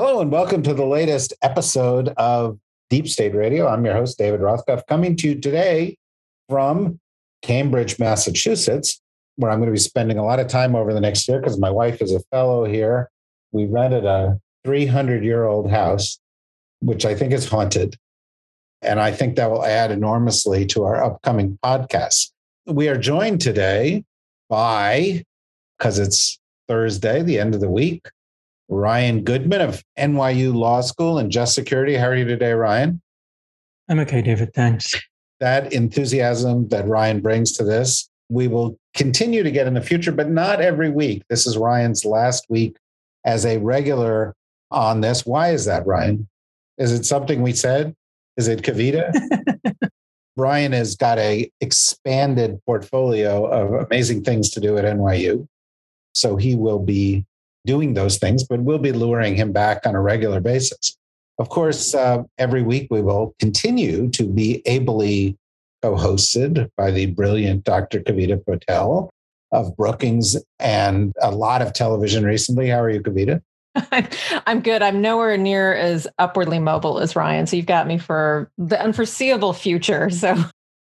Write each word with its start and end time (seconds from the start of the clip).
Hello, 0.00 0.20
and 0.20 0.30
welcome 0.30 0.62
to 0.62 0.74
the 0.74 0.86
latest 0.86 1.32
episode 1.42 2.10
of 2.18 2.56
Deep 2.88 3.08
State 3.08 3.34
Radio. 3.34 3.66
I'm 3.66 3.84
your 3.84 3.94
host, 3.94 4.16
David 4.16 4.38
Rothkopf, 4.38 4.86
coming 4.86 5.16
to 5.16 5.30
you 5.30 5.40
today 5.40 5.96
from 6.48 7.00
Cambridge, 7.42 7.98
Massachusetts, 7.98 9.00
where 9.34 9.50
I'm 9.50 9.58
going 9.58 9.66
to 9.66 9.72
be 9.72 9.78
spending 9.80 10.16
a 10.16 10.24
lot 10.24 10.38
of 10.38 10.46
time 10.46 10.76
over 10.76 10.94
the 10.94 11.00
next 11.00 11.26
year 11.26 11.40
because 11.40 11.58
my 11.58 11.68
wife 11.68 12.00
is 12.00 12.14
a 12.14 12.20
fellow 12.30 12.64
here. 12.64 13.10
We 13.50 13.66
rented 13.66 14.04
a 14.04 14.38
300 14.64 15.24
year 15.24 15.46
old 15.46 15.68
house, 15.68 16.20
which 16.78 17.04
I 17.04 17.16
think 17.16 17.32
is 17.32 17.48
haunted. 17.48 17.96
And 18.82 19.00
I 19.00 19.10
think 19.10 19.34
that 19.34 19.50
will 19.50 19.64
add 19.64 19.90
enormously 19.90 20.64
to 20.66 20.84
our 20.84 21.02
upcoming 21.02 21.58
podcast. 21.64 22.30
We 22.66 22.88
are 22.88 22.96
joined 22.96 23.40
today 23.40 24.04
by, 24.48 25.24
because 25.76 25.98
it's 25.98 26.38
Thursday, 26.68 27.22
the 27.22 27.40
end 27.40 27.56
of 27.56 27.60
the 27.60 27.68
week, 27.68 28.06
Ryan 28.68 29.24
Goodman 29.24 29.62
of 29.62 29.82
NYU 29.98 30.54
Law 30.54 30.82
School 30.82 31.18
and 31.18 31.30
Just 31.30 31.54
Security. 31.54 31.94
How 31.94 32.08
are 32.08 32.16
you 32.16 32.24
today, 32.24 32.52
Ryan? 32.52 33.00
I'm 33.88 33.98
okay, 34.00 34.20
David. 34.20 34.52
Thanks. 34.54 34.94
That 35.40 35.72
enthusiasm 35.72 36.68
that 36.68 36.86
Ryan 36.86 37.20
brings 37.20 37.52
to 37.52 37.64
this, 37.64 38.10
we 38.28 38.46
will 38.46 38.78
continue 38.94 39.42
to 39.42 39.50
get 39.50 39.66
in 39.66 39.74
the 39.74 39.80
future, 39.80 40.12
but 40.12 40.28
not 40.28 40.60
every 40.60 40.90
week. 40.90 41.22
This 41.30 41.46
is 41.46 41.56
Ryan's 41.56 42.04
last 42.04 42.44
week 42.50 42.76
as 43.24 43.46
a 43.46 43.58
regular 43.58 44.34
on 44.70 45.00
this. 45.00 45.24
Why 45.24 45.50
is 45.52 45.64
that, 45.64 45.86
Ryan? 45.86 46.28
Is 46.76 46.92
it 46.92 47.06
something 47.06 47.40
we 47.40 47.52
said? 47.52 47.94
Is 48.36 48.48
it 48.48 48.62
Kavita? 48.62 49.12
Ryan 50.36 50.72
has 50.72 50.94
got 50.94 51.18
a 51.18 51.50
expanded 51.60 52.60
portfolio 52.66 53.46
of 53.46 53.86
amazing 53.86 54.22
things 54.22 54.50
to 54.50 54.60
do 54.60 54.76
at 54.76 54.84
NYU. 54.84 55.48
So 56.12 56.36
he 56.36 56.54
will 56.54 56.78
be 56.78 57.24
doing 57.66 57.94
those 57.94 58.18
things, 58.18 58.44
but 58.44 58.60
we'll 58.60 58.78
be 58.78 58.92
luring 58.92 59.36
him 59.36 59.52
back 59.52 59.86
on 59.86 59.94
a 59.94 60.00
regular 60.00 60.40
basis. 60.40 60.96
Of 61.38 61.48
course, 61.48 61.94
uh, 61.94 62.24
every 62.38 62.62
week 62.62 62.88
we 62.90 63.02
will 63.02 63.34
continue 63.38 64.08
to 64.10 64.26
be 64.26 64.62
ably 64.66 65.36
co 65.82 65.94
hosted 65.94 66.70
by 66.76 66.90
the 66.90 67.06
brilliant 67.06 67.64
Dr. 67.64 68.00
Kavita 68.00 68.44
Patel 68.44 69.10
of 69.52 69.76
Brookings 69.76 70.36
and 70.58 71.14
a 71.22 71.30
lot 71.30 71.62
of 71.62 71.72
television 71.72 72.24
recently. 72.24 72.68
How 72.68 72.80
are 72.80 72.90
you, 72.90 73.00
Kavita? 73.00 73.40
I'm 74.46 74.60
good. 74.60 74.82
I'm 74.82 75.00
nowhere 75.00 75.36
near 75.36 75.74
as 75.74 76.08
upwardly 76.18 76.58
mobile 76.58 76.98
as 76.98 77.14
Ryan. 77.14 77.46
So 77.46 77.56
you've 77.56 77.66
got 77.66 77.86
me 77.86 77.98
for 77.98 78.50
the 78.58 78.80
unforeseeable 78.80 79.52
future. 79.52 80.10
So 80.10 80.36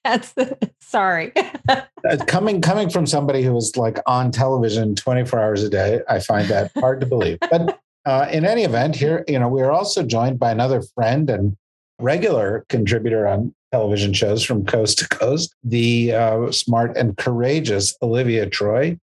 that's 0.07 0.35
sorry. 0.81 1.33
Uh, 1.69 1.83
coming 2.27 2.61
coming 2.61 2.89
from 2.89 3.07
somebody 3.07 3.43
who 3.43 3.57
is 3.57 3.77
like 3.77 3.99
on 4.07 4.31
television 4.31 4.95
24 4.95 5.41
hours 5.41 5.62
a 5.65 5.69
day, 5.69 6.01
I 6.09 6.21
find 6.21 6.49
that 6.49 6.71
hard 6.79 7.01
to 7.01 7.07
believe. 7.07 7.39
But 7.41 7.79
uh, 8.05 8.29
in 8.31 8.45
any 8.45 8.62
event, 8.62 8.95
here 8.97 9.25
you 9.27 9.39
know 9.39 9.49
we 9.49 9.62
are 9.62 9.73
also 9.73 10.03
joined 10.03 10.39
by 10.39 10.53
another 10.53 10.83
friend 10.95 11.29
and 11.29 11.56
regular 11.99 12.65
contributor 12.69 13.27
on 13.27 13.55
television 13.72 14.12
shows 14.12 14.44
from 14.44 14.65
coast 14.65 14.99
to 14.99 15.09
coast, 15.09 15.55
the 15.65 16.12
uh, 16.12 16.53
smart 16.53 16.97
and 16.97 17.17
courageous 17.17 17.97
Olivia 18.03 18.49
Troye, 18.49 18.99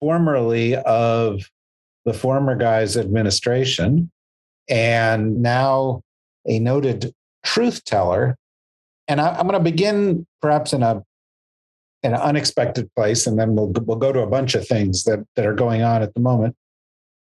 formerly 0.00 0.76
of 0.76 1.50
the 2.04 2.14
former 2.14 2.54
guy's 2.54 2.96
administration, 2.96 4.10
and 4.68 5.42
now 5.42 6.02
a 6.46 6.58
noted 6.58 7.12
truth 7.44 7.84
teller. 7.84 8.36
And 9.08 9.20
I, 9.20 9.38
am 9.38 9.46
going 9.46 9.52
to 9.52 9.60
begin 9.60 10.26
perhaps 10.40 10.72
in 10.72 10.82
a 10.82 11.04
in 12.02 12.12
an 12.12 12.20
unexpected 12.20 12.90
place, 12.94 13.26
and 13.26 13.38
then 13.38 13.54
we'll 13.54 13.72
we'll 13.82 13.98
go 13.98 14.12
to 14.12 14.20
a 14.20 14.26
bunch 14.26 14.54
of 14.54 14.66
things 14.66 15.04
that 15.04 15.24
that 15.36 15.46
are 15.46 15.54
going 15.54 15.82
on 15.82 16.02
at 16.02 16.14
the 16.14 16.20
moment. 16.20 16.56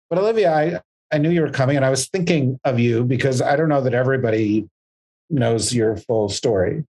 But 0.10 0.20
Olivia, 0.20 0.54
I 0.54 0.82
I 1.14 1.18
knew 1.18 1.30
you 1.30 1.42
were 1.42 1.52
coming, 1.52 1.76
and 1.76 1.86
I 1.86 1.90
was 1.90 2.08
thinking 2.10 2.60
of 2.64 2.80
you 2.80 3.04
because 3.04 3.42
I 3.42 3.56
don't 3.56 3.70
know 3.70 3.82
that 3.82 3.94
everybody 3.94 4.68
knows 5.30 5.74
your 5.74 5.98
full 5.98 6.30
story, 6.30 6.86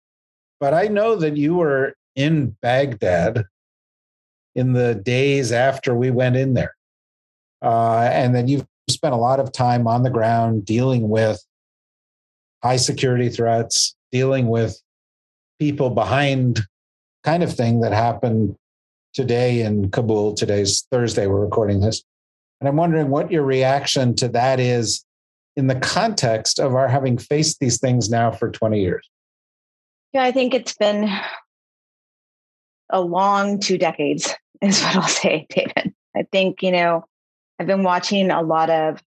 but 0.59 0.73
I 0.73 0.87
know 0.87 1.15
that 1.15 1.37
you 1.37 1.55
were 1.55 1.95
in 2.15 2.55
Baghdad 2.61 3.45
in 4.55 4.73
the 4.73 4.95
days 4.95 5.51
after 5.51 5.95
we 5.95 6.09
went 6.09 6.35
in 6.35 6.55
there. 6.55 6.75
Uh, 7.61 8.09
and 8.11 8.35
then 8.35 8.47
you've 8.47 8.65
spent 8.89 9.13
a 9.13 9.17
lot 9.17 9.39
of 9.39 9.51
time 9.51 9.87
on 9.87 10.03
the 10.03 10.09
ground 10.09 10.65
dealing 10.65 11.09
with 11.09 11.43
high 12.63 12.77
security 12.77 13.29
threats, 13.29 13.95
dealing 14.11 14.47
with 14.47 14.79
people 15.59 15.89
behind 15.89 16.61
kind 17.23 17.43
of 17.43 17.53
thing 17.53 17.81
that 17.81 17.93
happened 17.93 18.55
today 19.13 19.61
in 19.61 19.89
Kabul. 19.89 20.33
Today's 20.33 20.87
Thursday, 20.91 21.27
we're 21.27 21.43
recording 21.43 21.81
this. 21.81 22.03
And 22.59 22.67
I'm 22.67 22.75
wondering 22.75 23.09
what 23.09 23.31
your 23.31 23.43
reaction 23.43 24.15
to 24.15 24.27
that 24.29 24.59
is 24.59 25.03
in 25.55 25.67
the 25.67 25.75
context 25.75 26.59
of 26.59 26.75
our 26.75 26.87
having 26.87 27.17
faced 27.17 27.59
these 27.59 27.79
things 27.79 28.09
now 28.09 28.31
for 28.31 28.49
20 28.49 28.79
years. 28.79 29.09
Yeah, 30.13 30.23
I 30.23 30.31
think 30.31 30.53
it's 30.53 30.75
been 30.75 31.09
a 32.89 33.01
long 33.01 33.59
two 33.59 33.77
decades, 33.77 34.33
is 34.61 34.81
what 34.81 34.95
I'll 34.95 35.07
say, 35.07 35.45
David. 35.49 35.93
I 36.15 36.23
think, 36.31 36.63
you 36.63 36.71
know, 36.71 37.05
I've 37.59 37.67
been 37.67 37.83
watching 37.83 38.31
a 38.31 38.41
lot 38.41 38.69
of 38.69 39.01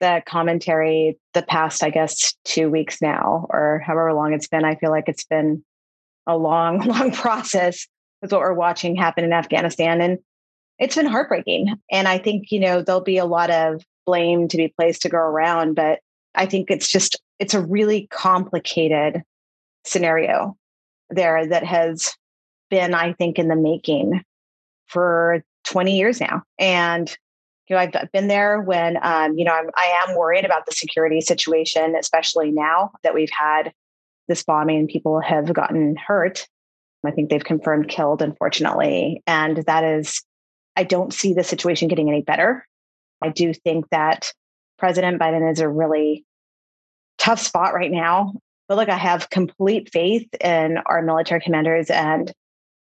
the 0.00 0.22
commentary 0.26 1.18
the 1.32 1.42
past, 1.42 1.82
I 1.82 1.90
guess, 1.90 2.34
two 2.44 2.70
weeks 2.70 3.00
now, 3.00 3.46
or 3.50 3.82
however 3.84 4.12
long 4.12 4.32
it's 4.32 4.48
been. 4.48 4.64
I 4.64 4.74
feel 4.76 4.90
like 4.90 5.08
it's 5.08 5.24
been 5.24 5.64
a 6.26 6.36
long, 6.36 6.78
long 6.86 7.12
process 7.12 7.86
with 8.22 8.32
what 8.32 8.40
we're 8.40 8.54
watching 8.54 8.96
happen 8.96 9.24
in 9.24 9.32
Afghanistan. 9.32 10.00
And 10.00 10.18
it's 10.78 10.96
been 10.96 11.06
heartbreaking. 11.06 11.74
And 11.90 12.08
I 12.08 12.18
think, 12.18 12.50
you 12.50 12.60
know, 12.60 12.82
there'll 12.82 13.00
be 13.00 13.18
a 13.18 13.24
lot 13.24 13.50
of 13.50 13.82
blame 14.06 14.48
to 14.48 14.56
be 14.56 14.68
placed 14.68 15.02
to 15.02 15.08
go 15.08 15.18
around, 15.18 15.74
but 15.74 16.00
I 16.34 16.46
think 16.46 16.70
it's 16.70 16.88
just, 16.88 17.20
it's 17.38 17.54
a 17.54 17.64
really 17.64 18.08
complicated 18.10 19.22
scenario 19.84 20.56
there 21.10 21.46
that 21.46 21.64
has 21.64 22.12
been, 22.70 22.94
I 22.94 23.12
think, 23.12 23.38
in 23.38 23.48
the 23.48 23.56
making 23.56 24.22
for 24.86 25.44
20 25.64 25.96
years 25.96 26.20
now. 26.20 26.42
And 26.58 27.14
you 27.68 27.76
know, 27.76 27.80
I've 27.80 28.12
been 28.12 28.28
there 28.28 28.60
when, 28.60 28.98
um, 29.02 29.38
you 29.38 29.44
know, 29.44 29.52
I'm, 29.52 29.70
I 29.76 30.04
am 30.06 30.16
worried 30.16 30.44
about 30.44 30.66
the 30.66 30.72
security 30.72 31.20
situation, 31.20 31.94
especially 31.98 32.50
now 32.50 32.90
that 33.02 33.14
we've 33.14 33.30
had 33.30 33.72
this 34.28 34.42
bombing 34.42 34.78
and 34.78 34.88
people 34.88 35.20
have 35.20 35.52
gotten 35.52 35.96
hurt. 35.96 36.46
I 37.06 37.10
think 37.10 37.28
they've 37.28 37.44
confirmed 37.44 37.88
killed, 37.88 38.22
unfortunately. 38.22 39.22
And 39.26 39.58
that 39.66 39.84
is, 39.84 40.22
I 40.76 40.84
don't 40.84 41.12
see 41.12 41.34
the 41.34 41.44
situation 41.44 41.88
getting 41.88 42.08
any 42.08 42.22
better. 42.22 42.66
I 43.22 43.28
do 43.28 43.52
think 43.52 43.88
that 43.90 44.32
President 44.78 45.20
Biden 45.20 45.50
is 45.50 45.60
a 45.60 45.68
really 45.68 46.24
tough 47.18 47.40
spot 47.40 47.74
right 47.74 47.90
now. 47.90 48.34
But 48.68 48.78
look, 48.78 48.88
I 48.88 48.96
have 48.96 49.30
complete 49.30 49.90
faith 49.92 50.26
in 50.40 50.78
our 50.86 51.02
military 51.02 51.40
commanders 51.40 51.90
and 51.90 52.32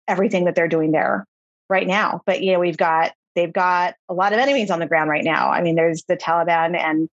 everything 0.07 0.45
that 0.45 0.55
they're 0.55 0.67
doing 0.67 0.91
there 0.91 1.25
right 1.69 1.87
now. 1.87 2.21
But, 2.25 2.41
you 2.43 2.51
know, 2.51 2.59
we've 2.59 2.77
got 2.77 3.13
they've 3.35 3.51
got 3.51 3.95
a 4.09 4.13
lot 4.13 4.33
of 4.33 4.39
enemies 4.39 4.71
on 4.71 4.79
the 4.79 4.87
ground 4.87 5.09
right 5.09 5.23
now. 5.23 5.49
I 5.49 5.61
mean, 5.61 5.75
there's 5.75 6.03
the 6.07 6.17
Taliban, 6.17 6.77
and 6.77 7.09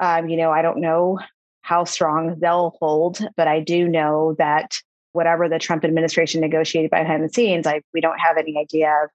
um, 0.00 0.28
you 0.28 0.36
know, 0.36 0.50
I 0.50 0.62
don't 0.62 0.80
know 0.80 1.18
how 1.62 1.84
strong 1.84 2.38
they'll 2.40 2.74
hold, 2.78 3.20
but 3.36 3.48
I 3.48 3.60
do 3.60 3.88
know 3.88 4.34
that 4.38 4.76
whatever 5.12 5.48
the 5.48 5.58
Trump 5.58 5.84
administration 5.84 6.40
negotiated 6.40 6.90
behind 6.90 7.24
the 7.24 7.28
scenes, 7.28 7.66
I 7.66 7.82
we 7.92 8.00
don't 8.00 8.18
have 8.18 8.36
any 8.36 8.56
idea 8.58 8.90
of 9.04 9.10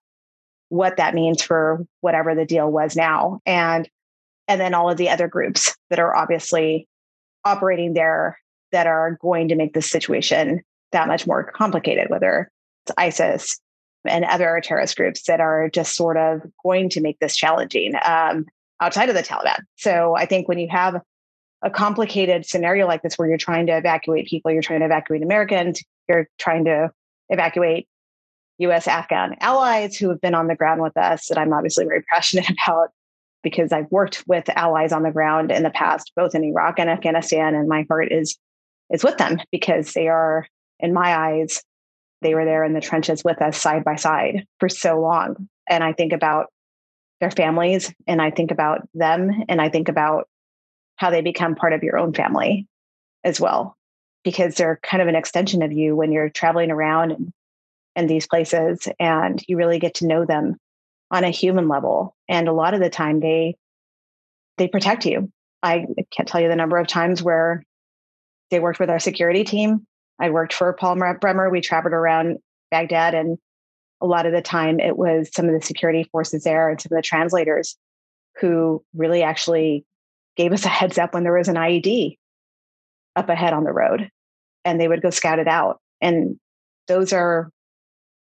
what 0.70 0.98
that 0.98 1.14
means 1.14 1.42
for 1.42 1.86
whatever 2.02 2.36
the 2.36 2.46
deal 2.46 2.72
was 2.72 2.96
now, 2.96 3.40
and 3.46 3.90
and 4.48 4.60
then 4.60 4.74
all 4.74 4.90
of 4.90 4.98
the 4.98 5.10
other 5.10 5.28
groups 5.28 5.76
that 5.90 6.00
are 6.00 6.16
obviously 6.16 6.88
operating 7.46 7.94
there 7.94 8.38
that 8.72 8.88
are 8.88 9.18
going 9.22 9.48
to 9.50 9.56
make 9.56 9.74
this 9.74 9.90
situation 9.90 10.62
that 10.92 11.08
much 11.08 11.28
more 11.28 11.44
complicated, 11.44 12.10
whether 12.10 12.50
it's 12.86 12.94
ISIS, 12.98 13.60
and 14.06 14.26
other 14.26 14.62
terrorist 14.64 14.98
groups 14.98 15.24
that 15.24 15.40
are 15.40 15.70
just 15.70 15.96
sort 15.96 16.18
of 16.18 16.42
going 16.64 16.90
to 16.90 17.02
make 17.02 17.20
this 17.20 17.36
challenging 17.36 17.94
um, 18.04 18.46
outside 18.82 19.10
of 19.10 19.16
the 19.16 19.24
Taliban. 19.24 19.60
So 19.78 20.16
I 20.16 20.26
think 20.26 20.48
when 20.48 20.60
you 20.60 20.68
have 20.70 21.02
a 21.62 21.70
complicated 21.70 22.46
scenario 22.46 22.86
like 22.88 23.02
this, 23.02 23.16
where 23.16 23.28
you're 23.28 23.38
trying 23.38 23.68
to 23.68 23.78
evacuate 23.78 24.28
people, 24.28 24.52
you're 24.52 24.62
trying 24.62 24.80
to 24.80 24.86
evacuate 24.86 25.24
Americans, 25.24 25.82
you're 26.10 26.28
trying 26.38 26.66
to 26.66 26.92
evacuate 27.30 27.88
US 28.60 28.88
Afghan 28.88 29.36
allies 29.40 29.98
who 29.98 30.10
have 30.10 30.22
been 30.22 30.36
on 30.36 30.48
the 30.48 30.56
ground 30.56 30.82
with 30.82 30.96
us 30.98 31.28
that 31.28 31.38
I'm 31.38 31.54
obviously 31.54 31.86
very 31.86 32.04
passionate 32.12 32.50
about 32.50 32.90
because 33.42 33.72
I've 33.72 33.92
worked 33.92 34.24
with 34.28 34.50
allies 34.50 34.94
on 34.94 35.04
the 35.04 35.12
ground 35.12 35.52
in 35.52 35.64
the 35.64 35.70
past, 35.70 36.12
both 36.16 36.34
in 36.34 36.44
Iraq 36.44 36.80
and 36.80 36.90
Afghanistan, 36.90 37.56
and 37.56 37.68
my 37.68 37.86
heart 37.90 38.12
is 38.12 38.38
is 38.90 39.04
with 39.04 39.18
them 39.18 39.40
because 39.52 39.94
they 39.94 40.08
are, 40.08 40.46
in 40.80 40.94
my 40.94 41.16
eyes, 41.16 41.64
they 42.24 42.34
were 42.36 42.46
there 42.46 42.64
in 42.64 42.74
the 42.74 42.82
trenches 42.82 43.24
with 43.24 43.42
us 43.42 43.58
side 43.58 43.84
by 43.84 43.96
side 43.96 44.46
for 44.60 44.70
so 44.70 45.00
long. 45.00 45.48
And 45.70 45.84
I 45.84 45.94
think 45.94 46.14
about 46.14 46.48
their 47.20 47.32
families 47.32 47.94
and 48.08 48.22
I 48.22 48.32
think 48.32 48.52
about 48.52 48.88
them 48.94 49.44
and 49.48 49.62
I 49.62 49.70
think 49.70 49.90
about 49.90 50.28
how 50.96 51.10
they 51.10 51.22
become 51.22 51.56
part 51.56 51.74
of 51.74 51.84
your 51.84 51.98
own 51.98 52.14
family 52.14 52.68
as 53.24 53.40
well, 53.40 53.78
because 54.24 54.56
they're 54.56 54.80
kind 54.84 55.02
of 55.02 55.08
an 55.08 55.16
extension 55.16 55.62
of 55.62 55.72
you 55.72 55.96
when 55.96 56.12
you're 56.12 56.30
traveling 56.30 56.72
around 56.72 57.12
and 57.12 57.32
in 57.96 58.08
these 58.08 58.28
places 58.28 58.88
and 59.00 59.44
you 59.48 59.56
really 59.56 59.80
get 59.80 59.96
to 59.96 60.08
know 60.08 60.26
them 60.26 60.58
on 61.12 61.24
a 61.24 61.30
human 61.30 61.68
level. 61.68 62.16
And 62.28 62.48
a 62.48 62.54
lot 62.54 62.74
of 62.74 62.80
the 62.80 62.90
time 62.90 63.20
they 63.20 63.56
they 64.58 64.68
protect 64.68 65.06
you. 65.06 65.32
I 65.62 65.86
can't 66.12 66.28
tell 66.28 66.42
you 66.42 66.48
the 66.48 66.56
number 66.56 66.78
of 66.78 66.88
times 66.88 67.24
where 67.24 67.64
they 68.52 68.60
worked 68.60 68.80
with 68.80 68.90
our 68.90 69.00
security 69.00 69.44
team 69.44 69.88
I 70.20 70.30
worked 70.30 70.54
for 70.54 70.72
Paul 70.74 70.96
Bremer. 71.20 71.50
We 71.50 71.62
traveled 71.62 71.94
around 71.94 72.38
Baghdad, 72.72 73.14
and 73.14 73.38
a 74.02 74.06
lot 74.06 74.26
of 74.26 74.34
the 74.34 74.42
time 74.42 74.80
it 74.80 74.98
was 74.98 75.30
some 75.34 75.48
of 75.48 75.54
the 75.54 75.66
security 75.66 76.08
forces 76.12 76.44
there 76.44 76.70
and 76.70 76.80
some 76.80 76.92
of 76.92 76.98
the 76.98 77.08
translators 77.08 77.78
who 78.40 78.84
really 78.94 79.24
actually 79.24 79.86
gave 80.36 80.52
us 80.52 80.66
a 80.66 80.70
heads 80.70 80.98
up 80.98 81.14
when 81.14 81.24
there 81.24 81.38
was 81.38 81.48
an 81.48 81.56
IED 81.56 82.18
up 83.16 83.30
ahead 83.30 83.54
on 83.54 83.64
the 83.64 83.72
road, 83.72 84.10
and 84.66 84.80
they 84.80 84.88
would 84.88 85.02
go 85.02 85.10
scout 85.10 85.40
it 85.40 85.48
out. 85.48 85.80
And 86.02 86.40
those 86.88 87.14
are 87.14 87.50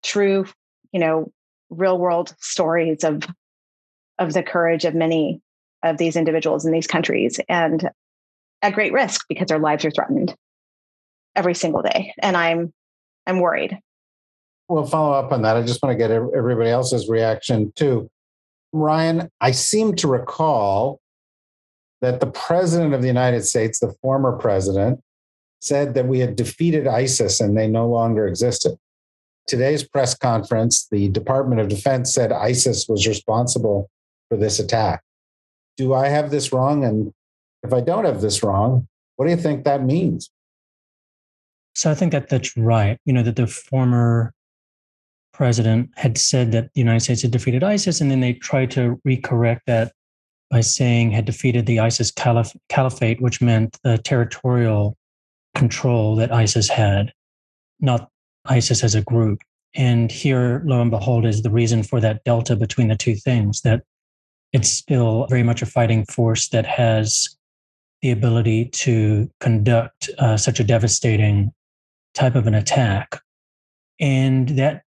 true, 0.04 0.46
you 0.92 1.00
know, 1.00 1.32
real 1.70 1.98
world 1.98 2.36
stories 2.40 3.04
of 3.04 3.24
of 4.20 4.34
the 4.34 4.44
courage 4.44 4.86
of 4.86 4.96
many 4.96 5.42
of 5.84 5.98
these 5.98 6.16
individuals 6.16 6.66
in 6.66 6.72
these 6.72 6.88
countries 6.88 7.40
and 7.48 7.90
at 8.64 8.74
great 8.74 8.94
risk 8.94 9.26
because 9.30 9.48
their 9.48 9.60
lives 9.60 9.86
are 9.86 9.92
threatened 9.92 10.36
every 11.38 11.54
single 11.54 11.82
day 11.82 12.14
and 12.22 12.36
i'm 12.36 12.74
i'm 13.26 13.40
worried. 13.40 13.80
We'll 14.70 14.86
follow 14.86 15.14
up 15.14 15.32
on 15.32 15.44
that. 15.44 15.56
I 15.56 15.62
just 15.62 15.82
want 15.82 15.94
to 15.94 15.98
get 15.98 16.12
everybody 16.12 16.70
else's 16.70 17.08
reaction 17.08 17.72
too. 17.76 18.10
Ryan 18.74 19.30
i 19.40 19.52
seem 19.52 19.96
to 19.96 20.08
recall 20.08 21.00
that 22.02 22.20
the 22.20 22.28
president 22.28 22.94
of 22.94 23.02
the 23.02 23.08
united 23.08 23.46
states 23.46 23.80
the 23.80 23.94
former 24.02 24.34
president 24.34 25.00
said 25.62 25.94
that 25.96 26.08
we 26.08 26.20
had 26.20 26.36
defeated 26.36 26.86
isis 26.86 27.40
and 27.40 27.58
they 27.58 27.68
no 27.68 27.88
longer 27.88 28.28
existed. 28.28 28.78
Today's 29.48 29.88
press 29.88 30.16
conference 30.16 30.88
the 30.92 31.08
department 31.10 31.62
of 31.62 31.70
defense 31.70 32.14
said 32.14 32.32
isis 32.32 32.88
was 32.90 33.08
responsible 33.08 33.90
for 34.30 34.38
this 34.38 34.60
attack. 34.60 35.02
Do 35.78 35.94
i 35.94 36.08
have 36.08 36.32
this 36.32 36.52
wrong? 36.52 36.84
And 36.84 37.14
if 37.64 37.74
i 37.74 37.82
don't 37.82 38.06
have 38.06 38.22
this 38.22 38.44
wrong 38.44 38.88
what 39.16 39.26
do 39.26 39.32
you 39.32 39.38
think 39.38 39.66
that 39.66 39.84
means 39.84 40.30
so 41.78 41.92
I 41.92 41.94
think 41.94 42.12
that 42.12 42.28
that's 42.28 42.58
right. 42.58 42.98
You 43.06 43.14
know, 43.14 43.22
that 43.22 43.36
the 43.36 43.46
former 43.46 44.34
president 45.32 45.92
had 45.96 46.18
said 46.18 46.52
that 46.52 46.74
the 46.74 46.80
United 46.82 47.02
States 47.02 47.22
had 47.22 47.30
defeated 47.30 47.64
ISIS, 47.64 48.02
and 48.02 48.10
then 48.10 48.20
they 48.20 48.34
tried 48.34 48.72
to 48.72 49.00
recorrect 49.08 49.60
that 49.68 49.94
by 50.50 50.62
saying 50.62 51.12
had 51.12 51.26
defeated 51.26 51.68
the 51.68 51.80
ISIS 51.80 52.12
caliph- 52.12 52.58
caliphate, 52.68 53.22
which 53.22 53.42
meant 53.42 53.78
the 53.84 54.00
territorial 54.00 54.98
control 55.54 56.16
that 56.16 56.34
ISIS 56.34 56.68
had, 56.68 57.14
not 57.80 58.10
ISIS 58.46 58.84
as 58.84 58.96
a 58.96 59.04
group. 59.04 59.40
And 59.76 60.12
here, 60.12 60.64
lo 60.66 60.82
and 60.82 60.90
behold, 60.90 61.28
is 61.28 61.44
the 61.44 61.52
reason 61.52 61.84
for 61.84 62.02
that 62.02 62.24
delta 62.24 62.56
between 62.56 62.88
the 62.88 62.96
two 62.96 63.14
things 63.14 63.62
that 63.62 63.84
it's 64.52 64.70
still 64.70 65.28
very 65.30 65.44
much 65.44 65.62
a 65.62 65.68
fighting 65.68 66.06
force 66.06 66.50
that 66.50 66.66
has 66.66 67.38
the 68.02 68.10
ability 68.10 68.66
to 68.66 69.30
conduct 69.40 70.10
uh, 70.18 70.38
such 70.38 70.60
a 70.60 70.64
devastating 70.64 71.52
type 72.18 72.36
of 72.36 72.48
an 72.48 72.56
attack. 72.56 73.20
And 74.00 74.50
that 74.50 74.84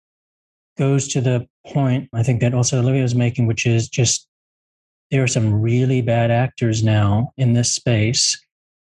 goes 0.78 1.08
to 1.10 1.22
the 1.22 1.48
point 1.68 2.10
I 2.14 2.24
think 2.24 2.42
that 2.42 2.54
also 2.54 2.80
Olivia 2.80 3.04
was 3.04 3.16
making, 3.16 3.48
which 3.48 3.66
is 3.66 3.90
just 3.90 4.28
there 5.12 5.24
are 5.24 5.28
some 5.28 5.54
really 5.54 6.02
bad 6.02 6.32
actors 6.32 6.84
now 6.84 7.32
in 7.38 7.54
this 7.54 7.74
space. 7.74 8.40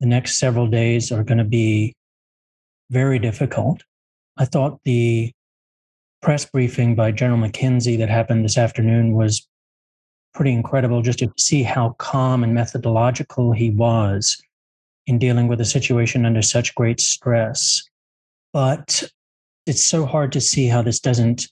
The 0.00 0.06
next 0.06 0.38
several 0.38 0.66
days 0.66 1.12
are 1.12 1.24
going 1.24 1.38
to 1.38 1.44
be 1.44 1.94
very 2.90 3.18
difficult. 3.18 3.82
I 4.36 4.44
thought 4.44 4.80
the 4.84 5.32
press 6.20 6.44
briefing 6.44 6.94
by 6.94 7.12
General 7.12 7.40
McKenzie 7.40 7.98
that 7.98 8.08
happened 8.08 8.44
this 8.44 8.58
afternoon 8.58 9.14
was 9.14 9.46
pretty 10.34 10.52
incredible 10.52 11.02
just 11.02 11.18
to 11.18 11.32
see 11.38 11.62
how 11.62 11.90
calm 11.98 12.42
and 12.44 12.54
methodological 12.54 13.52
he 13.52 13.70
was 13.70 14.40
in 15.06 15.18
dealing 15.18 15.48
with 15.48 15.60
a 15.60 15.64
situation 15.64 16.24
under 16.24 16.42
such 16.42 16.74
great 16.74 17.00
stress. 17.00 17.82
But 18.52 19.04
it's 19.66 19.82
so 19.82 20.06
hard 20.06 20.32
to 20.32 20.40
see 20.40 20.66
how 20.66 20.82
this 20.82 21.00
doesn't 21.00 21.48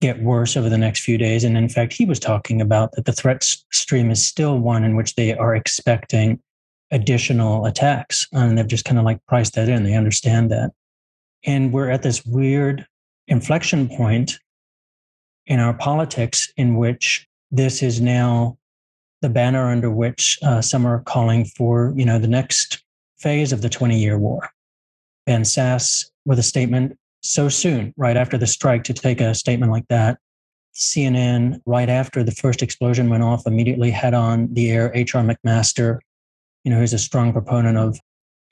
get 0.00 0.22
worse 0.22 0.56
over 0.56 0.68
the 0.68 0.78
next 0.78 1.02
few 1.02 1.18
days. 1.18 1.44
And 1.44 1.56
in 1.56 1.68
fact, 1.68 1.92
he 1.92 2.04
was 2.04 2.18
talking 2.18 2.60
about 2.60 2.92
that 2.92 3.04
the 3.04 3.12
threat 3.12 3.42
stream 3.42 4.10
is 4.10 4.26
still 4.26 4.58
one 4.58 4.82
in 4.82 4.96
which 4.96 5.14
they 5.14 5.36
are 5.36 5.54
expecting 5.54 6.40
additional 6.90 7.66
attacks. 7.66 8.26
And 8.32 8.56
they've 8.56 8.66
just 8.66 8.84
kind 8.84 8.98
of 8.98 9.04
like 9.04 9.24
priced 9.26 9.54
that 9.54 9.68
in. 9.68 9.84
They 9.84 9.94
understand 9.94 10.50
that. 10.50 10.70
And 11.44 11.72
we're 11.72 11.90
at 11.90 12.02
this 12.02 12.24
weird 12.24 12.86
inflection 13.28 13.88
point 13.88 14.38
in 15.46 15.60
our 15.60 15.74
politics 15.74 16.52
in 16.56 16.76
which 16.76 17.26
this 17.50 17.82
is 17.82 18.00
now 18.00 18.56
the 19.20 19.28
banner 19.28 19.70
under 19.70 19.90
which 19.90 20.38
uh, 20.42 20.62
some 20.62 20.86
are 20.86 21.00
calling 21.00 21.44
for, 21.44 21.92
you 21.96 22.04
know, 22.04 22.18
the 22.18 22.28
next 22.28 22.82
phase 23.18 23.52
of 23.52 23.60
the 23.60 23.68
20 23.68 23.98
year 23.98 24.18
war. 24.18 24.48
Ben 25.26 25.42
Sasse 25.42 26.06
with 26.24 26.38
a 26.38 26.42
statement 26.42 26.98
so 27.22 27.48
soon, 27.48 27.92
right 27.96 28.16
after 28.16 28.38
the 28.38 28.46
strike, 28.46 28.84
to 28.84 28.94
take 28.94 29.20
a 29.20 29.34
statement 29.34 29.72
like 29.72 29.86
that. 29.88 30.18
CNN, 30.74 31.60
right 31.66 31.88
after 31.88 32.22
the 32.22 32.32
first 32.32 32.62
explosion 32.62 33.08
went 33.10 33.22
off, 33.22 33.46
immediately 33.46 33.90
had 33.90 34.14
on 34.14 34.52
the 34.52 34.70
air 34.70 34.90
H.R. 34.94 35.22
McMaster, 35.22 35.98
you 36.64 36.70
know, 36.70 36.78
who's 36.78 36.92
a 36.92 36.98
strong 36.98 37.32
proponent 37.32 37.76
of, 37.76 37.98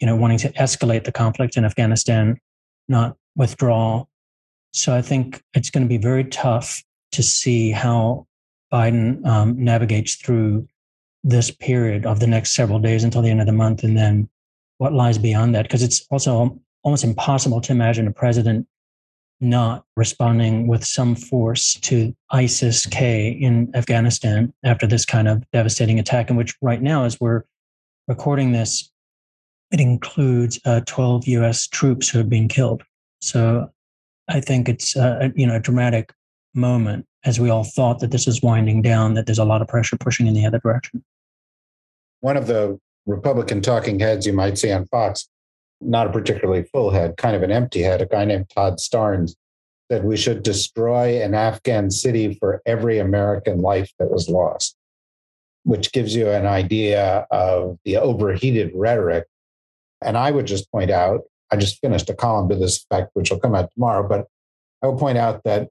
you 0.01 0.07
know, 0.07 0.17
wanting 0.17 0.39
to 0.39 0.53
escalate 0.53 1.05
the 1.05 1.13
conflict 1.13 1.57
in 1.57 1.65
Afghanistan, 1.65 2.39
not 2.89 3.17
withdraw. 3.37 4.05
So 4.73 4.95
I 4.95 5.03
think 5.03 5.43
it's 5.55 5.71
going 5.71 5.85
to 5.85 5.89
be 5.89 5.99
very 5.99 6.25
tough 6.25 6.83
to 7.13 7.23
see 7.23 7.71
how 7.71 8.27
Biden 8.73 9.25
um, 9.27 9.63
navigates 9.63 10.17
through 10.17 10.69
this 11.25 11.51
period 11.51 12.05
of 12.07 12.21
the 12.21 12.27
next 12.27 12.55
several 12.55 12.79
days 12.79 13.05
until 13.05 13.23
the 13.23 13.31
end 13.31 13.41
of 13.41 13.47
the 13.47 13.53
month, 13.53 13.83
and 13.83 13.97
then 13.97 14.29
what 14.79 14.93
lies 14.93 15.19
beyond 15.19 15.55
that. 15.55 15.63
Because 15.63 15.83
it's 15.83 16.07
also 16.11 16.59
almost 16.83 17.05
impossible 17.05 17.61
to 17.61 17.73
imagine 17.73 18.07
a 18.07 18.13
president 18.13 18.67
not 19.41 19.85
responding 19.97 20.67
with 20.67 20.85
some 20.85 21.15
force 21.15 21.75
to 21.75 22.15
ISIS 22.31 22.87
K 22.87 23.29
in 23.29 23.71
Afghanistan 23.75 24.53
after 24.65 24.87
this 24.87 25.05
kind 25.05 25.29
of 25.29 25.49
devastating 25.53 25.99
attack, 25.99 26.31
in 26.31 26.37
which 26.37 26.57
right 26.61 26.83
now, 26.83 27.05
as 27.05 27.21
we're 27.21 27.45
recording 28.09 28.53
this, 28.53 28.91
it 29.71 29.81
includes 29.81 30.59
uh, 30.65 30.81
12 30.87 31.29
U.S. 31.29 31.69
troops 31.69 32.09
who 32.09 32.19
have 32.19 32.29
been 32.29 32.49
killed. 32.49 32.83
So 33.21 33.71
I 34.29 34.41
think 34.41 34.69
it's 34.69 34.97
uh, 34.97 35.29
you 35.37 35.47
know 35.47 35.57
a 35.57 35.61
dramatic 35.61 36.13
moment 36.55 37.07
as 37.25 37.39
we 37.39 37.51
all 37.51 37.65
thought 37.65 38.01
that 38.01 38.11
this 38.11 38.27
is 38.27 38.43
winding 38.43 38.83
down, 38.83 39.15
that 39.15 39.27
there's 39.27 39.39
a 39.39 39.45
lot 39.45 39.63
of 39.63 39.69
pressure 39.69 39.97
pushing 39.97 40.27
in 40.27 40.35
the 40.35 40.47
other 40.47 40.59
direction. 40.59 41.05
One 42.21 42.37
of 42.37 42.47
the 42.47 42.81
Republican 43.09 43.61
talking 43.61 43.99
heads 43.99 44.27
you 44.27 44.33
might 44.33 44.59
see 44.59 44.71
on 44.71 44.87
Fox 44.87 45.29
not 45.81 46.07
a 46.07 46.13
particularly 46.13 46.65
full 46.65 46.91
head, 46.91 47.17
kind 47.17 47.37
of 47.37 47.43
an 47.43 47.53
empty 47.53 47.83
head, 47.83 48.03
a 48.03 48.07
guy 48.07 48.25
named 48.25 48.51
Todd 48.55 48.79
Starnes 48.79 49.35
said 49.91 50.05
we 50.05 50.17
should 50.17 50.43
destroy 50.43 51.23
an 51.23 51.35
Afghan 51.35 51.91
city 51.91 52.35
for 52.35 52.61
every 52.67 52.99
American 52.99 53.63
life 53.63 53.91
that 53.99 54.11
was 54.11 54.29
lost, 54.29 54.77
which 55.63 55.93
gives 55.93 56.15
you 56.15 56.29
an 56.29 56.47
idea 56.47 57.27
of 57.31 57.79
the 57.85 57.97
overheated 57.97 58.71
rhetoric. 58.75 59.27
And 60.03 60.17
I 60.17 60.31
would 60.31 60.47
just 60.47 60.71
point 60.71 60.91
out, 60.91 61.23
I 61.51 61.57
just 61.57 61.81
finished 61.81 62.11
a 62.11 62.15
column 62.15 62.49
to 62.51 62.57
this 62.57 62.85
effect, 62.85 63.11
which 63.15 63.31
will 63.31 63.41
come 63.41 63.55
out 63.55 63.71
tomorrow, 63.73 64.07
but 64.07 64.27
I 64.83 64.89
will 64.89 64.99
point 64.99 65.17
out 65.17 65.43
that 65.45 65.69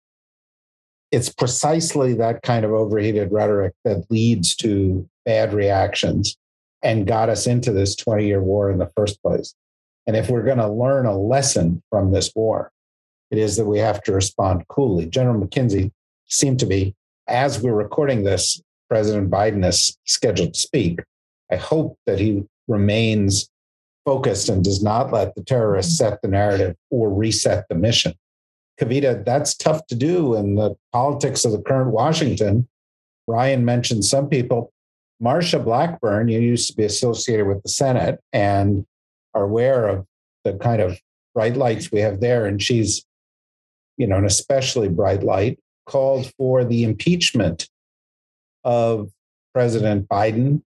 it's 1.11 1.29
precisely 1.29 2.13
that 2.15 2.41
kind 2.41 2.65
of 2.65 2.71
overheated 2.71 3.31
rhetoric 3.31 3.73
that 3.85 4.09
leads 4.09 4.55
to 4.57 5.07
bad 5.25 5.53
reactions 5.53 6.37
and 6.83 7.07
got 7.07 7.29
us 7.29 7.47
into 7.47 7.71
this 7.71 7.95
20 7.95 8.25
year 8.25 8.41
war 8.41 8.71
in 8.71 8.77
the 8.77 8.91
first 8.95 9.21
place. 9.21 9.53
And 10.05 10.15
if 10.15 10.29
we're 10.29 10.43
going 10.43 10.57
to 10.57 10.71
learn 10.71 11.05
a 11.05 11.17
lesson 11.17 11.81
from 11.89 12.11
this 12.11 12.31
war, 12.35 12.71
it 13.29 13.37
is 13.37 13.57
that 13.57 13.65
we 13.65 13.79
have 13.79 14.01
to 14.03 14.13
respond 14.13 14.67
coolly. 14.69 15.05
General 15.05 15.45
McKenzie 15.45 15.91
seemed 16.27 16.59
to 16.59 16.65
be, 16.65 16.95
as 17.27 17.61
we're 17.61 17.73
recording 17.73 18.23
this, 18.23 18.61
President 18.89 19.29
Biden 19.29 19.67
is 19.67 19.97
scheduled 20.05 20.53
to 20.53 20.59
speak. 20.59 20.99
I 21.51 21.57
hope 21.57 21.97
that 22.05 22.19
he 22.19 22.45
remains 22.67 23.49
focused 24.05 24.47
and 24.47 24.63
does 24.63 24.81
not 24.81 25.11
let 25.11 25.35
the 25.35 25.43
terrorists 25.43 25.97
set 25.97 26.21
the 26.21 26.29
narrative 26.29 26.75
or 26.89 27.13
reset 27.13 27.65
the 27.67 27.75
mission. 27.75 28.13
Kavita, 28.79 29.25
that's 29.25 29.55
tough 29.55 29.85
to 29.87 29.95
do 29.95 30.35
in 30.35 30.55
the 30.55 30.75
politics 30.93 31.43
of 31.43 31.51
the 31.51 31.61
current 31.61 31.91
Washington. 31.91 32.67
Ryan 33.27 33.65
mentioned 33.65 34.05
some 34.05 34.29
people. 34.29 34.71
Marsha 35.21 35.63
Blackburn, 35.63 36.27
you 36.27 36.39
used 36.39 36.69
to 36.69 36.75
be 36.75 36.83
associated 36.83 37.47
with 37.47 37.63
the 37.63 37.69
Senate 37.69 38.19
and 38.31 38.85
are 39.33 39.43
aware 39.43 39.87
of 39.87 40.05
the 40.43 40.53
kind 40.53 40.81
of 40.81 40.99
bright 41.33 41.57
lights 41.57 41.91
we 41.91 41.99
have 41.99 42.19
there. 42.19 42.45
And 42.45 42.61
she's, 42.61 43.05
you 43.97 44.07
know, 44.07 44.17
an 44.17 44.25
especially 44.25 44.89
bright 44.89 45.23
light, 45.23 45.59
called 45.85 46.31
for 46.37 46.63
the 46.63 46.83
impeachment 46.83 47.69
of 48.63 49.09
President 49.53 50.07
Biden 50.07 50.61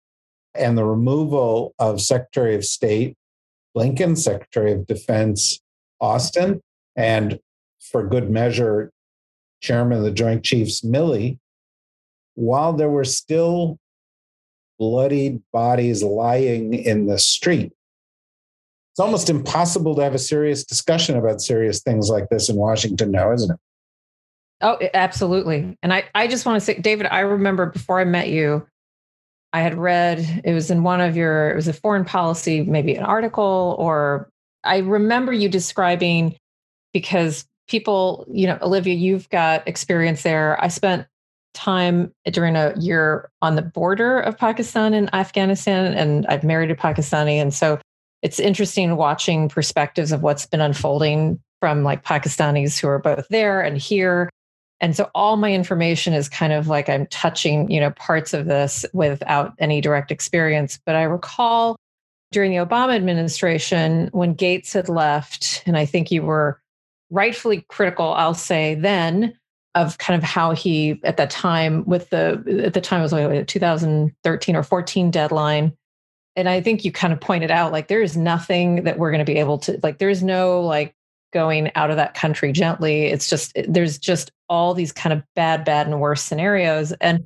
and 0.54 0.76
the 0.76 0.85
removal 0.85 1.75
of 1.78 2.00
Secretary 2.00 2.54
of 2.54 2.64
State 2.64 3.16
Blinken, 3.76 4.19
Secretary 4.19 4.73
of 4.73 4.87
Defense 4.87 5.61
Austin, 6.00 6.61
and 6.97 7.38
for 7.78 8.07
good 8.07 8.30
measure, 8.30 8.90
Chairman 9.61 9.99
of 9.99 10.04
the 10.04 10.11
Joint 10.11 10.42
Chiefs 10.42 10.80
Milley, 10.80 11.38
while 12.35 12.73
there 12.73 12.88
were 12.88 13.04
still 13.04 13.78
bloodied 14.80 15.42
bodies 15.52 16.02
lying 16.02 16.72
in 16.72 17.06
the 17.06 17.18
street. 17.18 17.70
It's 18.92 18.99
almost 18.99 19.30
impossible 19.30 19.94
to 19.94 20.02
have 20.02 20.14
a 20.14 20.18
serious 20.18 20.64
discussion 20.64 21.16
about 21.16 21.42
serious 21.42 21.80
things 21.80 22.08
like 22.08 22.28
this 22.30 22.49
in 22.49 22.56
Washington 22.56 23.12
now, 23.12 23.32
isn't 23.32 23.52
it? 23.52 23.58
Oh, 24.62 24.78
absolutely. 24.94 25.78
And 25.82 25.92
I, 25.92 26.04
I 26.14 26.26
just 26.26 26.44
want 26.44 26.56
to 26.56 26.64
say, 26.64 26.78
David, 26.78 27.06
I 27.06 27.20
remember 27.20 27.66
before 27.66 28.00
I 28.00 28.04
met 28.04 28.28
you, 28.30 28.66
I 29.52 29.60
had 29.60 29.76
read, 29.76 30.42
it 30.44 30.54
was 30.54 30.70
in 30.70 30.82
one 30.82 31.00
of 31.00 31.16
your, 31.16 31.50
it 31.50 31.56
was 31.56 31.68
a 31.68 31.72
foreign 31.72 32.04
policy, 32.04 32.62
maybe 32.62 32.94
an 32.94 33.04
article, 33.04 33.76
or 33.78 34.30
I 34.64 34.78
remember 34.78 35.32
you 35.32 35.49
describing 35.49 36.37
because 36.92 37.46
people, 37.68 38.26
you 38.30 38.46
know, 38.46 38.58
Olivia, 38.62 38.94
you've 38.94 39.28
got 39.28 39.66
experience 39.68 40.22
there. 40.22 40.62
I 40.62 40.68
spent 40.68 41.06
time 41.54 42.12
during 42.25 42.57
a 42.57 42.75
year 42.78 43.30
on 43.42 43.57
the 43.57 43.62
border 43.62 44.21
of 44.21 44.38
Pakistan 44.38 44.95
and 44.95 45.12
Afghanistan, 45.14 45.92
and 45.95 46.26
I've 46.26 46.45
married 46.45 46.71
a 46.71 46.76
Pakistani. 46.76 47.37
And 47.37 47.52
so 47.52 47.78
it's 48.23 48.38
interesting 48.38 48.97
watching 48.97 49.49
perspectives 49.49 50.12
of 50.12 50.23
what's 50.23 50.47
been 50.47 50.61
unfolding 50.61 51.40
from 51.61 51.83
like 51.83 52.04
Pakistanis 52.04 52.78
who 52.78 52.88
are 52.88 52.99
both 52.99 53.26
there 53.28 53.61
and 53.61 53.78
here. 53.78 54.30
And 54.80 54.97
so 54.97 55.11
all 55.14 55.37
my 55.37 55.52
information 55.52 56.14
is 56.14 56.28
kind 56.28 56.52
of 56.52 56.69
like 56.69 56.88
I'm 56.88 57.07
touching, 57.07 57.71
you 57.71 57.80
know, 57.80 57.90
parts 57.90 58.33
of 58.33 58.47
this 58.47 58.87
without 58.95 59.52
any 59.59 59.80
direct 59.80 60.11
experience. 60.11 60.78
But 60.87 60.97
I 60.97 61.02
recall 61.02 61.76
during 62.33 62.50
the 62.50 62.64
Obama 62.64 62.95
administration 62.95 64.09
when 64.12 64.35
Gates 64.35 64.73
had 64.73 64.88
left, 64.88 65.62
and 65.66 65.76
I 65.76 65.85
think 65.85 66.11
you 66.11 66.23
were 66.23 66.61
rightfully 67.11 67.64
critical, 67.69 68.12
I'll 68.14 68.35
say 68.35 68.75
then, 68.75 69.37
of 69.74 69.98
kind 69.98 70.18
of 70.18 70.24
how 70.24 70.52
he 70.52 71.00
at 71.04 71.16
that 71.16 71.30
time 71.30 71.84
with 71.84 72.10
the 72.10 72.62
at 72.64 72.74
the 72.74 72.80
time 72.80 73.00
it 73.00 73.04
was 73.04 73.12
like 73.12 73.30
a 73.30 73.44
2013 73.44 74.56
or 74.56 74.62
14 74.62 75.10
deadline. 75.10 75.72
And 76.36 76.48
i 76.48 76.60
think 76.60 76.84
you 76.84 76.92
kind 76.92 77.12
of 77.12 77.20
pointed 77.20 77.50
out 77.50 77.72
like 77.72 77.88
there 77.88 78.02
is 78.02 78.16
nothing 78.16 78.84
that 78.84 78.98
we're 78.98 79.10
going 79.10 79.24
to 79.24 79.32
be 79.32 79.38
able 79.38 79.58
to 79.58 79.78
like 79.82 79.98
there's 79.98 80.22
no 80.22 80.60
like 80.60 80.94
going 81.32 81.70
out 81.74 81.90
of 81.90 81.96
that 81.96 82.14
country 82.14 82.52
gently. 82.52 83.06
It's 83.06 83.28
just 83.28 83.52
there's 83.68 83.98
just 83.98 84.30
all 84.48 84.74
these 84.74 84.92
kind 84.92 85.12
of 85.12 85.22
bad 85.34 85.64
bad 85.64 85.86
and 85.86 86.00
worse 86.00 86.22
scenarios. 86.22 86.92
And 87.00 87.24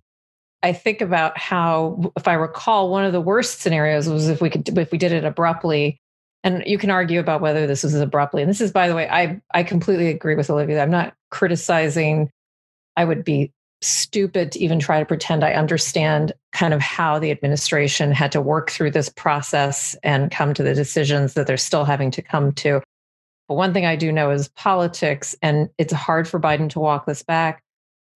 i 0.62 0.72
think 0.72 1.02
about 1.02 1.36
how 1.36 2.12
if 2.16 2.26
i 2.26 2.32
recall 2.32 2.90
one 2.90 3.04
of 3.04 3.12
the 3.12 3.20
worst 3.20 3.60
scenarios 3.60 4.08
was 4.08 4.28
if 4.28 4.40
we 4.40 4.48
could 4.48 4.66
if 4.78 4.90
we 4.90 4.98
did 4.98 5.12
it 5.12 5.24
abruptly. 5.24 5.98
And 6.42 6.62
you 6.66 6.76
can 6.76 6.90
argue 6.90 7.20
about 7.20 7.40
whether 7.40 7.66
this 7.66 7.84
was 7.84 7.94
abruptly. 7.94 8.42
And 8.42 8.50
this 8.50 8.60
is 8.60 8.72
by 8.72 8.88
the 8.88 8.94
way 8.94 9.08
i 9.08 9.40
i 9.52 9.62
completely 9.62 10.08
agree 10.08 10.34
with 10.34 10.50
olivia. 10.50 10.82
I'm 10.82 10.90
not 10.90 11.14
criticizing 11.30 12.30
I 12.96 13.04
would 13.04 13.24
be 13.24 13.52
stupid 13.82 14.52
to 14.52 14.58
even 14.58 14.78
try 14.78 14.98
to 14.98 15.04
pretend 15.04 15.44
I 15.44 15.52
understand 15.52 16.32
kind 16.52 16.72
of 16.72 16.80
how 16.80 17.18
the 17.18 17.30
administration 17.30 18.12
had 18.12 18.32
to 18.32 18.40
work 18.40 18.70
through 18.70 18.92
this 18.92 19.08
process 19.10 19.94
and 20.02 20.30
come 20.30 20.54
to 20.54 20.62
the 20.62 20.74
decisions 20.74 21.34
that 21.34 21.46
they're 21.46 21.56
still 21.56 21.84
having 21.84 22.10
to 22.12 22.22
come 22.22 22.52
to. 22.52 22.82
But 23.48 23.56
one 23.56 23.74
thing 23.74 23.84
I 23.84 23.96
do 23.96 24.10
know 24.10 24.30
is 24.30 24.48
politics, 24.48 25.36
and 25.42 25.68
it's 25.76 25.92
hard 25.92 26.26
for 26.26 26.40
Biden 26.40 26.70
to 26.70 26.80
walk 26.80 27.04
this 27.04 27.22
back. 27.22 27.62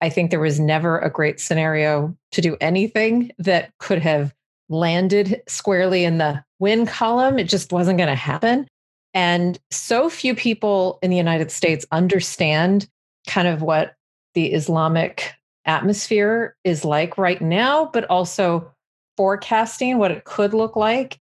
I 0.01 0.09
think 0.09 0.31
there 0.31 0.41
was 0.41 0.59
never 0.59 0.99
a 0.99 1.11
great 1.11 1.41
scenario 1.41 2.17
to 2.33 2.41
do 2.41 2.57
anything 2.61 3.33
that 3.39 3.71
could 3.79 3.99
have 3.99 4.33
landed 4.71 5.43
squarely 5.49 6.05
in 6.05 6.19
the 6.19 6.43
win 6.61 6.87
column. 6.87 7.39
It 7.39 7.49
just 7.49 7.73
wasn't 7.73 7.99
going 7.99 8.09
to 8.09 8.15
happen. 8.15 8.67
And 9.13 9.59
so 9.71 10.09
few 10.09 10.35
people 10.35 10.99
in 11.03 11.11
the 11.11 11.17
United 11.17 11.51
States 11.51 11.85
understand 11.91 12.89
kind 13.27 13.49
of 13.49 13.63
what 13.63 13.95
the 14.39 14.53
Islamic 14.53 15.35
atmosphere 15.65 16.55
is 16.63 16.85
like 16.85 17.19
right 17.19 17.43
now, 17.43 17.91
but 17.93 18.05
also 18.05 18.73
forecasting 19.17 19.99
what 19.99 20.13
it 20.13 20.23
could 20.23 20.55
look 20.55 20.77
like. 20.77 21.15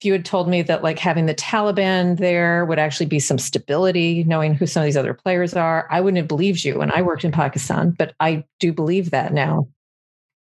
If 0.00 0.06
you 0.06 0.12
had 0.12 0.24
told 0.24 0.48
me 0.48 0.62
that 0.62 0.82
like 0.82 0.98
having 0.98 1.26
the 1.26 1.36
Taliban 1.36 2.18
there 2.18 2.64
would 2.64 2.80
actually 2.80 3.06
be 3.06 3.20
some 3.20 3.38
stability, 3.38 4.24
knowing 4.24 4.54
who 4.54 4.66
some 4.66 4.82
of 4.82 4.86
these 4.86 4.96
other 4.96 5.14
players 5.14 5.54
are, 5.54 5.86
I 5.88 6.00
wouldn't 6.00 6.18
have 6.18 6.26
believed 6.26 6.64
you 6.64 6.80
when 6.80 6.90
I 6.90 7.00
worked 7.00 7.24
in 7.24 7.30
Pakistan, 7.30 7.94
but 7.96 8.12
I 8.18 8.44
do 8.58 8.72
believe 8.72 9.12
that 9.12 9.32
now. 9.32 9.68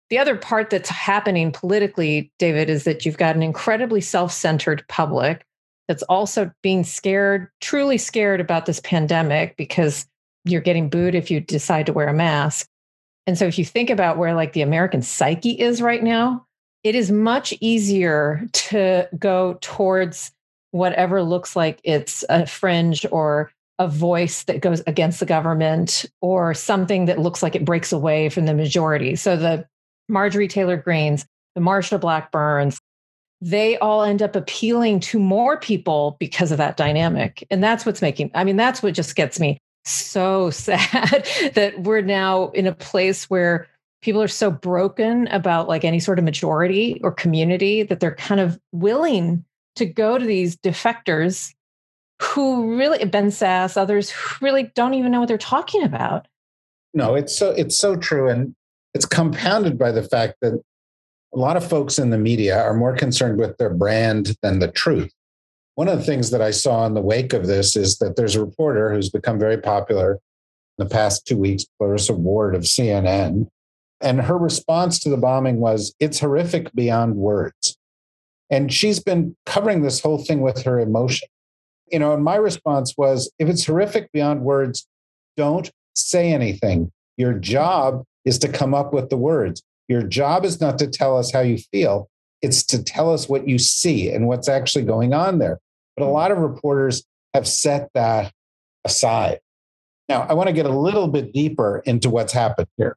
The 0.08 0.16
other 0.16 0.36
part 0.36 0.70
that's 0.70 0.88
happening 0.88 1.52
politically, 1.52 2.32
David, 2.38 2.70
is 2.70 2.84
that 2.84 3.04
you've 3.04 3.18
got 3.18 3.36
an 3.36 3.42
incredibly 3.42 4.00
self 4.00 4.32
centered 4.32 4.86
public 4.88 5.44
that's 5.86 6.02
also 6.04 6.50
being 6.62 6.82
scared, 6.82 7.50
truly 7.60 7.98
scared 7.98 8.40
about 8.40 8.64
this 8.64 8.80
pandemic 8.80 9.54
because 9.58 10.06
you're 10.46 10.60
getting 10.60 10.88
booed 10.88 11.14
if 11.14 11.30
you 11.30 11.40
decide 11.40 11.86
to 11.86 11.92
wear 11.92 12.08
a 12.08 12.14
mask. 12.14 12.66
And 13.26 13.36
so 13.36 13.46
if 13.46 13.58
you 13.58 13.64
think 13.64 13.90
about 13.90 14.18
where 14.18 14.34
like 14.34 14.52
the 14.52 14.62
American 14.62 15.02
psyche 15.02 15.52
is 15.52 15.82
right 15.82 16.02
now, 16.02 16.46
it 16.84 16.94
is 16.94 17.10
much 17.10 17.52
easier 17.60 18.46
to 18.52 19.08
go 19.18 19.58
towards 19.60 20.30
whatever 20.70 21.22
looks 21.22 21.56
like 21.56 21.80
it's 21.82 22.24
a 22.28 22.46
fringe 22.46 23.04
or 23.10 23.50
a 23.78 23.88
voice 23.88 24.44
that 24.44 24.60
goes 24.60 24.82
against 24.86 25.20
the 25.20 25.26
government 25.26 26.06
or 26.20 26.54
something 26.54 27.06
that 27.06 27.18
looks 27.18 27.42
like 27.42 27.54
it 27.54 27.64
breaks 27.64 27.92
away 27.92 28.28
from 28.28 28.46
the 28.46 28.54
majority. 28.54 29.16
So 29.16 29.36
the 29.36 29.66
Marjorie 30.08 30.48
Taylor 30.48 30.76
Greenes, 30.76 31.26
the 31.54 31.60
Marsha 31.60 32.00
Blackburns, 32.00 32.78
they 33.40 33.76
all 33.78 34.02
end 34.02 34.22
up 34.22 34.34
appealing 34.34 35.00
to 35.00 35.18
more 35.18 35.58
people 35.58 36.16
because 36.20 36.52
of 36.52 36.58
that 36.58 36.76
dynamic. 36.76 37.46
And 37.50 37.62
that's 37.62 37.84
what's 37.84 38.00
making, 38.00 38.30
I 38.34 38.44
mean, 38.44 38.56
that's 38.56 38.82
what 38.82 38.94
just 38.94 39.16
gets 39.16 39.38
me 39.38 39.58
so 39.86 40.50
sad 40.50 41.28
that 41.54 41.80
we're 41.80 42.02
now 42.02 42.50
in 42.50 42.66
a 42.66 42.74
place 42.74 43.28
where 43.30 43.68
people 44.02 44.22
are 44.22 44.28
so 44.28 44.50
broken 44.50 45.26
about 45.28 45.68
like 45.68 45.84
any 45.84 46.00
sort 46.00 46.18
of 46.18 46.24
majority 46.24 47.00
or 47.02 47.10
community 47.10 47.82
that 47.82 48.00
they're 48.00 48.14
kind 48.14 48.40
of 48.40 48.58
willing 48.72 49.44
to 49.74 49.84
go 49.84 50.18
to 50.18 50.24
these 50.24 50.56
defectors 50.56 51.54
who 52.20 52.76
really 52.76 53.04
Ben 53.04 53.28
Sasse, 53.28 53.76
others 53.76 54.10
who 54.10 54.46
really 54.46 54.70
don't 54.74 54.94
even 54.94 55.12
know 55.12 55.20
what 55.20 55.28
they're 55.28 55.38
talking 55.38 55.82
about. 55.82 56.26
No, 56.94 57.14
it's 57.14 57.36
so 57.36 57.50
it's 57.50 57.76
so 57.76 57.96
true. 57.96 58.28
And 58.28 58.54
it's 58.94 59.04
compounded 59.04 59.78
by 59.78 59.92
the 59.92 60.02
fact 60.02 60.36
that 60.40 60.54
a 61.34 61.38
lot 61.38 61.56
of 61.56 61.68
folks 61.68 61.98
in 61.98 62.10
the 62.10 62.18
media 62.18 62.62
are 62.62 62.74
more 62.74 62.96
concerned 62.96 63.38
with 63.38 63.58
their 63.58 63.74
brand 63.74 64.34
than 64.40 64.60
the 64.60 64.68
truth. 64.68 65.12
One 65.76 65.88
of 65.88 65.98
the 65.98 66.04
things 66.04 66.30
that 66.30 66.40
I 66.40 66.52
saw 66.52 66.86
in 66.86 66.94
the 66.94 67.02
wake 67.02 67.34
of 67.34 67.46
this 67.46 67.76
is 67.76 67.98
that 67.98 68.16
there's 68.16 68.34
a 68.34 68.44
reporter 68.44 68.92
who's 68.92 69.10
become 69.10 69.38
very 69.38 69.58
popular 69.58 70.12
in 70.12 70.86
the 70.86 70.90
past 70.90 71.26
two 71.26 71.36
weeks, 71.36 71.66
Clarissa 71.78 72.14
Ward 72.14 72.54
of 72.54 72.62
CNN. 72.62 73.48
And 74.00 74.22
her 74.22 74.38
response 74.38 74.98
to 75.00 75.10
the 75.10 75.18
bombing 75.18 75.60
was, 75.60 75.94
it's 76.00 76.18
horrific 76.18 76.72
beyond 76.74 77.16
words. 77.16 77.76
And 78.48 78.72
she's 78.72 79.00
been 79.00 79.36
covering 79.44 79.82
this 79.82 80.00
whole 80.00 80.16
thing 80.16 80.40
with 80.40 80.62
her 80.62 80.80
emotion. 80.80 81.28
You 81.92 81.98
know, 81.98 82.14
and 82.14 82.24
my 82.24 82.36
response 82.36 82.94
was, 82.96 83.30
if 83.38 83.46
it's 83.46 83.66
horrific 83.66 84.10
beyond 84.12 84.40
words, 84.40 84.88
don't 85.36 85.70
say 85.94 86.32
anything. 86.32 86.90
Your 87.18 87.34
job 87.34 88.02
is 88.24 88.38
to 88.38 88.48
come 88.48 88.72
up 88.72 88.94
with 88.94 89.10
the 89.10 89.18
words. 89.18 89.62
Your 89.88 90.02
job 90.02 90.46
is 90.46 90.58
not 90.58 90.78
to 90.78 90.86
tell 90.86 91.18
us 91.18 91.32
how 91.32 91.40
you 91.40 91.58
feel, 91.70 92.08
it's 92.40 92.64
to 92.64 92.82
tell 92.82 93.12
us 93.12 93.28
what 93.28 93.46
you 93.46 93.58
see 93.58 94.10
and 94.10 94.26
what's 94.26 94.48
actually 94.48 94.84
going 94.84 95.12
on 95.12 95.38
there. 95.38 95.58
But 95.96 96.04
a 96.04 96.10
lot 96.10 96.30
of 96.30 96.38
reporters 96.38 97.04
have 97.34 97.46
set 97.46 97.88
that 97.94 98.32
aside. 98.84 99.40
Now, 100.08 100.22
I 100.22 100.34
want 100.34 100.48
to 100.48 100.52
get 100.52 100.66
a 100.66 100.78
little 100.78 101.08
bit 101.08 101.32
deeper 101.32 101.82
into 101.84 102.10
what's 102.10 102.32
happened 102.32 102.68
here. 102.76 102.96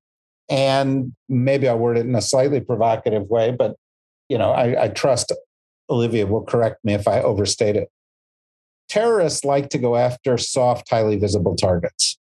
And 0.49 1.13
maybe 1.27 1.67
I'll 1.67 1.77
word 1.77 1.97
it 1.97 2.05
in 2.05 2.15
a 2.15 2.21
slightly 2.21 2.59
provocative 2.59 3.29
way, 3.29 3.51
but 3.51 3.75
you 4.29 4.37
know, 4.37 4.51
I, 4.51 4.83
I 4.83 4.87
trust 4.89 5.31
Olivia 5.89 6.27
will 6.27 6.43
correct 6.43 6.83
me 6.83 6.93
if 6.93 7.07
I 7.07 7.21
overstate 7.21 7.75
it. 7.75 7.89
Terrorists 8.87 9.43
like 9.43 9.69
to 9.69 9.77
go 9.77 9.95
after 9.95 10.37
soft, 10.37 10.89
highly 10.89 11.17
visible 11.17 11.55
targets. 11.55 12.17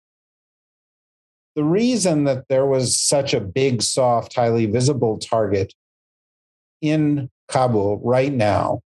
The 1.55 1.65
reason 1.65 2.25
that 2.25 2.45
there 2.49 2.67
was 2.67 3.01
such 3.01 3.33
a 3.35 3.41
big, 3.41 3.83
soft, 3.83 4.35
highly 4.35 4.67
visible 4.67 5.19
target 5.19 5.73
in 6.83 7.31
Kabul 7.49 8.01
right 8.05 8.33
now 8.33 8.81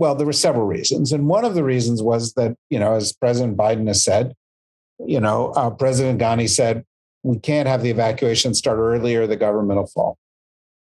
well, 0.00 0.14
there 0.14 0.26
were 0.26 0.32
several 0.32 0.66
reasons. 0.66 1.12
And 1.12 1.28
one 1.28 1.44
of 1.44 1.54
the 1.54 1.62
reasons 1.62 2.02
was 2.02 2.32
that, 2.32 2.56
you 2.70 2.78
know, 2.78 2.94
as 2.94 3.12
President 3.12 3.58
Biden 3.58 3.86
has 3.86 4.02
said, 4.02 4.32
you 4.98 5.20
know, 5.20 5.52
uh, 5.52 5.68
President 5.68 6.18
Ghani 6.18 6.48
said, 6.48 6.86
we 7.22 7.38
can't 7.38 7.68
have 7.68 7.82
the 7.82 7.90
evacuation 7.90 8.54
start 8.54 8.78
earlier, 8.78 9.26
the 9.26 9.36
government 9.36 9.78
will 9.78 9.86
fall. 9.86 10.16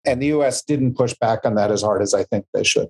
And 0.03 0.21
the 0.21 0.27
US 0.27 0.63
didn't 0.63 0.97
push 0.97 1.13
back 1.13 1.45
on 1.45 1.55
that 1.55 1.71
as 1.71 1.81
hard 1.81 2.01
as 2.01 2.13
I 2.13 2.25
think 2.25 2.45
they 2.53 2.65
should. 2.65 2.89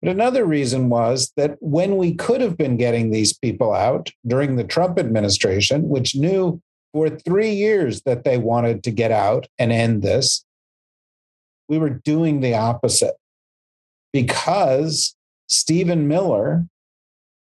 But 0.00 0.12
another 0.12 0.44
reason 0.44 0.90
was 0.90 1.32
that 1.36 1.56
when 1.58 1.96
we 1.96 2.14
could 2.14 2.40
have 2.40 2.56
been 2.56 2.76
getting 2.76 3.10
these 3.10 3.36
people 3.36 3.74
out 3.74 4.12
during 4.24 4.54
the 4.54 4.64
Trump 4.64 5.00
administration, 5.00 5.88
which 5.88 6.14
knew 6.14 6.62
for 6.92 7.10
three 7.10 7.50
years 7.50 8.02
that 8.02 8.22
they 8.22 8.38
wanted 8.38 8.84
to 8.84 8.92
get 8.92 9.10
out 9.10 9.48
and 9.58 9.72
end 9.72 10.02
this, 10.02 10.44
we 11.68 11.78
were 11.78 11.90
doing 11.90 12.40
the 12.40 12.54
opposite 12.54 13.16
because 14.14 15.16
Stephen 15.48 16.06
Miller 16.06 16.64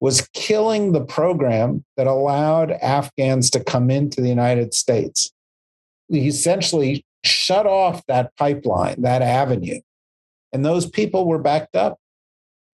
was 0.01 0.29
killing 0.35 0.93
the 0.93 1.05
program 1.05 1.83
that 1.97 2.07
allowed 2.07 2.71
Afghans 2.71 3.51
to 3.51 3.65
come 3.65 3.91
into 3.91 4.21
the 4.21 4.29
United 4.29 4.75
States. 4.75 5.33
He 6.09 6.29
essentially 6.29 7.05
shut 7.25 7.67
off 7.67 8.05
that 8.07 8.37
pipeline, 8.37 9.01
that 9.01 9.23
avenue. 9.23 9.81
And 10.53 10.65
those 10.65 10.89
people 10.89 11.27
were 11.27 11.39
backed 11.39 11.75
up. 11.75 11.99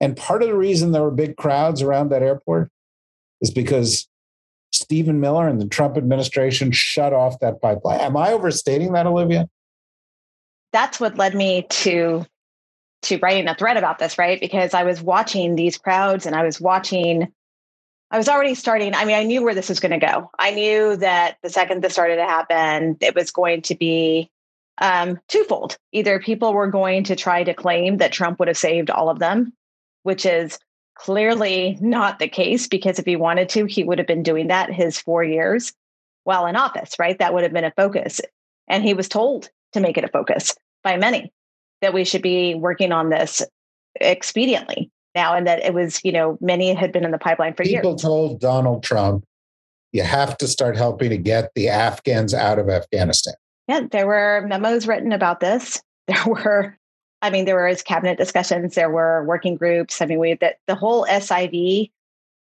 And 0.01 0.17
part 0.17 0.43
of 0.43 0.49
the 0.49 0.57
reason 0.57 0.91
there 0.91 1.03
were 1.03 1.13
big 1.13 1.37
crowds 1.37 1.81
around 1.81 2.11
that 2.11 2.23
airport 2.23 2.71
is 3.41 3.53
because 3.53 4.09
Stephen 4.73 5.21
Miller 5.21 5.47
and 5.47 5.61
the 5.61 5.69
Trump 5.69 5.97
administration 5.97 6.73
shut 6.73 7.13
off 7.13 7.39
that 7.39 7.63
pipeline. 7.63 8.01
Am 8.01 8.17
I 8.17 8.33
overstating 8.33 8.93
that, 8.95 9.07
Olivia? 9.07 9.49
That's 10.73 10.99
what 10.99 11.17
led 11.17 11.37
me 11.37 11.65
to 11.71 12.27
to 13.05 13.19
writing 13.19 13.49
a 13.49 13.55
thread 13.55 13.77
about 13.77 13.99
this, 13.99 14.19
right? 14.19 14.41
Because 14.41 14.75
I 14.75 14.85
was 14.85 15.01
watching 15.01 15.55
these 15.55 15.79
crowds 15.79 16.27
and 16.27 16.35
I 16.35 16.45
was 16.45 16.61
watching, 16.61 17.33
I 18.11 18.19
was 18.19 18.29
already 18.29 18.55
starting. 18.55 18.95
I 18.95 19.05
mean, 19.05 19.17
I 19.17 19.25
knew 19.25 19.43
where 19.43 19.55
this 19.55 19.69
was 19.69 19.81
going 19.81 19.99
to 19.99 20.07
go. 20.07 20.31
I 20.39 20.51
knew 20.51 20.97
that 20.97 21.39
the 21.43 21.51
second 21.51 21.83
this 21.83 21.93
started 21.93 22.17
to 22.17 22.25
happen, 22.25 22.97
it 23.01 23.15
was 23.15 23.31
going 23.31 23.63
to 23.63 23.75
be 23.75 24.31
um, 24.79 25.21
twofold. 25.29 25.77
Either 25.93 26.19
people 26.19 26.53
were 26.53 26.67
going 26.67 27.05
to 27.05 27.17
try 27.17 27.45
to 27.45 27.55
claim 27.55 27.99
that 27.99 28.13
Trump 28.13 28.39
would 28.39 28.49
have 28.49 28.59
saved 28.59 28.91
all 28.91 29.09
of 29.09 29.19
them, 29.19 29.53
which 30.03 30.27
is 30.27 30.59
clearly 30.95 31.77
not 31.81 32.19
the 32.19 32.29
case 32.29 32.67
because 32.69 32.99
if 32.99 33.05
he 33.05 33.17
wanted 33.17 33.49
to, 33.51 33.65
he 33.67 33.85
would 33.85 33.99
have 33.99 34.07
been 34.07 34.23
doing 34.23 34.49
that 34.49 34.73
his 34.73 34.99
four 34.99 35.23
years 35.25 35.73
while 36.25 36.47
in 36.47 36.57
office, 36.57 36.99
right? 36.99 37.19
That 37.19 37.35
would 37.35 37.43
have 37.43 37.53
been 37.53 37.65
a 37.65 37.73
focus. 37.73 38.21
And 38.69 38.83
he 38.83 38.95
was 38.95 39.09
told 39.09 39.51
to 39.73 39.81
make 39.81 39.99
it 39.99 40.05
a 40.05 40.09
focus 40.09 40.55
by 40.83 40.97
many 40.97 41.33
that 41.85 41.93
we 41.93 42.05
should 42.05 42.23
be 42.23 42.55
working 42.55 42.93
on 42.93 43.11
this 43.11 43.43
expediently 44.01 44.91
now 45.15 45.35
and 45.35 45.47
that 45.47 45.63
it 45.63 45.75
was 45.75 46.01
you 46.03 46.11
know 46.11 46.39
many 46.41 46.73
had 46.73 46.93
been 46.93 47.05
in 47.05 47.11
the 47.11 47.19
pipeline 47.19 47.53
for 47.53 47.63
People 47.63 47.73
years. 47.73 47.81
People 47.83 47.97
told 47.97 48.41
donald 48.41 48.83
trump 48.83 49.25
you 49.93 50.03
have 50.03 50.37
to 50.39 50.49
start 50.49 50.77
helping 50.77 51.11
to 51.11 51.19
get 51.19 51.51
the 51.55 51.69
afghans 51.69 52.35
out 52.35 52.59
of 52.59 52.69
afghanistan. 52.69 53.35
Yeah 53.69 53.83
there 53.91 54.07
were 54.07 54.45
memos 54.49 54.87
written 54.87 55.13
about 55.13 55.41
this. 55.41 55.81
There 56.07 56.25
were 56.27 56.77
i 57.23 57.31
mean 57.31 57.45
there 57.45 57.55
were 57.55 57.69
was 57.69 57.83
cabinet 57.83 58.19
discussions. 58.19 58.75
There 58.75 58.91
were 58.91 59.25
working 59.25 59.57
groups. 59.57 60.01
I 60.01 60.07
mean 60.07 60.19
we 60.19 60.35
that 60.41 60.57
the 60.67 60.75
whole 60.75 61.07
siv 61.07 61.91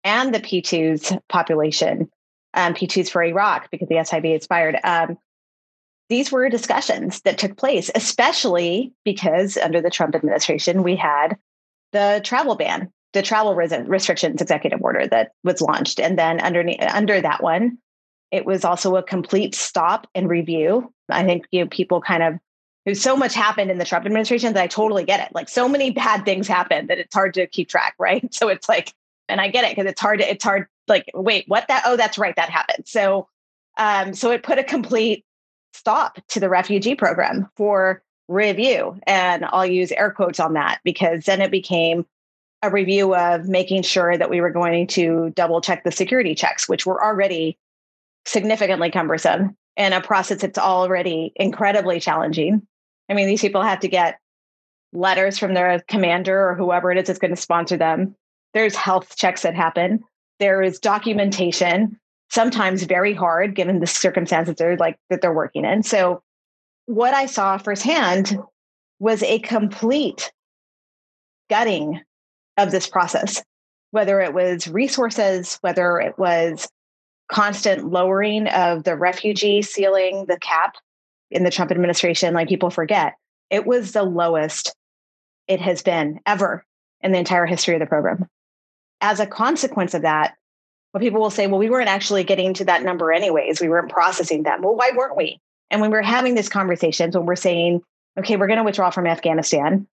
and 0.04 0.34
the 0.34 0.40
p2s 0.40 1.20
population 1.28 2.11
um, 2.54 2.75
p2s 2.75 3.11
for 3.11 3.22
iraq 3.22 3.70
because 3.70 3.88
the 3.88 3.96
siv 3.96 4.25
expired. 4.34 4.78
Um, 4.84 5.18
these 6.12 6.31
were 6.31 6.47
discussions 6.50 7.23
that 7.23 7.38
took 7.38 7.57
place, 7.57 7.90
especially 7.95 8.92
because 9.02 9.57
under 9.57 9.81
the 9.81 9.88
Trump 9.88 10.14
administration, 10.14 10.83
we 10.83 10.95
had 10.95 11.38
the 11.92 12.21
travel 12.23 12.54
ban, 12.54 12.92
the 13.14 13.23
travel 13.23 13.54
restrictions 13.54 14.42
executive 14.42 14.83
order 14.83 15.07
that 15.07 15.33
was 15.42 15.62
launched. 15.62 15.99
And 15.99 16.19
then 16.19 16.38
under, 16.40 16.62
under 16.87 17.19
that 17.23 17.42
one, 17.42 17.78
it 18.31 18.45
was 18.45 18.62
also 18.62 18.97
a 18.97 19.02
complete 19.02 19.54
stop 19.54 20.07
and 20.14 20.28
review. 20.28 20.92
I 21.09 21.25
think 21.25 21.47
you 21.50 21.62
know, 21.62 21.69
people 21.69 22.02
kind 22.02 22.23
of 22.23 22.35
there's 22.85 23.00
so 23.00 23.16
much 23.16 23.33
happened 23.33 23.71
in 23.71 23.78
the 23.78 23.85
Trump 23.87 24.04
administration 24.04 24.53
that 24.53 24.62
I 24.62 24.66
totally 24.66 25.05
get 25.05 25.20
it. 25.20 25.35
Like 25.35 25.48
so 25.48 25.66
many 25.66 25.92
bad 25.92 26.27
things 26.27 26.46
happened 26.46 26.90
that 26.90 26.98
it's 26.98 27.14
hard 27.14 27.33
to 27.35 27.46
keep 27.46 27.70
track, 27.70 27.94
right? 27.98 28.22
So 28.35 28.48
it's 28.48 28.68
like, 28.68 28.92
and 29.31 29.40
I 29.40 29.48
get 29.48 29.64
it 29.64 29.75
because 29.75 29.90
it's 29.90 30.01
hard 30.01 30.20
to, 30.20 30.31
it's 30.31 30.44
hard, 30.44 30.66
like, 30.88 31.07
wait, 31.14 31.44
what 31.48 31.68
that? 31.68 31.85
Oh, 31.87 31.96
that's 31.96 32.18
right, 32.18 32.37
that 32.37 32.51
happened. 32.51 32.87
So 32.87 33.29
um, 33.79 34.14
so 34.14 34.31
it 34.31 34.42
put 34.42 34.59
a 34.59 34.64
complete 34.64 35.25
stop 35.72 36.18
to 36.28 36.40
the 36.40 36.48
refugee 36.48 36.94
program 36.94 37.48
for 37.56 38.02
review. 38.28 38.98
And 39.06 39.44
I'll 39.46 39.66
use 39.66 39.92
air 39.92 40.11
quotes 40.11 40.40
on 40.40 40.54
that 40.54 40.80
because 40.85 41.24
then 41.24 41.40
it 41.40 41.50
became 41.50 42.06
a 42.62 42.70
review 42.70 43.14
of 43.14 43.48
making 43.48 43.82
sure 43.82 44.16
that 44.16 44.30
we 44.30 44.40
were 44.40 44.50
going 44.50 44.87
to 44.88 45.30
double 45.35 45.61
check 45.61 45.82
the 45.82 45.90
security 45.90 46.35
checks, 46.35 46.68
which 46.68 46.87
were 46.87 47.02
already 47.02 47.58
significantly 48.24 48.90
cumbersome 48.90 49.56
and 49.76 49.94
a 49.94 50.00
process 50.00 50.42
that's 50.42 50.58
already 50.58 51.32
incredibly 51.37 51.98
challenging. 51.98 52.66
I 53.08 53.14
mean, 53.14 53.26
these 53.26 53.40
people 53.40 53.62
have 53.62 53.80
to 53.80 53.88
get 53.88 54.18
letters 54.92 55.38
from 55.38 55.54
their 55.54 55.80
commander 55.88 56.48
or 56.48 56.54
whoever 56.54 56.92
it 56.92 56.98
is 56.98 57.06
that's 57.06 57.18
going 57.18 57.35
to 57.35 57.40
sponsor 57.40 57.76
them. 57.76 58.14
There's 58.54 58.76
health 58.76 59.16
checks 59.16 59.42
that 59.42 59.54
happen. 59.54 60.04
There 60.38 60.62
is 60.62 60.78
documentation 60.78 61.98
sometimes 62.33 62.85
very 62.85 63.12
hard 63.12 63.55
given 63.55 63.79
the 63.79 63.87
circumstances 63.87 64.57
they're 64.57 64.77
like 64.79 64.99
that 65.11 65.21
they're 65.21 65.35
working 65.35 65.66
in. 65.66 65.83
So 65.83 66.23
what 66.87 67.12
I 67.12 67.27
saw 67.27 67.59
firsthand 67.59 68.38
was 68.99 69.23
a 69.23 69.38
complete 69.40 70.33
gutting 71.51 72.01
of 72.57 72.71
this 72.71 72.88
process, 72.88 73.42
whether 73.90 74.21
it 74.21 74.33
was 74.33 74.66
resources, 74.66 75.59
whether 75.61 75.99
it 75.99 76.18
was 76.18 76.68
constant 77.31 77.90
lowering 77.90 78.49
of 78.49 78.85
the 78.85 78.97
refugee 78.97 79.61
ceiling, 79.61 80.25
the 80.27 80.38
cap 80.38 80.77
in 81.31 81.45
the 81.45 81.51
Trump 81.51 81.71
administration, 81.71 82.33
like 82.33 82.49
people 82.49 82.71
forget, 82.71 83.14
it 83.51 83.66
was 83.66 83.92
the 83.92 84.03
lowest 84.03 84.75
it 85.49 85.61
has 85.61 85.83
been 85.83 86.18
ever 86.25 86.64
in 87.03 87.12
the 87.12 87.18
entire 87.18 87.45
history 87.45 87.75
of 87.75 87.81
the 87.81 87.87
program. 87.87 88.27
As 89.03 89.21
a 89.21 89.27
consequence 89.27 89.92
of 89.92 90.03
that, 90.03 90.35
but 90.92 91.00
people 91.00 91.20
will 91.20 91.31
say, 91.31 91.46
well, 91.46 91.59
we 91.59 91.70
weren't 91.70 91.88
actually 91.88 92.24
getting 92.24 92.55
to 92.55 92.64
that 92.66 92.83
number 92.83 93.12
anyways. 93.12 93.61
We 93.61 93.68
weren't 93.68 93.90
processing 93.90 94.42
them. 94.42 94.62
Well, 94.62 94.76
why 94.76 94.90
weren't 94.94 95.16
we? 95.16 95.40
And 95.70 95.81
when 95.81 95.90
we're 95.90 96.02
having 96.02 96.35
these 96.35 96.50
conversations, 96.50 97.16
when 97.16 97.26
we're 97.26 97.37
saying, 97.37 97.81
okay, 98.18 98.37
we're 98.37 98.46
going 98.46 98.59
to 98.59 98.64
withdraw 98.64 98.90
from 98.90 99.07
Afghanistan, 99.07 99.87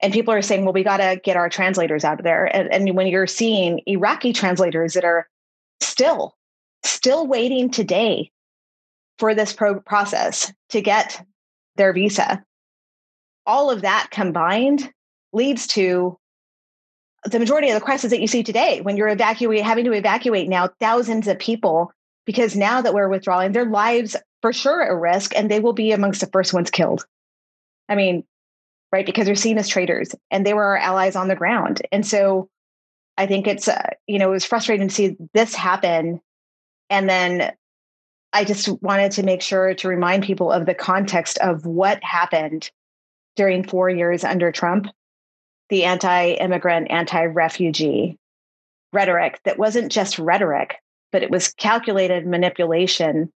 and 0.00 0.12
people 0.12 0.34
are 0.34 0.42
saying, 0.42 0.64
well, 0.64 0.72
we 0.72 0.84
got 0.84 0.98
to 0.98 1.20
get 1.22 1.36
our 1.36 1.48
translators 1.48 2.04
out 2.04 2.20
of 2.20 2.24
there. 2.24 2.44
And, 2.44 2.72
and 2.72 2.96
when 2.96 3.06
you're 3.06 3.26
seeing 3.26 3.80
Iraqi 3.86 4.32
translators 4.32 4.94
that 4.94 5.04
are 5.04 5.28
still, 5.80 6.36
still 6.84 7.26
waiting 7.26 7.70
today 7.70 8.30
for 9.18 9.34
this 9.34 9.52
pro- 9.52 9.80
process 9.80 10.52
to 10.70 10.80
get 10.80 11.24
their 11.76 11.92
visa, 11.92 12.44
all 13.46 13.70
of 13.70 13.82
that 13.82 14.08
combined 14.10 14.92
leads 15.32 15.66
to 15.68 16.18
the 17.24 17.38
majority 17.38 17.70
of 17.70 17.74
the 17.74 17.84
crises 17.84 18.10
that 18.10 18.20
you 18.20 18.26
see 18.26 18.42
today 18.42 18.80
when 18.80 18.96
you're 18.96 19.08
evacuating, 19.08 19.64
having 19.64 19.84
to 19.86 19.92
evacuate 19.92 20.48
now 20.48 20.68
thousands 20.80 21.26
of 21.26 21.38
people 21.38 21.92
because 22.26 22.56
now 22.56 22.82
that 22.82 22.94
we're 22.94 23.08
withdrawing, 23.08 23.52
their 23.52 23.64
lives 23.64 24.16
for 24.42 24.52
sure 24.52 24.82
at 24.82 24.94
risk 24.94 25.34
and 25.36 25.50
they 25.50 25.60
will 25.60 25.72
be 25.72 25.92
amongst 25.92 26.20
the 26.20 26.26
first 26.26 26.52
ones 26.52 26.70
killed. 26.70 27.06
I 27.88 27.94
mean, 27.94 28.24
right? 28.92 29.06
Because 29.06 29.26
they're 29.26 29.34
seen 29.34 29.58
as 29.58 29.68
traitors 29.68 30.14
and 30.30 30.44
they 30.44 30.54
were 30.54 30.64
our 30.64 30.76
allies 30.76 31.16
on 31.16 31.28
the 31.28 31.36
ground. 31.36 31.82
And 31.92 32.06
so 32.06 32.48
I 33.16 33.26
think 33.26 33.46
it's, 33.46 33.68
uh, 33.68 33.90
you 34.06 34.18
know, 34.18 34.28
it 34.28 34.32
was 34.32 34.44
frustrating 34.44 34.88
to 34.88 34.94
see 34.94 35.16
this 35.32 35.54
happen. 35.54 36.20
And 36.90 37.08
then 37.08 37.52
I 38.32 38.44
just 38.44 38.68
wanted 38.82 39.12
to 39.12 39.22
make 39.22 39.40
sure 39.40 39.74
to 39.74 39.88
remind 39.88 40.24
people 40.24 40.52
of 40.52 40.66
the 40.66 40.74
context 40.74 41.38
of 41.38 41.64
what 41.64 42.02
happened 42.02 42.70
during 43.36 43.66
four 43.66 43.88
years 43.88 44.24
under 44.24 44.52
Trump 44.52 44.88
the 45.74 45.82
anti 45.82 46.34
immigrant, 46.34 46.88
anti 46.88 47.24
refugee 47.24 48.16
rhetoric 48.92 49.40
that 49.44 49.58
wasn't 49.58 49.90
just 49.90 50.20
rhetoric, 50.20 50.76
but 51.10 51.24
it 51.24 51.32
was 51.32 51.52
calculated 51.54 52.28
manipulation 52.28 53.28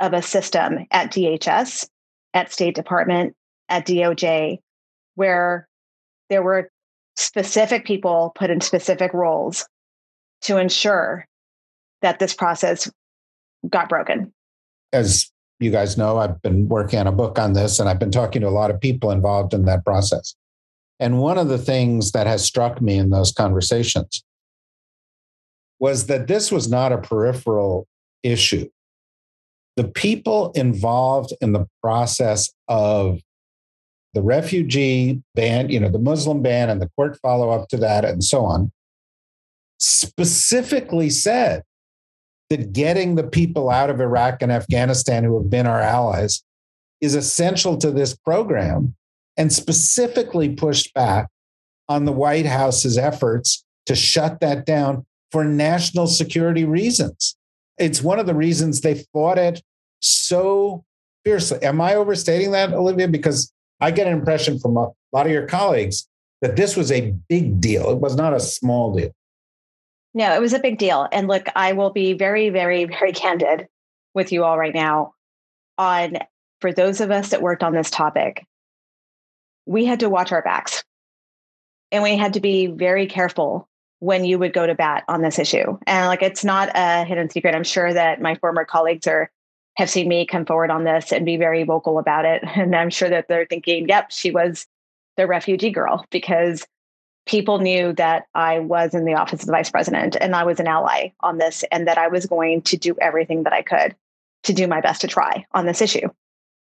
of 0.00 0.12
a 0.12 0.20
system 0.20 0.88
at 0.90 1.12
DHS, 1.12 1.88
at 2.34 2.52
State 2.52 2.74
Department, 2.74 3.36
at 3.68 3.86
DOJ, 3.86 4.58
where 5.14 5.68
there 6.30 6.42
were 6.42 6.68
specific 7.14 7.84
people 7.84 8.32
put 8.34 8.50
in 8.50 8.60
specific 8.60 9.14
roles 9.14 9.64
to 10.40 10.56
ensure 10.56 11.26
that 12.02 12.18
this 12.18 12.34
process 12.34 12.90
got 13.70 13.88
broken. 13.88 14.32
As 14.92 15.30
you 15.60 15.70
guys 15.70 15.96
know, 15.96 16.18
I've 16.18 16.42
been 16.42 16.66
working 16.68 16.98
on 16.98 17.06
a 17.06 17.12
book 17.12 17.38
on 17.38 17.52
this 17.52 17.78
and 17.78 17.88
I've 17.88 18.00
been 18.00 18.10
talking 18.10 18.42
to 18.42 18.48
a 18.48 18.50
lot 18.50 18.72
of 18.72 18.80
people 18.80 19.12
involved 19.12 19.54
in 19.54 19.64
that 19.66 19.84
process. 19.84 20.34
And 21.00 21.20
one 21.20 21.38
of 21.38 21.48
the 21.48 21.58
things 21.58 22.12
that 22.12 22.26
has 22.26 22.44
struck 22.44 22.80
me 22.80 22.96
in 22.98 23.10
those 23.10 23.32
conversations 23.32 24.24
was 25.78 26.06
that 26.06 26.26
this 26.26 26.50
was 26.50 26.68
not 26.68 26.92
a 26.92 26.98
peripheral 26.98 27.86
issue. 28.22 28.68
The 29.76 29.84
people 29.84 30.50
involved 30.52 31.32
in 31.40 31.52
the 31.52 31.66
process 31.80 32.52
of 32.66 33.20
the 34.14 34.22
refugee 34.22 35.22
ban, 35.34 35.68
you 35.68 35.78
know, 35.78 35.88
the 35.88 36.00
Muslim 36.00 36.42
ban 36.42 36.68
and 36.68 36.82
the 36.82 36.88
court 36.96 37.16
follow 37.20 37.50
up 37.50 37.68
to 37.68 37.76
that 37.76 38.04
and 38.04 38.24
so 38.24 38.44
on, 38.44 38.72
specifically 39.78 41.10
said 41.10 41.62
that 42.50 42.72
getting 42.72 43.14
the 43.14 43.22
people 43.22 43.70
out 43.70 43.90
of 43.90 44.00
Iraq 44.00 44.42
and 44.42 44.50
Afghanistan 44.50 45.22
who 45.22 45.38
have 45.38 45.50
been 45.50 45.66
our 45.66 45.80
allies 45.80 46.42
is 47.00 47.14
essential 47.14 47.76
to 47.76 47.92
this 47.92 48.16
program 48.16 48.96
and 49.38 49.52
specifically 49.52 50.50
pushed 50.50 50.92
back 50.92 51.28
on 51.88 52.04
the 52.04 52.12
White 52.12 52.44
House's 52.44 52.98
efforts 52.98 53.64
to 53.86 53.94
shut 53.94 54.40
that 54.40 54.66
down 54.66 55.06
for 55.32 55.44
national 55.44 56.08
security 56.08 56.64
reasons. 56.64 57.36
It's 57.78 58.02
one 58.02 58.18
of 58.18 58.26
the 58.26 58.34
reasons 58.34 58.80
they 58.80 59.04
fought 59.12 59.38
it 59.38 59.62
so 60.02 60.84
fiercely. 61.24 61.62
Am 61.62 61.80
I 61.80 61.94
overstating 61.94 62.50
that, 62.50 62.72
Olivia? 62.72 63.08
Because 63.08 63.52
I 63.80 63.92
get 63.92 64.08
an 64.08 64.12
impression 64.12 64.58
from 64.58 64.76
a 64.76 64.88
lot 65.12 65.26
of 65.26 65.32
your 65.32 65.46
colleagues 65.46 66.08
that 66.42 66.56
this 66.56 66.76
was 66.76 66.90
a 66.90 67.14
big 67.28 67.60
deal. 67.60 67.90
It 67.90 67.98
was 67.98 68.16
not 68.16 68.34
a 68.34 68.40
small 68.40 68.94
deal. 68.94 69.10
No, 70.14 70.34
it 70.34 70.40
was 70.40 70.52
a 70.52 70.58
big 70.58 70.78
deal. 70.78 71.06
And 71.12 71.28
look, 71.28 71.46
I 71.54 71.72
will 71.72 71.90
be 71.90 72.12
very, 72.12 72.50
very, 72.50 72.84
very 72.84 73.12
candid 73.12 73.68
with 74.14 74.32
you 74.32 74.44
all 74.44 74.58
right 74.58 74.74
now 74.74 75.14
on 75.76 76.18
for 76.60 76.72
those 76.72 77.00
of 77.00 77.10
us 77.10 77.30
that 77.30 77.42
worked 77.42 77.62
on 77.62 77.72
this 77.72 77.90
topic, 77.90 78.44
we 79.68 79.84
had 79.84 80.00
to 80.00 80.08
watch 80.08 80.32
our 80.32 80.42
backs 80.42 80.82
and 81.92 82.02
we 82.02 82.16
had 82.16 82.34
to 82.34 82.40
be 82.40 82.66
very 82.66 83.06
careful 83.06 83.68
when 84.00 84.24
you 84.24 84.38
would 84.38 84.54
go 84.54 84.66
to 84.66 84.74
bat 84.74 85.04
on 85.08 85.20
this 85.22 85.38
issue. 85.38 85.78
And 85.86 86.06
like 86.06 86.22
it's 86.22 86.44
not 86.44 86.70
a 86.74 87.04
hidden 87.04 87.28
secret. 87.28 87.54
I'm 87.54 87.64
sure 87.64 87.92
that 87.92 88.20
my 88.20 88.34
former 88.36 88.64
colleagues 88.64 89.06
are 89.06 89.30
have 89.76 89.90
seen 89.90 90.08
me 90.08 90.26
come 90.26 90.46
forward 90.46 90.70
on 90.70 90.84
this 90.84 91.12
and 91.12 91.24
be 91.24 91.36
very 91.36 91.62
vocal 91.64 91.98
about 91.98 92.24
it. 92.24 92.42
And 92.56 92.74
I'm 92.74 92.90
sure 92.90 93.10
that 93.10 93.26
they're 93.28 93.46
thinking, 93.46 93.88
yep, 93.88 94.10
she 94.10 94.30
was 94.30 94.66
the 95.16 95.26
refugee 95.26 95.70
girl 95.70 96.04
because 96.10 96.66
people 97.26 97.58
knew 97.58 97.92
that 97.92 98.24
I 98.34 98.60
was 98.60 98.94
in 98.94 99.04
the 99.04 99.14
office 99.14 99.42
of 99.42 99.46
the 99.46 99.52
vice 99.52 99.70
president 99.70 100.16
and 100.18 100.34
I 100.34 100.44
was 100.44 100.60
an 100.60 100.66
ally 100.66 101.10
on 101.20 101.36
this 101.36 101.62
and 101.70 101.86
that 101.86 101.98
I 101.98 102.08
was 102.08 102.24
going 102.26 102.62
to 102.62 102.76
do 102.78 102.96
everything 103.00 103.42
that 103.42 103.52
I 103.52 103.62
could 103.62 103.94
to 104.44 104.54
do 104.54 104.66
my 104.66 104.80
best 104.80 105.02
to 105.02 105.08
try 105.08 105.44
on 105.52 105.66
this 105.66 105.82
issue. 105.82 106.08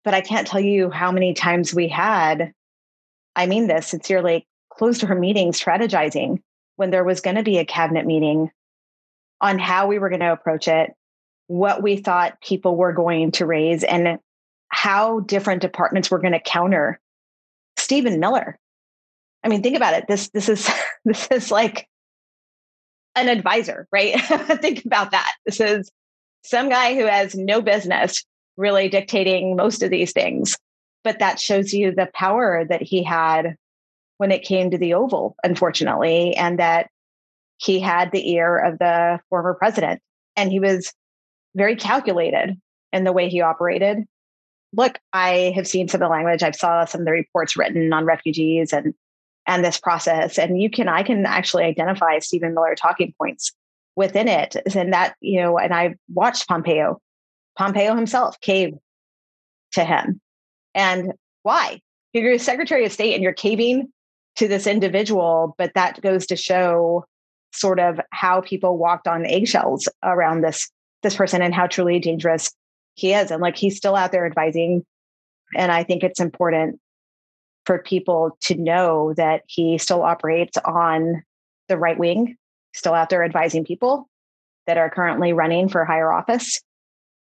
But 0.06 0.14
I 0.14 0.22
can't 0.22 0.48
tell 0.48 0.62
you 0.62 0.90
how 0.90 1.12
many 1.12 1.34
times 1.34 1.74
we 1.74 1.90
had, 1.90 2.54
I 3.36 3.46
mean 3.48 3.68
this 3.68 3.88
sincerely, 3.88 4.48
closed 4.70 5.02
her 5.02 5.16
meeting 5.16 5.52
strategizing 5.52 6.42
when 6.76 6.92
there 6.92 7.04
was 7.04 7.22
going 7.22 7.38
to 7.38 7.44
be 7.44 7.58
a 7.58 7.66
cabinet 7.66 8.06
meeting 8.06 8.52
on 9.42 9.60
how 9.60 9.88
we 9.88 10.00
were 10.00 10.10
going 10.10 10.22
to 10.22 10.32
approach 10.32 10.68
it, 10.68 10.94
what 11.48 11.82
we 11.82 11.98
thought 11.98 12.42
people 12.42 12.76
were 12.76 12.94
going 12.94 13.32
to 13.32 13.46
raise, 13.46 13.84
and 13.84 14.20
how 14.70 15.22
different 15.22 15.62
departments 15.62 16.12
were 16.12 16.20
going 16.20 16.34
to 16.34 16.40
counter 16.40 17.00
Stephen 17.78 18.20
Miller. 18.20 18.58
I 19.44 19.48
mean, 19.48 19.62
think 19.62 19.78
about 19.78 19.94
it. 19.94 20.08
This 20.08 20.30
this 20.30 20.50
is 20.50 20.70
this 21.06 21.28
is 21.32 21.52
like 21.52 21.88
an 23.16 23.30
advisor, 23.30 23.88
right? 23.92 24.20
think 24.62 24.84
about 24.86 25.12
that. 25.12 25.34
This 25.46 25.60
is 25.60 25.92
some 26.44 26.70
guy 26.70 26.96
who 26.96 27.06
has 27.06 27.36
no 27.36 27.62
business 27.62 28.24
really 28.58 28.90
dictating 28.90 29.56
most 29.56 29.84
of 29.84 29.90
these 29.90 30.12
things. 30.12 30.58
But 31.06 31.20
that 31.20 31.40
shows 31.40 31.72
you 31.72 31.94
the 31.94 32.10
power 32.14 32.66
that 32.68 32.82
he 32.82 33.04
had 33.04 33.56
when 34.18 34.32
it 34.32 34.44
came 34.44 34.72
to 34.72 34.78
the 34.78 34.96
Oval, 34.96 35.36
unfortunately, 35.44 36.36
and 36.36 36.60
that 36.60 36.90
he 37.58 37.80
had 37.80 38.12
the 38.12 38.32
ear 38.32 38.58
of 38.58 38.80
the 38.80 39.20
former 39.30 39.54
president. 39.54 40.02
And 40.36 40.52
he 40.52 40.60
was 40.60 40.92
very 41.56 41.76
calculated 41.76 42.60
in 42.92 43.04
the 43.04 43.14
way 43.14 43.30
he 43.30 43.42
operated. 43.42 44.00
Look, 44.74 44.98
I 45.14 45.54
have 45.56 45.68
seen 45.68 45.88
some 45.88 46.02
of 46.02 46.08
the 46.08 46.12
language. 46.12 46.42
I've 46.42 46.56
saw 46.56 46.86
some 46.86 47.02
of 47.02 47.06
the 47.06 47.12
reports 47.12 47.56
written 47.56 47.94
on 47.94 48.04
refugees 48.04 48.74
and 48.74 48.94
and 49.48 49.64
this 49.64 49.80
process. 49.80 50.40
And 50.40 50.60
you 50.60 50.72
can 50.72 50.90
I 50.90 51.04
can 51.04 51.26
actually 51.28 51.66
identify 51.66 52.18
Stephen 52.18 52.56
Miller 52.56 52.74
talking 52.76 53.14
points 53.18 53.54
within 53.96 54.28
it. 54.28 54.56
And 54.76 54.92
that, 54.92 55.16
you 55.22 55.40
know, 55.40 55.60
and 55.60 55.72
I 55.74 55.96
watched 56.12 56.48
Pompeo. 56.48 57.00
Pompeo 57.58 57.96
himself 57.96 58.40
caved 58.42 58.78
to 59.74 59.86
him. 59.86 60.20
And 60.76 61.14
why? 61.42 61.82
You're 62.14 62.34
a 62.34 62.40
Secretary 62.40 62.86
of 62.86 62.92
State 62.92 63.16
and 63.16 63.24
you're 63.24 63.34
caving 63.34 63.92
to 64.36 64.48
this 64.48 64.68
individual, 64.68 65.56
but 65.58 65.72
that 65.74 66.02
goes 66.02 66.28
to 66.28 66.36
show 66.36 67.06
sort 67.54 67.80
of 67.80 68.00
how 68.12 68.42
people 68.42 68.78
walked 68.78 69.08
on 69.08 69.26
eggshells 69.26 69.90
around 70.04 70.42
this 70.42 70.70
this 71.02 71.16
person 71.16 71.42
and 71.42 71.54
how 71.54 71.68
truly 71.68 72.00
dangerous 72.00 72.52
he 72.96 73.14
is. 73.14 73.32
And 73.32 73.42
like 73.42 73.56
he's 73.56 73.78
still 73.78 73.96
out 73.96 74.12
there 74.12 74.26
advising. 74.26 74.84
And 75.56 75.72
I 75.72 75.84
think 75.84 76.04
it's 76.04 76.20
important 76.20 76.80
for 77.66 77.80
people 77.80 78.38
to 78.42 78.56
know 78.56 79.14
that 79.16 79.44
he 79.48 79.78
still 79.78 80.04
operates 80.04 80.58
on 80.58 81.24
the 81.68 81.78
right 81.78 81.98
wing, 81.98 82.36
still 82.74 82.94
out 82.94 83.10
there 83.10 83.24
advising 83.24 83.66
people 83.66 84.10
that 84.68 84.78
are 84.78 84.90
currently 84.90 85.34
running 85.34 85.70
for 85.70 85.86
higher 85.86 86.12
office. 86.12 86.62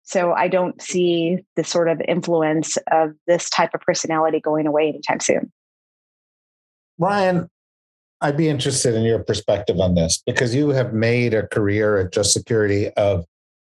So 0.09 0.33
I 0.33 0.49
don't 0.49 0.81
see 0.81 1.37
the 1.55 1.63
sort 1.63 1.87
of 1.87 2.01
influence 2.09 2.79
of 2.91 3.11
this 3.27 3.51
type 3.51 3.75
of 3.75 3.83
personality 3.83 4.41
going 4.41 4.67
away 4.67 4.89
anytime 4.89 5.21
soon. 5.21 5.53
Ryan, 6.97 7.47
I'd 8.23 8.39
be 8.39 8.49
interested 8.49 8.95
in 8.95 9.03
your 9.03 9.19
perspective 9.19 9.79
on 9.79 9.97
this 9.97 10.23
because 10.25 10.55
you 10.55 10.71
have 10.71 10.95
made 10.95 11.35
a 11.35 11.47
career 11.47 11.99
at 11.99 12.11
Just 12.11 12.33
Security 12.33 12.89
of 12.93 13.27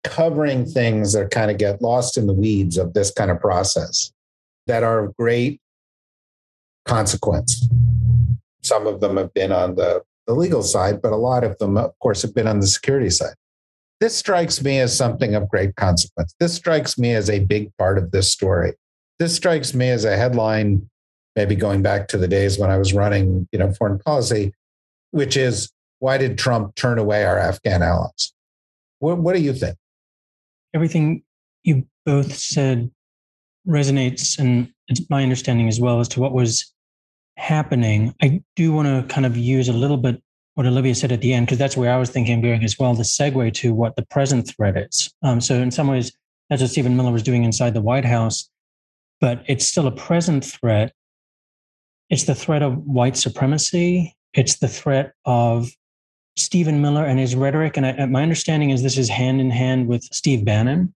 covering 0.04 0.64
things 0.64 1.12
that 1.12 1.30
kind 1.30 1.50
of 1.50 1.58
get 1.58 1.82
lost 1.82 2.16
in 2.16 2.26
the 2.26 2.32
weeds 2.32 2.78
of 2.78 2.94
this 2.94 3.10
kind 3.10 3.30
of 3.30 3.38
process 3.38 4.10
that 4.66 4.82
are 4.82 5.04
of 5.04 5.16
great 5.18 5.60
consequence. 6.86 7.68
Some 8.62 8.86
of 8.86 9.02
them 9.02 9.18
have 9.18 9.34
been 9.34 9.52
on 9.52 9.74
the, 9.74 10.02
the 10.26 10.32
legal 10.32 10.62
side, 10.62 11.02
but 11.02 11.12
a 11.12 11.16
lot 11.16 11.44
of 11.44 11.58
them, 11.58 11.76
of 11.76 11.92
course, 11.98 12.22
have 12.22 12.34
been 12.34 12.48
on 12.48 12.60
the 12.60 12.66
security 12.66 13.10
side. 13.10 13.34
This 14.02 14.16
strikes 14.16 14.64
me 14.64 14.80
as 14.80 14.96
something 14.96 15.36
of 15.36 15.48
great 15.48 15.76
consequence. 15.76 16.34
This 16.40 16.52
strikes 16.52 16.98
me 16.98 17.14
as 17.14 17.30
a 17.30 17.38
big 17.38 17.70
part 17.76 17.98
of 17.98 18.10
this 18.10 18.32
story. 18.32 18.72
This 19.20 19.36
strikes 19.36 19.74
me 19.74 19.90
as 19.90 20.04
a 20.04 20.16
headline 20.16 20.90
maybe 21.36 21.54
going 21.54 21.82
back 21.82 22.08
to 22.08 22.18
the 22.18 22.26
days 22.26 22.58
when 22.58 22.68
I 22.68 22.78
was 22.78 22.92
running, 22.92 23.46
you 23.52 23.60
know, 23.60 23.72
foreign 23.72 24.00
policy, 24.00 24.54
which 25.12 25.36
is 25.36 25.70
why 26.00 26.18
did 26.18 26.36
Trump 26.36 26.74
turn 26.74 26.98
away 26.98 27.24
our 27.24 27.38
Afghan 27.38 27.80
allies? 27.80 28.32
What, 28.98 29.18
what 29.18 29.36
do 29.36 29.40
you 29.40 29.52
think? 29.52 29.76
Everything 30.74 31.22
you 31.62 31.86
both 32.04 32.34
said 32.34 32.90
resonates, 33.68 34.36
and 34.36 34.68
it's 34.88 35.08
my 35.10 35.22
understanding 35.22 35.68
as 35.68 35.78
well 35.78 36.00
as 36.00 36.08
to 36.08 36.20
what 36.20 36.32
was 36.32 36.74
happening. 37.36 38.16
I 38.20 38.42
do 38.56 38.72
want 38.72 38.88
to 38.88 39.14
kind 39.14 39.26
of 39.26 39.36
use 39.36 39.68
a 39.68 39.72
little 39.72 39.96
bit 39.96 40.20
what 40.54 40.66
Olivia 40.66 40.94
said 40.94 41.12
at 41.12 41.20
the 41.20 41.32
end, 41.32 41.46
because 41.46 41.58
that's 41.58 41.76
where 41.76 41.92
I 41.92 41.96
was 41.96 42.10
thinking 42.10 42.38
of 42.38 42.42
going 42.42 42.64
as 42.64 42.78
well, 42.78 42.94
the 42.94 43.02
segue 43.02 43.54
to 43.54 43.72
what 43.72 43.96
the 43.96 44.04
present 44.06 44.48
threat 44.48 44.76
is. 44.76 45.12
Um, 45.22 45.40
so, 45.40 45.54
in 45.56 45.70
some 45.70 45.88
ways, 45.88 46.12
that's 46.50 46.60
what 46.60 46.70
Stephen 46.70 46.96
Miller 46.96 47.12
was 47.12 47.22
doing 47.22 47.44
inside 47.44 47.74
the 47.74 47.80
White 47.80 48.04
House, 48.04 48.50
but 49.20 49.42
it's 49.46 49.66
still 49.66 49.86
a 49.86 49.92
present 49.92 50.44
threat 50.44 50.92
it's 52.12 52.24
the 52.24 52.34
threat 52.34 52.62
of 52.62 52.76
white 52.86 53.16
supremacy. 53.16 54.14
It's 54.34 54.58
the 54.58 54.68
threat 54.68 55.14
of 55.24 55.70
Stephen 56.36 56.82
Miller 56.82 57.06
and 57.06 57.18
his 57.18 57.34
rhetoric. 57.34 57.78
And 57.78 57.86
I, 57.86 58.04
my 58.04 58.22
understanding 58.22 58.68
is 58.68 58.82
this 58.82 58.98
is 58.98 59.08
hand 59.08 59.40
in 59.40 59.50
hand 59.50 59.88
with 59.88 60.02
Steve 60.04 60.44
Bannon. 60.44 60.92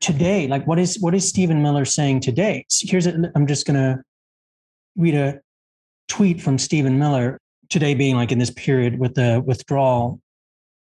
Today, 0.00 0.46
like 0.46 0.64
what 0.64 0.78
is 0.78 1.00
what 1.00 1.12
is 1.12 1.28
Stephen 1.28 1.60
Miller 1.60 1.84
saying 1.84 2.20
today? 2.20 2.64
Here's 2.70 3.08
a, 3.08 3.32
I'm 3.34 3.48
just 3.48 3.66
gonna 3.66 4.00
read 4.96 5.16
a 5.16 5.40
tweet 6.08 6.40
from 6.40 6.56
Stephen 6.56 6.96
Miller 6.96 7.39
today, 7.70 7.94
being 7.94 8.16
like 8.16 8.32
in 8.32 8.38
this 8.38 8.50
period 8.50 8.98
with 8.98 9.14
the 9.14 9.42
withdrawal. 9.44 10.20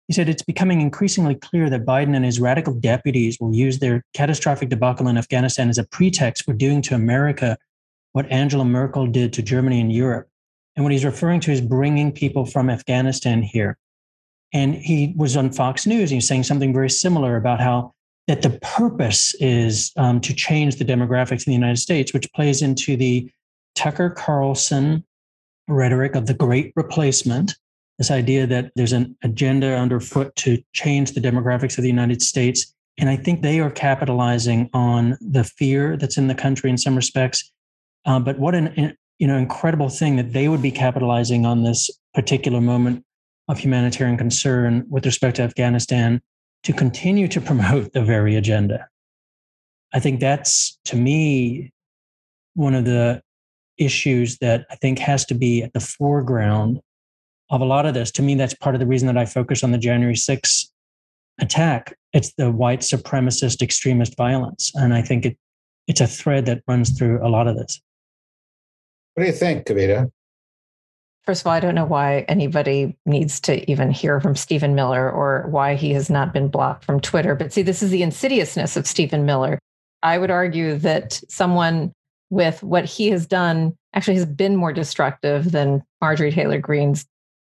He 0.07 0.13
said 0.13 0.27
it's 0.27 0.43
becoming 0.43 0.81
increasingly 0.81 1.35
clear 1.35 1.69
that 1.69 1.85
Biden 1.85 2.15
and 2.15 2.25
his 2.25 2.39
radical 2.39 2.73
deputies 2.73 3.37
will 3.39 3.55
use 3.55 3.79
their 3.79 4.03
catastrophic 4.13 4.69
debacle 4.69 5.07
in 5.07 5.17
Afghanistan 5.17 5.69
as 5.69 5.77
a 5.77 5.87
pretext 5.87 6.43
for 6.43 6.53
doing 6.53 6.81
to 6.83 6.95
America 6.95 7.57
what 8.11 8.29
Angela 8.29 8.65
Merkel 8.65 9.07
did 9.07 9.31
to 9.33 9.41
Germany 9.41 9.79
and 9.79 9.91
Europe. 9.91 10.27
And 10.75 10.83
what 10.83 10.91
he's 10.91 11.05
referring 11.05 11.39
to 11.41 11.51
is 11.51 11.61
bringing 11.61 12.11
people 12.11 12.45
from 12.45 12.69
Afghanistan 12.69 13.43
here. 13.43 13.77
And 14.53 14.75
he 14.75 15.13
was 15.15 15.37
on 15.37 15.51
Fox 15.51 15.85
News. 15.85 16.09
He 16.09 16.17
was 16.17 16.27
saying 16.27 16.43
something 16.43 16.73
very 16.73 16.89
similar 16.89 17.37
about 17.37 17.59
how 17.59 17.93
that 18.27 18.41
the 18.41 18.51
purpose 18.61 19.35
is 19.39 19.91
um, 19.97 20.21
to 20.21 20.33
change 20.33 20.75
the 20.75 20.85
demographics 20.85 21.45
in 21.45 21.51
the 21.51 21.55
United 21.57 21.77
States, 21.77 22.13
which 22.13 22.31
plays 22.33 22.61
into 22.61 22.95
the 22.95 23.29
Tucker 23.75 24.09
Carlson 24.09 25.03
rhetoric 25.67 26.15
of 26.15 26.25
the 26.25 26.33
great 26.33 26.73
replacement. 26.75 27.55
This 27.97 28.11
idea 28.11 28.47
that 28.47 28.71
there's 28.75 28.93
an 28.93 29.15
agenda 29.23 29.75
underfoot 29.75 30.35
to 30.37 30.61
change 30.73 31.11
the 31.11 31.21
demographics 31.21 31.77
of 31.77 31.83
the 31.83 31.89
United 31.89 32.21
States. 32.21 32.73
And 32.97 33.09
I 33.09 33.15
think 33.15 33.41
they 33.41 33.59
are 33.59 33.71
capitalizing 33.71 34.69
on 34.73 35.17
the 35.21 35.43
fear 35.43 35.97
that's 35.97 36.17
in 36.17 36.27
the 36.27 36.35
country 36.35 36.69
in 36.69 36.77
some 36.77 36.95
respects 36.95 37.51
uh, 38.05 38.19
but 38.19 38.39
what 38.39 38.55
an 38.55 38.95
you 39.19 39.27
know 39.27 39.37
incredible 39.37 39.89
thing 39.89 40.15
that 40.17 40.33
they 40.33 40.47
would 40.47 40.61
be 40.61 40.71
capitalizing 40.71 41.45
on 41.45 41.63
this 41.63 41.89
particular 42.13 42.61
moment 42.61 43.05
of 43.47 43.59
humanitarian 43.59 44.17
concern 44.17 44.85
with 44.89 45.05
respect 45.05 45.37
to 45.37 45.43
Afghanistan 45.43 46.21
to 46.63 46.73
continue 46.73 47.27
to 47.27 47.41
promote 47.49 47.93
the 47.93 48.03
very 48.03 48.35
agenda. 48.35 48.87
I 49.93 49.99
think 49.99 50.19
that's 50.19 50.79
to 50.85 50.95
me 50.95 51.71
one 52.55 52.73
of 52.73 52.85
the 52.85 53.21
issues 53.77 54.37
that 54.39 54.65
I 54.69 54.75
think 54.75 54.99
has 54.99 55.25
to 55.25 55.33
be 55.33 55.63
at 55.63 55.73
the 55.73 55.79
foreground 55.79 56.79
of 57.49 57.61
a 57.61 57.65
lot 57.65 57.85
of 57.85 57.93
this. 57.93 58.11
To 58.11 58.21
me, 58.21 58.35
that's 58.35 58.53
part 58.53 58.75
of 58.75 58.79
the 58.79 58.87
reason 58.87 59.07
that 59.07 59.17
I 59.17 59.25
focus 59.25 59.63
on 59.63 59.71
the 59.71 59.77
January 59.77 60.15
6th 60.15 60.69
attack. 61.39 61.97
It's 62.13 62.33
the 62.33 62.51
white 62.51 62.81
supremacist 62.81 63.61
extremist 63.61 64.15
violence. 64.15 64.71
And 64.75 64.93
I 64.93 65.01
think 65.01 65.25
it 65.25 65.37
it's 65.87 66.01
a 66.01 66.07
thread 66.07 66.45
that 66.45 66.63
runs 66.67 66.97
through 66.97 67.25
a 67.25 67.29
lot 67.29 67.47
of 67.47 67.57
this. 67.57 67.81
What 69.13 69.23
do 69.23 69.27
you 69.27 69.35
think, 69.35 69.65
Kavita? 69.65 70.09
First 71.25 71.41
of 71.41 71.47
all, 71.47 71.53
I 71.53 71.59
don't 71.59 71.75
know 71.75 71.85
why 71.85 72.25
anybody 72.27 72.97
needs 73.05 73.39
to 73.41 73.69
even 73.69 73.91
hear 73.91 74.19
from 74.19 74.35
Stephen 74.35 74.75
Miller 74.75 75.09
or 75.09 75.47
why 75.49 75.75
he 75.75 75.93
has 75.93 76.09
not 76.09 76.33
been 76.33 76.49
blocked 76.49 76.83
from 76.83 76.99
Twitter. 76.99 77.33
But 77.33 77.53
see, 77.53 77.61
this 77.61 77.81
is 77.81 77.91
the 77.91 78.03
insidiousness 78.03 78.75
of 78.75 78.87
Stephen 78.87 79.25
Miller. 79.25 79.59
I 80.01 80.17
would 80.17 80.31
argue 80.31 80.77
that 80.79 81.21
someone 81.29 81.93
with 82.33 82.63
what 82.63 82.85
he 82.85 83.09
has 83.11 83.27
done 83.27 83.77
actually 83.93 84.15
has 84.15 84.25
been 84.25 84.55
more 84.55 84.73
destructive 84.73 85.51
than 85.51 85.83
Marjorie 86.01 86.31
Taylor 86.31 86.57
Greene's 86.57 87.05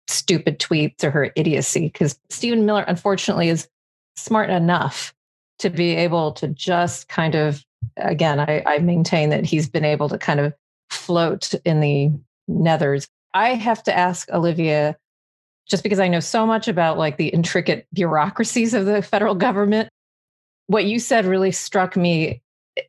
stupid 0.07 0.57
tweets 0.57 1.03
or 1.03 1.11
her 1.11 1.31
idiocy, 1.35 1.87
because 1.87 2.17
Stephen 2.29 2.65
Miller, 2.65 2.85
unfortunately, 2.87 3.49
is 3.49 3.67
smart 4.15 4.49
enough 4.49 5.13
to 5.59 5.69
be 5.69 5.95
able 5.95 6.31
to 6.31 6.47
just 6.47 7.09
kind 7.09 7.35
of, 7.35 7.63
again, 7.97 8.39
I, 8.39 8.63
I 8.65 8.77
maintain 8.77 9.29
that 9.31 9.45
he's 9.45 9.67
been 9.67 9.83
able 9.83 10.07
to 10.07 10.17
kind 10.17 10.39
of 10.39 10.53
float 10.89 11.53
in 11.65 11.81
the 11.81 12.11
nethers 12.49 13.07
I 13.33 13.53
have 13.53 13.83
to 13.83 13.95
ask 13.95 14.29
Olivia, 14.31 14.97
just 15.67 15.83
because 15.83 15.99
I 15.99 16.07
know 16.07 16.19
so 16.19 16.45
much 16.47 16.67
about 16.67 16.97
like 16.97 17.17
the 17.17 17.27
intricate 17.27 17.85
bureaucracies 17.93 18.73
of 18.73 18.85
the 18.85 19.01
federal 19.01 19.35
government. 19.35 19.89
What 20.67 20.85
you 20.85 20.99
said 20.99 21.25
really 21.25 21.51
struck 21.51 21.95
me. 21.95 22.41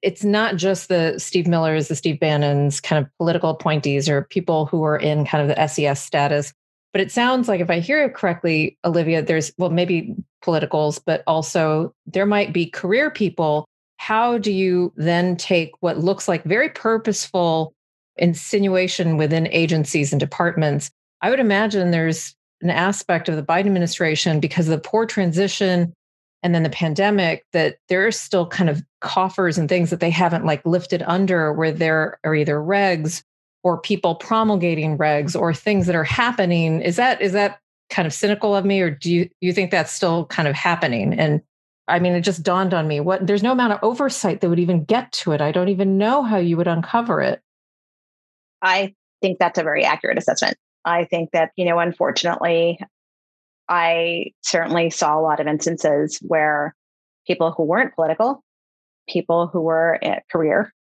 It's 0.02 0.24
not 0.24 0.56
just 0.56 0.88
the 0.88 1.18
Steve 1.18 1.46
Millers, 1.46 1.88
the 1.88 1.96
Steve 1.96 2.20
Bannons, 2.20 2.80
kind 2.80 3.04
of 3.04 3.10
political 3.18 3.50
appointees 3.50 4.08
or 4.08 4.22
people 4.22 4.66
who 4.66 4.84
are 4.84 4.96
in 4.96 5.24
kind 5.24 5.42
of 5.42 5.56
the 5.56 5.66
SES 5.66 6.00
status. 6.00 6.52
But 6.92 7.00
it 7.00 7.12
sounds 7.12 7.48
like, 7.48 7.60
if 7.60 7.70
I 7.70 7.78
hear 7.78 8.02
it 8.04 8.14
correctly, 8.14 8.76
Olivia, 8.84 9.22
there's, 9.22 9.52
well, 9.58 9.70
maybe 9.70 10.16
politicals, 10.42 10.98
but 10.98 11.22
also 11.26 11.94
there 12.06 12.26
might 12.26 12.52
be 12.52 12.66
career 12.66 13.10
people. 13.10 13.66
How 13.98 14.38
do 14.38 14.50
you 14.50 14.92
then 14.96 15.36
take 15.36 15.72
what 15.80 15.98
looks 15.98 16.26
like 16.26 16.42
very 16.44 16.70
purposeful 16.70 17.74
insinuation 18.20 19.16
within 19.16 19.48
agencies 19.48 20.12
and 20.12 20.20
departments. 20.20 20.90
I 21.22 21.30
would 21.30 21.40
imagine 21.40 21.90
there's 21.90 22.34
an 22.62 22.70
aspect 22.70 23.28
of 23.28 23.36
the 23.36 23.42
Biden 23.42 23.66
administration 23.66 24.40
because 24.40 24.68
of 24.68 24.72
the 24.72 24.88
poor 24.88 25.06
transition 25.06 25.92
and 26.42 26.54
then 26.54 26.62
the 26.62 26.70
pandemic 26.70 27.44
that 27.52 27.78
there 27.88 28.06
are 28.06 28.12
still 28.12 28.46
kind 28.46 28.70
of 28.70 28.82
coffers 29.00 29.58
and 29.58 29.68
things 29.68 29.90
that 29.90 30.00
they 30.00 30.10
haven't 30.10 30.44
like 30.44 30.64
lifted 30.64 31.02
under 31.02 31.52
where 31.52 31.72
there 31.72 32.18
are 32.24 32.34
either 32.34 32.56
regs 32.56 33.22
or 33.62 33.78
people 33.80 34.14
promulgating 34.14 34.96
regs 34.96 35.38
or 35.38 35.52
things 35.52 35.86
that 35.86 35.94
are 35.94 36.04
happening. 36.04 36.80
Is 36.80 36.96
that 36.96 37.20
is 37.20 37.32
that 37.32 37.60
kind 37.90 38.06
of 38.06 38.14
cynical 38.14 38.54
of 38.54 38.64
me 38.64 38.80
or 38.80 38.90
do 38.90 39.12
you 39.12 39.28
you 39.40 39.52
think 39.52 39.70
that's 39.70 39.92
still 39.92 40.26
kind 40.26 40.48
of 40.48 40.54
happening? 40.54 41.18
And 41.18 41.42
i 41.88 41.98
mean 41.98 42.12
it 42.12 42.20
just 42.20 42.44
dawned 42.44 42.72
on 42.72 42.86
me 42.86 43.00
what 43.00 43.26
there's 43.26 43.42
no 43.42 43.50
amount 43.50 43.72
of 43.72 43.80
oversight 43.82 44.40
that 44.40 44.48
would 44.48 44.60
even 44.60 44.84
get 44.84 45.12
to 45.12 45.32
it. 45.32 45.40
I 45.40 45.52
don't 45.52 45.68
even 45.68 45.98
know 45.98 46.22
how 46.22 46.38
you 46.38 46.56
would 46.56 46.68
uncover 46.68 47.20
it. 47.20 47.42
I 48.62 48.94
think 49.20 49.38
that's 49.38 49.58
a 49.58 49.62
very 49.62 49.84
accurate 49.84 50.18
assessment. 50.18 50.56
I 50.84 51.04
think 51.04 51.30
that, 51.32 51.52
you 51.56 51.64
know, 51.64 51.78
unfortunately, 51.78 52.78
I 53.70 54.32
certainly 54.42 54.90
saw 54.90 55.18
a 55.18 55.22
lot 55.22 55.38
of 55.38 55.46
instances 55.46 56.18
where 56.20 56.74
people 57.26 57.52
who 57.52 57.62
weren't 57.62 57.94
political, 57.94 58.42
people 59.08 59.46
who 59.46 59.60
were 59.60 59.98
at 60.02 60.28
career, 60.28 60.74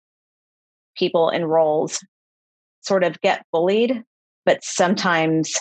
people 0.97 1.29
in 1.29 1.45
roles 1.45 2.03
sort 2.81 3.05
of 3.05 3.21
get 3.21 3.45
bullied, 3.53 4.03
but 4.47 4.65
sometimes, 4.65 5.55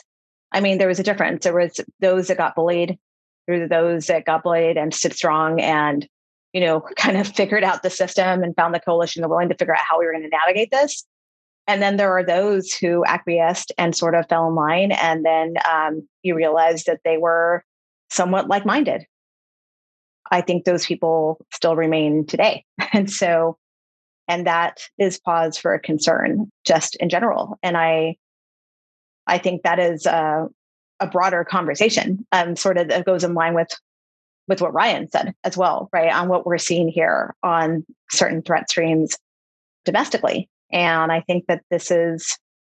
I 0.53 0.61
mean, 0.61 0.77
there 0.77 0.87
was 0.87 0.99
a 0.99 1.03
difference. 1.03 1.43
There 1.43 1.53
was 1.53 1.81
those 1.99 2.27
that 2.27 2.37
got 2.37 2.55
bullied, 2.55 2.97
there 3.45 3.59
were 3.59 3.67
those 3.67 4.07
that 4.07 4.25
got 4.25 4.43
bullied 4.43 4.77
and 4.77 4.93
stood 4.93 5.13
strong 5.13 5.59
and, 5.59 6.07
you 6.53 6.61
know, 6.61 6.79
kind 6.95 7.17
of 7.17 7.27
figured 7.27 7.65
out 7.65 7.83
the 7.83 7.89
system 7.89 8.41
and 8.41 8.55
found 8.55 8.73
the 8.73 8.79
coalition 8.79 9.21
were 9.23 9.29
willing 9.29 9.49
to 9.49 9.55
figure 9.55 9.75
out 9.75 9.83
how 9.87 9.99
we 9.99 10.05
were 10.05 10.13
going 10.13 10.23
to 10.23 10.29
navigate 10.29 10.71
this. 10.71 11.05
And 11.67 11.81
then 11.81 11.97
there 11.97 12.11
are 12.17 12.23
those 12.23 12.73
who 12.73 13.03
acquiesced 13.05 13.73
and 13.77 13.95
sort 13.95 14.15
of 14.15 14.27
fell 14.29 14.47
in 14.47 14.55
line. 14.55 14.91
And 14.93 15.25
then 15.25 15.55
um, 15.69 16.07
you 16.23 16.35
realize 16.35 16.85
that 16.85 17.01
they 17.03 17.17
were 17.17 17.63
somewhat 18.09 18.47
like 18.47 18.65
minded. 18.65 19.05
I 20.31 20.41
think 20.41 20.63
those 20.63 20.85
people 20.85 21.45
still 21.53 21.75
remain 21.75 22.25
today. 22.25 22.63
And 22.93 23.11
so, 23.11 23.57
and 24.29 24.47
that 24.47 24.79
is 24.97 25.19
pause 25.19 25.57
for 25.57 25.73
a 25.73 25.79
concern 25.79 26.49
just 26.65 26.95
in 26.95 27.09
general. 27.09 27.59
And 27.61 27.75
I, 27.75 28.15
I 29.27 29.37
think 29.39 29.63
that 29.63 29.77
is 29.77 30.05
a, 30.05 30.47
a 31.01 31.07
broader 31.07 31.43
conversation, 31.43 32.25
um, 32.31 32.55
sort 32.55 32.77
of 32.77 32.87
that 32.87 33.05
goes 33.05 33.23
in 33.25 33.33
line 33.33 33.53
with 33.53 33.69
with 34.47 34.61
what 34.61 34.73
Ryan 34.73 35.09
said 35.11 35.35
as 35.43 35.57
well, 35.57 35.89
right? 35.91 36.11
On 36.11 36.29
what 36.29 36.45
we're 36.45 36.57
seeing 36.57 36.87
here 36.87 37.35
on 37.43 37.85
certain 38.11 38.41
threat 38.41 38.69
streams 38.69 39.17
domestically. 39.83 40.49
And 40.71 41.11
I 41.11 41.21
think 41.21 41.45
that 41.47 41.63
this 41.69 41.91
is 41.91 42.37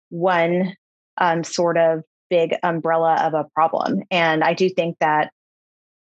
one 0.09 0.75
um, 1.17 1.43
sort 1.43 1.77
of 1.77 2.03
big 2.29 2.55
umbrella 2.63 3.15
of 3.15 3.33
a 3.33 3.47
problem. 3.55 4.03
And 4.11 4.43
I 4.43 4.53
do 4.53 4.69
think 4.69 4.97
that, 4.99 5.31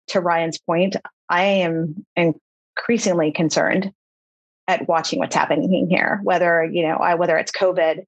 to 0.09 0.21
Ryan's 0.21 0.59
point, 0.59 0.97
I 1.29 1.43
am 1.43 2.07
increasingly 2.15 3.33
concerned 3.33 3.93
at 4.69 4.89
watching 4.89 5.19
what's 5.19 5.35
happening 5.35 5.89
here, 5.89 6.21
whether, 6.23 6.65
you 6.65 6.83
know, 6.83 6.97
I, 6.97 7.15
whether 7.15 7.37
it's 7.37 7.53
COVID 7.53 8.05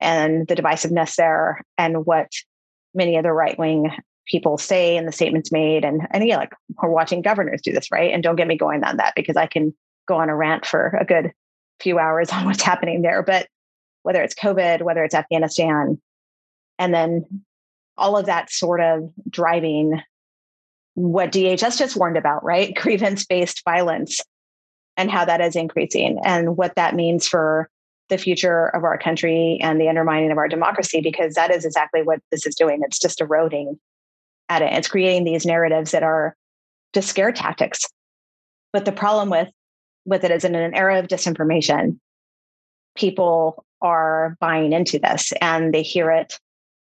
and 0.00 0.46
the 0.46 0.56
divisiveness 0.56 1.16
there 1.16 1.62
and 1.78 2.04
what 2.04 2.28
many 2.94 3.16
of 3.16 3.22
the 3.22 3.32
right 3.32 3.58
wing 3.58 3.90
people 4.26 4.58
say 4.58 4.96
and 4.96 5.06
the 5.06 5.12
statements 5.12 5.52
made. 5.52 5.84
And, 5.84 6.02
and 6.10 6.26
yeah, 6.26 6.36
like 6.36 6.52
we're 6.82 6.88
watching 6.88 7.22
governors 7.22 7.62
do 7.62 7.72
this, 7.72 7.90
right? 7.90 8.12
And 8.12 8.22
don't 8.22 8.36
get 8.36 8.48
me 8.48 8.56
going 8.56 8.82
on 8.84 8.96
that 8.96 9.14
because 9.14 9.36
I 9.36 9.46
can 9.46 9.74
go 10.06 10.16
on 10.16 10.28
a 10.28 10.36
rant 10.36 10.66
for 10.66 10.96
a 11.00 11.04
good 11.04 11.32
few 11.80 11.98
hours 11.98 12.28
on 12.32 12.44
what's 12.44 12.62
happening 12.62 13.02
there. 13.02 13.22
But 13.22 13.48
whether 14.02 14.22
it's 14.22 14.34
COVID, 14.34 14.82
whether 14.82 15.02
it's 15.04 15.14
Afghanistan, 15.14 16.00
and 16.78 16.92
then 16.92 17.44
all 17.96 18.16
of 18.16 18.26
that 18.26 18.50
sort 18.50 18.80
of 18.80 19.10
driving 19.30 20.00
what 20.94 21.32
DHS 21.32 21.78
just 21.78 21.96
warned 21.96 22.16
about, 22.16 22.44
right? 22.44 22.74
Grievance 22.76 23.24
based 23.24 23.62
violence 23.64 24.20
and 24.96 25.10
how 25.10 25.24
that 25.24 25.40
is 25.40 25.56
increasing 25.56 26.18
and 26.24 26.56
what 26.56 26.76
that 26.76 26.94
means 26.94 27.26
for 27.26 27.68
the 28.10 28.18
future 28.18 28.68
of 28.68 28.84
our 28.84 28.98
country 28.98 29.58
and 29.62 29.80
the 29.80 29.88
undermining 29.88 30.30
of 30.30 30.38
our 30.38 30.48
democracy, 30.48 31.00
because 31.00 31.34
that 31.34 31.50
is 31.50 31.64
exactly 31.64 32.02
what 32.02 32.20
this 32.30 32.46
is 32.46 32.54
doing. 32.54 32.80
It's 32.82 32.98
just 32.98 33.20
eroding 33.20 33.78
at 34.48 34.62
it. 34.62 34.72
It's 34.72 34.88
creating 34.88 35.24
these 35.24 35.46
narratives 35.46 35.92
that 35.92 36.02
are 36.02 36.36
just 36.92 37.08
scare 37.08 37.32
tactics. 37.32 37.84
But 38.72 38.84
the 38.84 38.92
problem 38.92 39.30
with 39.30 39.48
with 40.04 40.24
it 40.24 40.30
is 40.30 40.44
in 40.44 40.54
an 40.54 40.74
era 40.74 40.98
of 40.98 41.08
disinformation, 41.08 41.98
people 42.96 43.64
are 43.80 44.36
buying 44.40 44.72
into 44.72 44.98
this 44.98 45.32
and 45.40 45.74
they 45.74 45.82
hear 45.82 46.10
it 46.10 46.38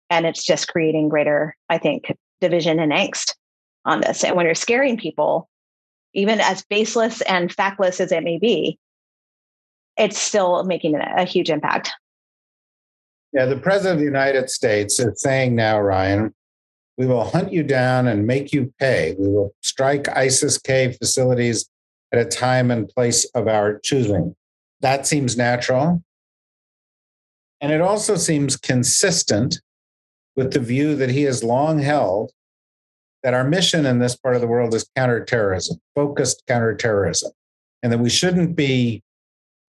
and 0.10 0.26
it's 0.26 0.44
just 0.44 0.68
creating 0.68 1.10
greater, 1.10 1.56
I 1.70 1.78
think, 1.78 2.16
division 2.40 2.80
and 2.80 2.92
angst 2.92 3.34
on 3.86 4.02
this. 4.02 4.24
And 4.24 4.36
when 4.36 4.46
you're 4.46 4.56
scaring 4.56 4.98
people, 4.98 5.50
even 6.14 6.40
as 6.40 6.64
baseless 6.70 7.22
and 7.22 7.56
factless 7.56 8.00
as 8.00 8.12
it 8.12 8.24
may 8.24 8.38
be, 8.38 8.78
it's 9.98 10.18
still 10.18 10.64
making 10.64 10.96
a 10.96 11.26
huge 11.26 11.50
impact. 11.50 11.92
Yeah, 13.32 13.46
the 13.46 13.58
president 13.58 13.94
of 13.94 14.00
the 14.00 14.06
United 14.06 14.50
States 14.50 15.00
is 15.00 15.20
saying 15.22 15.56
now, 15.56 15.82
Ryan, 15.82 16.34
we 16.98 17.08
will 17.08 17.24
hunt 17.24 17.52
you 17.52 17.64
down 17.64 18.08
and 18.08 18.28
make 18.28 18.54
you 18.54 18.72
pay. 18.80 19.16
We 19.18 19.28
will 19.28 19.56
strike 19.62 20.08
ISIS 20.10 20.60
K 20.60 20.94
facilities 20.94 21.68
at 22.14 22.20
a 22.20 22.26
time 22.26 22.70
and 22.70 22.88
place 22.88 23.26
of 23.34 23.48
our 23.48 23.80
choosing. 23.80 24.36
That 24.82 25.08
seems 25.08 25.36
natural. 25.36 26.04
And 27.60 27.72
it 27.72 27.82
also 27.82 28.16
seems 28.16 28.56
consistent 28.56 29.60
with 30.36 30.54
the 30.54 30.60
view 30.60 30.96
that 30.96 31.10
he 31.10 31.24
has 31.24 31.44
long 31.44 31.80
held 31.80 32.32
that 33.24 33.34
our 33.34 33.44
mission 33.44 33.86
in 33.86 34.00
this 34.00 34.16
part 34.16 34.36
of 34.36 34.42
the 34.42 34.48
world 34.48 34.74
is 34.76 34.88
counterterrorism, 34.96 35.80
focused 35.96 36.44
counterterrorism, 36.48 37.32
and 37.82 37.92
that 37.92 38.00
we 38.00 38.10
shouldn't 38.10 38.56
be 38.56 39.02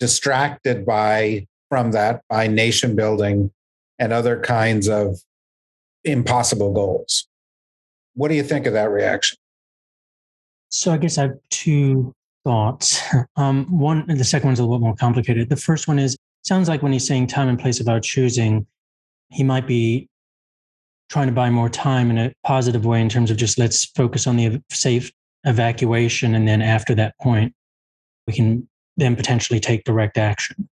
distracted 0.00 0.84
by 0.84 1.46
from 1.70 1.92
that 1.92 2.22
by 2.28 2.46
nation 2.46 2.94
building 2.94 3.50
and 3.98 4.12
other 4.12 4.40
kinds 4.40 4.88
of 4.88 5.18
impossible 6.02 6.72
goals. 6.72 7.26
What 8.14 8.28
do 8.28 8.34
you 8.34 8.42
think 8.42 8.66
of 8.66 8.72
that 8.74 8.90
reaction? 8.90 9.38
So 10.70 10.92
I 10.92 10.98
guess 10.98 11.16
I 11.16 11.22
have 11.22 11.38
two 11.50 12.12
thoughts. 12.44 13.00
Um, 13.36 13.66
one, 13.78 14.06
the 14.06 14.24
second 14.24 14.48
one's 14.48 14.60
a 14.60 14.62
little 14.62 14.78
more 14.78 14.94
complicated. 14.94 15.48
The 15.48 15.56
first 15.56 15.88
one 15.88 15.98
is 15.98 16.16
sounds 16.42 16.68
like 16.68 16.82
when 16.82 16.92
he's 16.92 17.06
saying 17.06 17.26
time 17.26 17.48
and 17.48 17.58
place 17.58 17.80
of 17.80 17.88
our 17.88 18.00
choosing, 18.00 18.66
he 19.30 19.42
might 19.42 19.66
be 19.66 20.08
trying 21.10 21.26
to 21.26 21.32
buy 21.32 21.50
more 21.50 21.68
time 21.68 22.10
in 22.10 22.18
a 22.18 22.32
positive 22.44 22.84
way 22.84 23.00
in 23.00 23.08
terms 23.08 23.30
of 23.30 23.36
just 23.36 23.58
let's 23.58 23.86
focus 23.86 24.26
on 24.26 24.36
the 24.36 24.62
safe 24.70 25.10
evacuation. 25.44 26.34
And 26.34 26.46
then 26.46 26.62
after 26.62 26.94
that 26.94 27.14
point, 27.20 27.54
we 28.26 28.32
can 28.32 28.68
then 28.96 29.16
potentially 29.16 29.60
take 29.60 29.84
direct 29.84 30.16
action. 30.18 30.68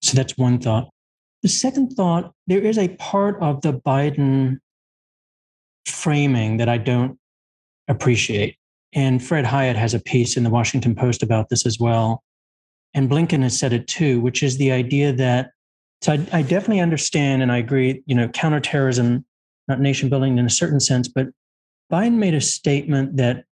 So 0.00 0.16
that's 0.16 0.36
one 0.36 0.58
thought. 0.58 0.88
The 1.42 1.48
second 1.48 1.92
thought 1.92 2.32
there 2.46 2.60
is 2.60 2.78
a 2.78 2.88
part 2.96 3.40
of 3.40 3.62
the 3.62 3.74
Biden 3.74 4.58
framing 5.86 6.56
that 6.58 6.68
I 6.68 6.78
don't 6.78 7.18
appreciate. 7.88 8.56
And 8.94 9.22
Fred 9.22 9.44
Hiatt 9.44 9.76
has 9.76 9.94
a 9.94 10.00
piece 10.00 10.36
in 10.36 10.42
the 10.44 10.50
Washington 10.50 10.94
Post 10.94 11.22
about 11.22 11.48
this 11.48 11.66
as 11.66 11.78
well. 11.78 12.22
and 12.94 13.08
Blinken 13.08 13.42
has 13.42 13.58
said 13.58 13.72
it 13.72 13.86
too, 13.86 14.20
which 14.20 14.42
is 14.42 14.58
the 14.58 14.70
idea 14.70 15.12
that 15.14 15.52
so 16.02 16.12
I, 16.12 16.26
I 16.32 16.42
definitely 16.42 16.80
understand 16.80 17.42
and 17.42 17.52
I 17.52 17.58
agree, 17.58 18.02
you 18.06 18.14
know, 18.14 18.28
counterterrorism, 18.28 19.24
not 19.68 19.80
nation 19.80 20.08
building 20.08 20.36
in 20.36 20.44
a 20.44 20.50
certain 20.50 20.80
sense, 20.80 21.08
but 21.08 21.28
Biden 21.90 22.14
made 22.14 22.34
a 22.34 22.40
statement 22.40 23.16
that 23.16 23.44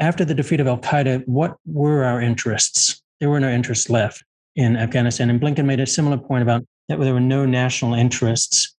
after 0.00 0.24
the 0.24 0.34
defeat 0.34 0.60
of 0.60 0.66
Al 0.66 0.78
Qaeda, 0.78 1.22
what 1.26 1.56
were 1.64 2.02
our 2.04 2.20
interests? 2.20 3.00
There 3.20 3.30
were 3.30 3.38
no 3.38 3.48
interests 3.48 3.88
left 3.88 4.24
in 4.56 4.76
Afghanistan. 4.76 5.30
And 5.30 5.40
Blinken 5.40 5.66
made 5.66 5.80
a 5.80 5.86
similar 5.86 6.18
point 6.18 6.42
about 6.42 6.64
that 6.88 6.98
there 6.98 7.14
were 7.14 7.20
no 7.20 7.46
national 7.46 7.94
interests. 7.94 8.74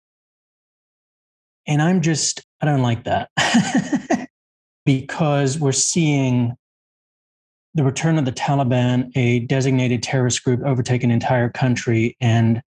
And 1.66 1.80
I'm 1.80 2.00
just, 2.00 2.44
I 2.60 2.66
don't 2.66 2.82
like 2.82 3.04
that 3.04 3.30
because 4.84 5.58
we're 5.58 5.72
seeing 5.72 6.54
the 7.74 7.84
return 7.84 8.18
of 8.18 8.24
the 8.24 8.32
Taliban, 8.32 9.10
a 9.16 9.40
designated 9.40 10.02
terrorist 10.02 10.44
group, 10.44 10.60
overtake 10.64 11.02
an 11.02 11.10
entire 11.10 11.48
country 11.48 12.16
and 12.20 12.62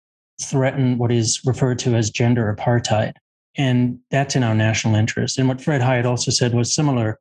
threaten 0.40 0.98
what 0.98 1.10
is 1.10 1.40
referred 1.44 1.78
to 1.80 1.94
as 1.94 2.10
gender 2.10 2.54
apartheid. 2.54 3.12
And 3.56 3.98
that's 4.10 4.36
in 4.36 4.42
our 4.42 4.54
national 4.54 4.94
interest. 4.94 5.38
And 5.38 5.48
what 5.48 5.60
Fred 5.60 5.80
Hiatt 5.80 6.06
also 6.06 6.30
said 6.30 6.54
was 6.54 6.74
similar 6.74 7.18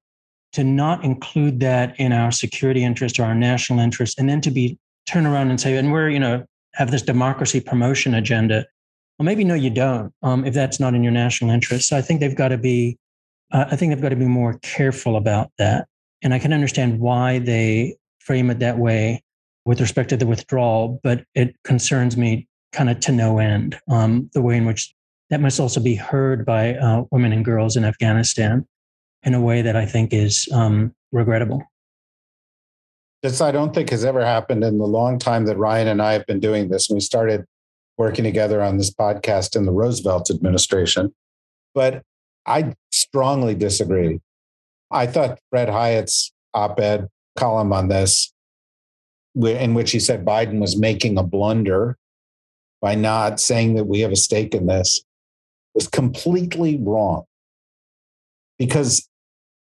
to 0.53 0.63
not 0.63 1.03
include 1.03 1.59
that 1.61 1.99
in 1.99 2.13
our 2.13 2.31
security 2.31 2.83
interest 2.83 3.19
or 3.19 3.23
our 3.23 3.35
national 3.35 3.79
interest, 3.79 4.19
and 4.19 4.29
then 4.29 4.41
to 4.41 4.51
be 4.51 4.77
turn 5.07 5.25
around 5.25 5.49
and 5.49 5.59
say, 5.59 5.75
and 5.77 5.91
we're, 5.91 6.09
you 6.09 6.19
know, 6.19 6.45
have 6.75 6.91
this 6.91 7.01
democracy 7.01 7.59
promotion 7.59 8.13
agenda. 8.13 8.65
Well, 9.17 9.25
maybe 9.25 9.43
no, 9.43 9.55
you 9.55 9.69
don't, 9.69 10.13
um, 10.23 10.45
if 10.45 10.53
that's 10.53 10.79
not 10.79 10.93
in 10.93 11.03
your 11.03 11.11
national 11.11 11.51
interest. 11.51 11.87
So 11.87 11.97
I 11.97 12.01
think 12.01 12.19
they've 12.19 12.35
got 12.35 12.49
to 12.49 12.57
be, 12.57 12.97
uh, 13.51 13.65
I 13.71 13.75
think 13.75 13.91
they've 13.91 14.01
got 14.01 14.09
to 14.09 14.15
be 14.15 14.25
more 14.25 14.59
careful 14.61 15.17
about 15.17 15.51
that. 15.57 15.87
And 16.23 16.33
I 16.33 16.39
can 16.39 16.53
understand 16.53 16.99
why 16.99 17.39
they 17.39 17.95
frame 18.19 18.49
it 18.49 18.59
that 18.59 18.77
way 18.77 19.23
with 19.65 19.81
respect 19.81 20.09
to 20.09 20.17
the 20.17 20.27
withdrawal, 20.27 20.99
but 21.03 21.23
it 21.35 21.55
concerns 21.63 22.17
me 22.17 22.47
kind 22.71 22.89
of 22.89 22.99
to 23.01 23.11
no 23.11 23.39
end. 23.39 23.79
Um, 23.89 24.29
the 24.33 24.41
way 24.41 24.57
in 24.57 24.65
which 24.65 24.93
that 25.29 25.41
must 25.41 25.59
also 25.59 25.79
be 25.79 25.95
heard 25.95 26.45
by 26.45 26.75
uh, 26.75 27.03
women 27.11 27.31
and 27.31 27.43
girls 27.43 27.75
in 27.75 27.85
Afghanistan 27.85 28.65
in 29.23 29.33
a 29.33 29.41
way 29.41 29.61
that 29.61 29.75
I 29.75 29.85
think 29.85 30.13
is 30.13 30.47
um, 30.53 30.93
regrettable. 31.11 31.63
This 33.23 33.39
I 33.39 33.51
don't 33.51 33.73
think 33.73 33.91
has 33.91 34.03
ever 34.03 34.25
happened 34.25 34.63
in 34.63 34.79
the 34.79 34.87
long 34.87 35.19
time 35.19 35.45
that 35.45 35.57
Ryan 35.57 35.87
and 35.87 36.01
I 36.01 36.13
have 36.13 36.25
been 36.25 36.39
doing 36.39 36.69
this. 36.69 36.89
We 36.89 36.99
started 36.99 37.45
working 37.97 38.23
together 38.23 38.63
on 38.63 38.77
this 38.77 38.91
podcast 38.91 39.55
in 39.55 39.65
the 39.65 39.71
Roosevelt 39.71 40.31
administration. 40.31 41.13
But 41.75 42.01
I 42.45 42.73
strongly 42.91 43.55
disagree. 43.55 44.19
I 44.89 45.07
thought 45.07 45.39
Fred 45.49 45.69
Hiatt's 45.69 46.31
op 46.53 46.79
ed 46.79 47.07
column 47.37 47.71
on 47.71 47.87
this, 47.87 48.33
in 49.35 49.73
which 49.73 49.91
he 49.91 49.99
said 49.99 50.25
Biden 50.25 50.59
was 50.59 50.77
making 50.77 51.17
a 51.17 51.23
blunder 51.23 51.97
by 52.81 52.95
not 52.95 53.39
saying 53.39 53.75
that 53.75 53.85
we 53.85 53.99
have 54.01 54.11
a 54.11 54.17
stake 54.17 54.55
in 54.55 54.65
this, 54.65 55.03
was 55.73 55.87
completely 55.87 56.79
wrong. 56.81 57.23
Because 58.57 59.07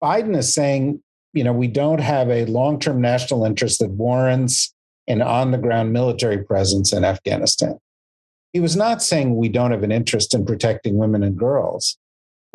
Biden 0.04 0.38
is 0.38 0.54
saying 0.54 1.02
you 1.36 1.44
know, 1.44 1.54
we 1.54 1.68
don't 1.68 2.00
have 2.00 2.30
a 2.30 2.46
long 2.46 2.80
term 2.80 3.02
national 3.02 3.46
interest 3.46 3.80
that 3.80 3.92
warrants 3.92 4.74
an 5.08 5.22
on 5.22 5.52
the 5.52 5.58
ground 5.58 5.94
military 5.94 6.44
presence 6.44 6.94
in 6.94 7.04
Afghanistan. 7.04 7.78
He 8.54 8.62
was 8.62 8.76
not 8.76 9.04
saying 9.04 9.36
we 9.36 9.50
don't 9.50 9.72
have 9.72 9.84
an 9.84 9.92
interest 9.92 10.34
in 10.34 10.46
protecting 10.46 10.98
women 10.98 11.22
and 11.24 11.38
girls. 11.38 11.98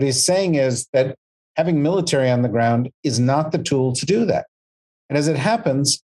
What 0.00 0.06
he's 0.06 0.24
saying 0.24 0.54
is 0.54 0.88
that 0.94 1.14
having 1.58 1.82
military 1.82 2.30
on 2.30 2.40
the 2.40 2.48
ground 2.48 2.88
is 3.04 3.20
not 3.20 3.52
the 3.52 3.58
tool 3.58 3.92
to 3.92 4.06
do 4.06 4.24
that. 4.24 4.46
And 5.10 5.18
as 5.18 5.28
it 5.28 5.36
happens, 5.36 6.02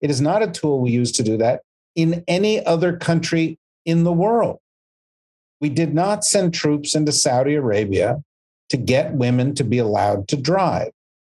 it 0.00 0.08
is 0.08 0.18
not 0.18 0.42
a 0.42 0.50
tool 0.50 0.80
we 0.80 0.92
use 0.92 1.12
to 1.12 1.22
do 1.22 1.36
that 1.36 1.60
in 1.94 2.24
any 2.26 2.64
other 2.64 2.96
country 2.96 3.58
in 3.84 4.02
the 4.02 4.14
world. 4.14 4.60
We 5.60 5.68
did 5.68 5.92
not 5.92 6.24
send 6.24 6.54
troops 6.54 6.94
into 6.94 7.12
Saudi 7.12 7.54
Arabia 7.54 8.22
to 8.70 8.78
get 8.78 9.12
women 9.12 9.54
to 9.56 9.64
be 9.64 9.76
allowed 9.76 10.26
to 10.28 10.38
drive. 10.38 10.92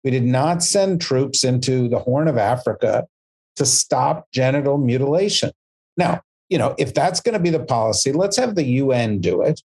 We 0.04 0.12
did 0.12 0.26
not 0.26 0.62
send 0.62 1.02
troops 1.02 1.44
into 1.44 1.90
the 1.90 1.98
Horn 1.98 2.28
of 2.28 2.38
Africa 2.38 3.08
to 3.56 3.66
stop 3.66 4.28
genital 4.32 4.78
mutilation. 4.78 5.50
Now, 5.98 6.22
you 6.50 6.60
know, 6.60 6.76
if 6.78 6.94
that's 6.94 7.20
going 7.20 7.34
to 7.34 7.40
be 7.40 7.50
the 7.50 7.66
policy, 7.66 8.12
let's 8.12 8.38
have 8.38 8.54
the 8.54 8.66
UN 8.66 9.22
do 9.22 9.42
it. 9.42 9.60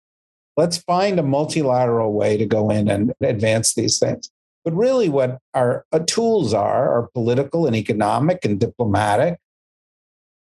Let's 0.57 0.77
find 0.77 1.19
a 1.19 1.23
multilateral 1.23 2.13
way 2.13 2.35
to 2.35 2.45
go 2.45 2.71
in 2.71 2.89
and 2.89 3.13
advance 3.21 3.75
these 3.75 3.99
things. 3.99 4.29
But 4.65 4.75
really, 4.75 5.07
what 5.07 5.37
our 5.53 5.85
uh, 5.93 5.99
tools 5.99 6.53
are 6.53 6.97
are 6.97 7.09
political 7.13 7.67
and 7.67 7.75
economic 7.75 8.43
and 8.43 8.59
diplomatic. 8.59 9.39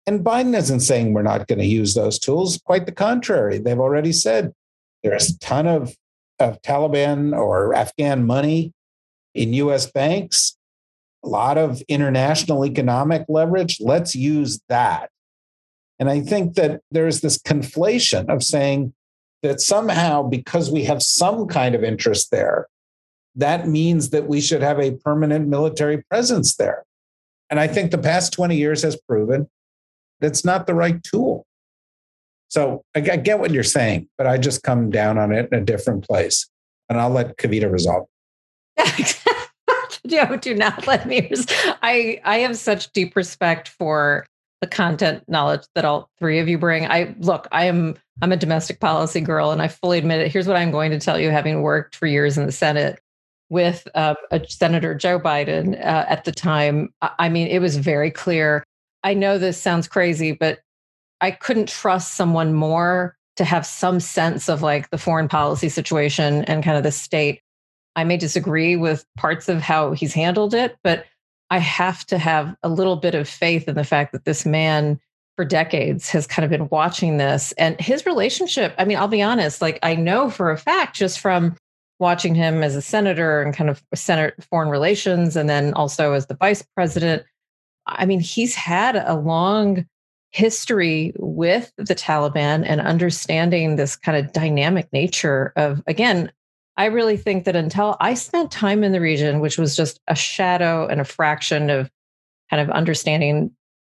And 0.06 0.24
Biden 0.24 0.56
isn't 0.56 0.82
saying 0.82 1.14
we're 1.14 1.22
not 1.22 1.48
going 1.48 1.60
to 1.60 1.66
use 1.66 1.94
those 1.94 2.20
tools. 2.20 2.60
Quite 2.64 2.86
the 2.86 2.92
contrary. 2.92 3.58
They've 3.58 3.80
already 3.80 4.12
said 4.12 4.52
there's 5.02 5.30
a 5.30 5.40
ton 5.40 5.66
of, 5.66 5.96
of 6.40 6.62
Taliban 6.62 7.36
or 7.36 7.74
Afghan 7.74 8.26
money 8.26 8.74
in 9.34 9.54
US 9.54 9.90
banks, 9.90 10.58
a 11.24 11.30
lot 11.30 11.58
of 11.58 11.82
international 11.88 12.66
economic 12.66 13.26
leverage. 13.30 13.78
Let's 13.80 14.16
use 14.16 14.60
that. 14.70 15.10
And 16.00 16.10
I 16.10 16.22
think 16.22 16.56
that 16.56 16.82
there's 16.92 17.22
this 17.22 17.38
conflation 17.38 18.28
of 18.30 18.44
saying 18.44 18.94
that 19.42 19.62
somehow, 19.62 20.24
because 20.24 20.72
we 20.72 20.84
have 20.86 21.02
some 21.02 21.48
kind 21.48 21.76
of 21.76 21.84
interest 21.84 22.32
there, 22.32 22.68
that 23.36 23.68
means 23.68 24.10
that 24.10 24.28
we 24.28 24.42
should 24.42 24.62
have 24.62 24.80
a 24.80 24.92
permanent 24.92 25.48
military 25.48 26.04
presence 26.04 26.56
there. 26.56 26.84
And 27.50 27.60
I 27.60 27.68
think 27.68 27.92
the 27.92 27.98
past 27.98 28.34
20 28.34 28.56
years 28.56 28.82
has 28.84 29.00
proven 29.08 29.50
that's 30.20 30.46
not 30.46 30.68
the 30.68 30.76
right 30.76 31.02
tool. 31.04 31.46
So 32.50 32.84
I 32.96 33.00
get 33.00 33.40
what 33.40 33.52
you're 33.52 33.64
saying, 33.64 34.10
but 34.18 34.28
I 34.28 34.38
just 34.38 34.62
come 34.62 34.90
down 34.90 35.18
on 35.18 35.32
it 35.32 35.50
in 35.52 35.60
a 35.60 35.64
different 35.64 36.06
place. 36.06 36.50
And 36.90 37.00
I'll 37.00 37.10
let 37.10 37.38
Kavita 37.38 37.72
resolve. 37.72 38.08
no, 40.06 40.36
do 40.36 40.54
not 40.54 40.86
let 40.86 41.08
me. 41.08 41.32
I 41.82 42.20
I 42.26 42.40
have 42.40 42.58
such 42.58 42.92
deep 42.92 43.16
respect 43.16 43.70
for 43.70 44.26
the 44.62 44.68
content 44.68 45.24
knowledge 45.28 45.64
that 45.76 45.86
all 45.86 46.10
three 46.20 46.40
of 46.40 46.48
you 46.48 46.58
bring. 46.58 46.86
I 46.86 47.16
look, 47.20 47.48
I 47.52 47.66
am 47.66 47.96
I'm 48.22 48.32
a 48.32 48.38
domestic 48.38 48.80
policy 48.80 49.20
girl, 49.20 49.52
and 49.52 49.62
I 49.62 49.68
fully 49.68 49.98
admit 49.98 50.22
it. 50.22 50.32
Here's 50.32 50.48
what 50.48 50.58
I'm 50.58 50.72
going 50.72 50.92
to 50.92 51.00
tell 51.00 51.20
you, 51.20 51.32
having 51.32 51.62
worked 51.62 51.96
for 51.96 52.06
years 52.06 52.38
in 52.38 52.46
the 52.46 52.52
Senate 52.52 53.00
with 53.50 53.88
uh, 53.96 54.16
Senator 54.48 54.96
Joe 54.96 55.20
Biden 55.20 55.74
uh, 55.80 56.06
at 56.08 56.24
the 56.24 56.32
time. 56.32 56.94
I 57.02 57.28
mean, 57.28 57.48
it 57.48 57.60
was 57.60 57.76
very 57.76 58.12
clear. 58.12 58.64
I 59.04 59.14
know 59.14 59.38
this 59.38 59.60
sounds 59.60 59.88
crazy, 59.88 60.32
but 60.32 60.60
I 61.20 61.32
couldn't 61.32 61.68
trust 61.68 62.14
someone 62.14 62.54
more 62.54 63.18
to 63.38 63.44
have 63.44 63.66
some 63.66 64.00
sense 64.00 64.48
of 64.48 64.62
like 64.62 64.90
the 64.90 64.98
foreign 64.98 65.28
policy 65.28 65.70
situation 65.70 66.46
and 66.46 66.64
kind 66.64 66.78
of 66.78 66.84
the 66.84 66.92
state 66.92 67.42
I 67.96 68.04
may 68.04 68.18
disagree 68.18 68.76
with 68.76 69.06
parts 69.18 69.50
of 69.50 69.62
how 69.62 69.92
he's 69.92 70.14
handled 70.14 70.54
it, 70.54 70.78
but 70.84 71.06
I 71.52 71.60
have 71.60 72.06
to 72.08 72.18
have 72.18 72.56
a 72.64 72.70
little 72.70 72.96
bit 72.96 73.14
of 73.14 73.28
faith 73.28 73.68
in 73.68 73.76
the 73.76 73.84
fact 73.84 74.14
that 74.14 74.24
this 74.24 74.46
man 74.46 75.00
for 75.36 75.46
decades 75.46 76.10
has 76.10 76.26
kind 76.26 76.46
of 76.46 76.50
been 76.50 76.70
watching 76.70 77.18
this 77.18 77.52
and 77.58 77.80
his 77.80 78.06
relationship. 78.06 78.74
I 78.78 78.86
mean, 78.86 78.98
I'll 78.98 79.10
be 79.10 79.22
honest, 79.22 79.62
like 79.62 79.78
I 79.84 79.96
know 79.96 80.30
for 80.30 80.50
a 80.50 80.58
fact 80.58 80.96
just 80.96 81.20
from 81.20 81.56
watching 82.00 82.36
him 82.36 82.64
as 82.64 82.76
a 82.76 82.82
senator 82.82 83.42
and 83.42 83.54
kind 83.54 83.70
of 83.70 83.84
Senate 83.94 84.34
foreign 84.50 84.70
relations 84.70 85.36
and 85.36 85.50
then 85.50 85.74
also 85.74 86.14
as 86.14 86.26
the 86.28 86.36
vice 86.36 86.64
president. 86.74 87.24
I 87.86 88.06
mean, 88.06 88.22
he's 88.22 88.56
had 88.56 88.96
a 88.96 89.16
long 89.16 89.86
history 90.32 91.14
with 91.18 91.74
the 91.78 91.96
Taliban 91.96 92.64
and 92.66 92.80
understanding 92.80 93.76
this 93.76 93.98
kind 93.98 94.18
of 94.18 94.32
dynamic 94.32 94.88
nature 94.94 95.52
of, 95.58 95.84
again, 95.86 96.32
I 96.78 96.86
really 96.86 97.18
think 97.18 97.46
that 97.46 97.56
until 97.56 97.98
I 98.00 98.14
spent 98.14 98.52
time 98.52 98.84
in 98.84 98.92
the 98.92 99.02
region, 99.02 99.40
which 99.40 99.58
was 99.58 99.76
just 99.76 100.00
a 100.08 100.16
shadow 100.16 100.88
and 100.88 101.02
a 101.02 101.06
fraction 101.06 101.70
of 101.70 101.92
kind 102.50 102.62
of 102.62 102.70
understanding 102.70 103.52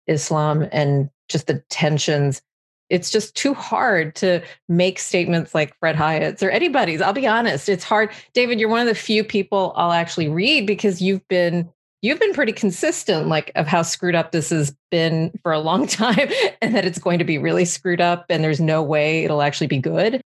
Islam 0.08 0.68
and 0.72 1.10
just 1.30 1.48
the 1.48 1.64
tensions, 1.70 2.42
it's 2.90 3.10
just 3.10 3.36
too 3.36 3.54
hard 3.54 4.16
to 4.16 4.42
make 4.70 5.00
statements 5.00 5.56
like 5.56 5.76
Fred 5.80 5.96
Hiatt's 5.96 6.44
or 6.44 6.50
anybody's. 6.50 7.02
I'll 7.02 7.14
be 7.14 7.28
honest, 7.28 7.70
it's 7.70 7.84
hard. 7.84 8.12
David, 8.34 8.60
you're 8.60 8.70
one 8.70 8.82
of 8.82 8.88
the 8.88 8.96
few 8.96 9.24
people 9.24 9.74
I'll 9.76 9.92
actually 9.92 10.28
read 10.28 10.68
because 10.68 11.02
you've 11.02 11.28
been 11.28 11.70
you've 12.02 12.20
been 12.20 12.34
pretty 12.34 12.52
consistent 12.52 13.28
like 13.28 13.52
of 13.56 13.66
how 13.66 13.82
screwed 13.82 14.14
up 14.14 14.32
this 14.32 14.52
has 14.52 14.76
been 14.92 15.32
for 15.42 15.52
a 15.52 15.60
long 15.60 15.88
time 15.88 16.30
and 16.62 16.76
that 16.76 16.86
it's 16.86 17.00
going 17.00 17.18
to 17.18 17.26
be 17.26 17.38
really 17.38 17.66
screwed 17.66 18.02
up 18.02 18.26
and 18.30 18.44
there's 18.44 18.60
no 18.60 18.84
way 18.84 19.24
it'll 19.24 19.42
actually 19.42 19.68
be 19.68 19.80
good 19.80 20.22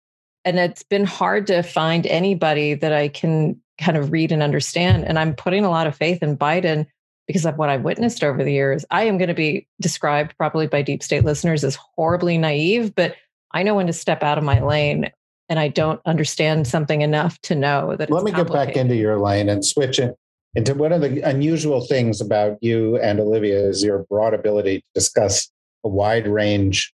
and 0.45 0.57
it's 0.59 0.83
been 0.83 1.05
hard 1.05 1.47
to 1.47 1.61
find 1.61 2.05
anybody 2.07 2.73
that 2.73 2.93
I 2.93 3.07
can 3.07 3.59
kind 3.79 3.97
of 3.97 4.11
read 4.11 4.31
and 4.31 4.43
understand. 4.43 5.05
And 5.05 5.17
I'm 5.17 5.33
putting 5.33 5.65
a 5.65 5.69
lot 5.69 5.87
of 5.87 5.95
faith 5.95 6.21
in 6.21 6.37
Biden 6.37 6.85
because 7.27 7.45
of 7.45 7.57
what 7.57 7.69
I've 7.69 7.83
witnessed 7.83 8.23
over 8.23 8.43
the 8.43 8.51
years. 8.51 8.85
I 8.89 9.03
am 9.03 9.17
going 9.17 9.27
to 9.27 9.33
be 9.33 9.67
described 9.79 10.35
probably 10.37 10.67
by 10.67 10.81
deep 10.81 11.03
state 11.03 11.23
listeners 11.23 11.63
as 11.63 11.77
horribly 11.95 12.37
naive, 12.37 12.95
but 12.95 13.15
I 13.51 13.63
know 13.63 13.75
when 13.75 13.87
to 13.87 13.93
step 13.93 14.23
out 14.23 14.37
of 14.37 14.43
my 14.43 14.61
lane 14.61 15.11
and 15.47 15.59
I 15.59 15.67
don't 15.67 16.01
understand 16.05 16.67
something 16.67 17.01
enough 17.01 17.39
to 17.41 17.55
know 17.55 17.95
that. 17.95 18.11
Let 18.11 18.23
me 18.23 18.31
get 18.31 18.51
back 18.51 18.75
into 18.75 18.95
your 18.95 19.17
lane 19.19 19.49
and 19.49 19.65
switch 19.65 19.99
it. 19.99 20.15
And 20.55 20.67
one 20.77 20.91
of 20.91 21.01
the 21.01 21.21
unusual 21.21 21.85
things 21.85 22.21
about 22.21 22.57
you 22.61 22.97
and 22.97 23.19
Olivia 23.19 23.59
is 23.59 23.83
your 23.83 24.05
broad 24.09 24.33
ability 24.33 24.79
to 24.79 24.83
discuss 24.95 25.51
a 25.83 25.89
wide 25.89 26.27
range 26.27 26.91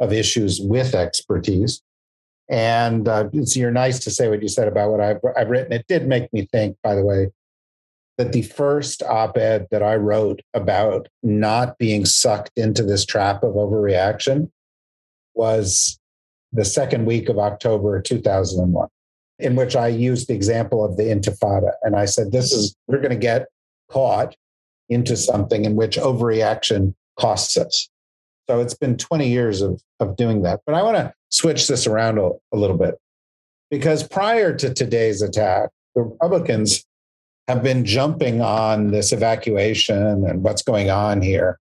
of 0.00 0.12
issues 0.12 0.60
with 0.60 0.94
expertise. 0.94 1.82
And 2.50 3.06
uh, 3.06 3.30
so 3.44 3.60
you're 3.60 3.70
nice 3.70 4.00
to 4.00 4.10
say 4.10 4.28
what 4.28 4.42
you 4.42 4.48
said 4.48 4.66
about 4.66 4.90
what 4.90 5.00
I've, 5.00 5.20
I've 5.36 5.48
written. 5.48 5.72
It 5.72 5.86
did 5.86 6.08
make 6.08 6.32
me 6.32 6.48
think, 6.50 6.76
by 6.82 6.96
the 6.96 7.04
way, 7.04 7.30
that 8.18 8.32
the 8.32 8.42
first 8.42 9.04
op 9.04 9.38
ed 9.38 9.68
that 9.70 9.84
I 9.84 9.94
wrote 9.94 10.42
about 10.52 11.08
not 11.22 11.78
being 11.78 12.04
sucked 12.04 12.50
into 12.56 12.82
this 12.82 13.06
trap 13.06 13.44
of 13.44 13.54
overreaction 13.54 14.50
was 15.34 15.98
the 16.52 16.64
second 16.64 17.06
week 17.06 17.28
of 17.28 17.38
October 17.38 18.02
2001, 18.02 18.88
in 19.38 19.54
which 19.54 19.76
I 19.76 19.86
used 19.86 20.26
the 20.26 20.34
example 20.34 20.84
of 20.84 20.96
the 20.96 21.04
Intifada. 21.04 21.72
And 21.82 21.94
I 21.94 22.04
said, 22.04 22.32
this 22.32 22.52
is, 22.52 22.74
we're 22.88 22.98
going 22.98 23.10
to 23.10 23.16
get 23.16 23.46
caught 23.88 24.34
into 24.88 25.16
something 25.16 25.64
in 25.64 25.76
which 25.76 25.96
overreaction 25.96 26.94
costs 27.16 27.56
us. 27.56 27.88
So 28.48 28.60
it's 28.60 28.74
been 28.74 28.96
20 28.96 29.28
years 29.28 29.62
of, 29.62 29.80
of 30.00 30.16
doing 30.16 30.42
that. 30.42 30.60
But 30.66 30.74
I 30.74 30.82
want 30.82 30.96
to 30.96 31.14
switch 31.30 31.68
this 31.68 31.86
around 31.86 32.18
a, 32.18 32.30
a 32.52 32.56
little 32.56 32.76
bit 32.76 32.96
because 33.70 34.06
prior 34.06 34.54
to 34.56 34.74
today's 34.74 35.22
attack, 35.22 35.70
the 35.94 36.02
Republicans 36.02 36.84
have 37.48 37.62
been 37.62 37.84
jumping 37.84 38.40
on 38.40 38.90
this 38.90 39.12
evacuation 39.12 40.24
and 40.24 40.42
what's 40.42 40.62
going 40.62 40.90
on 40.90 41.22
here 41.22 41.58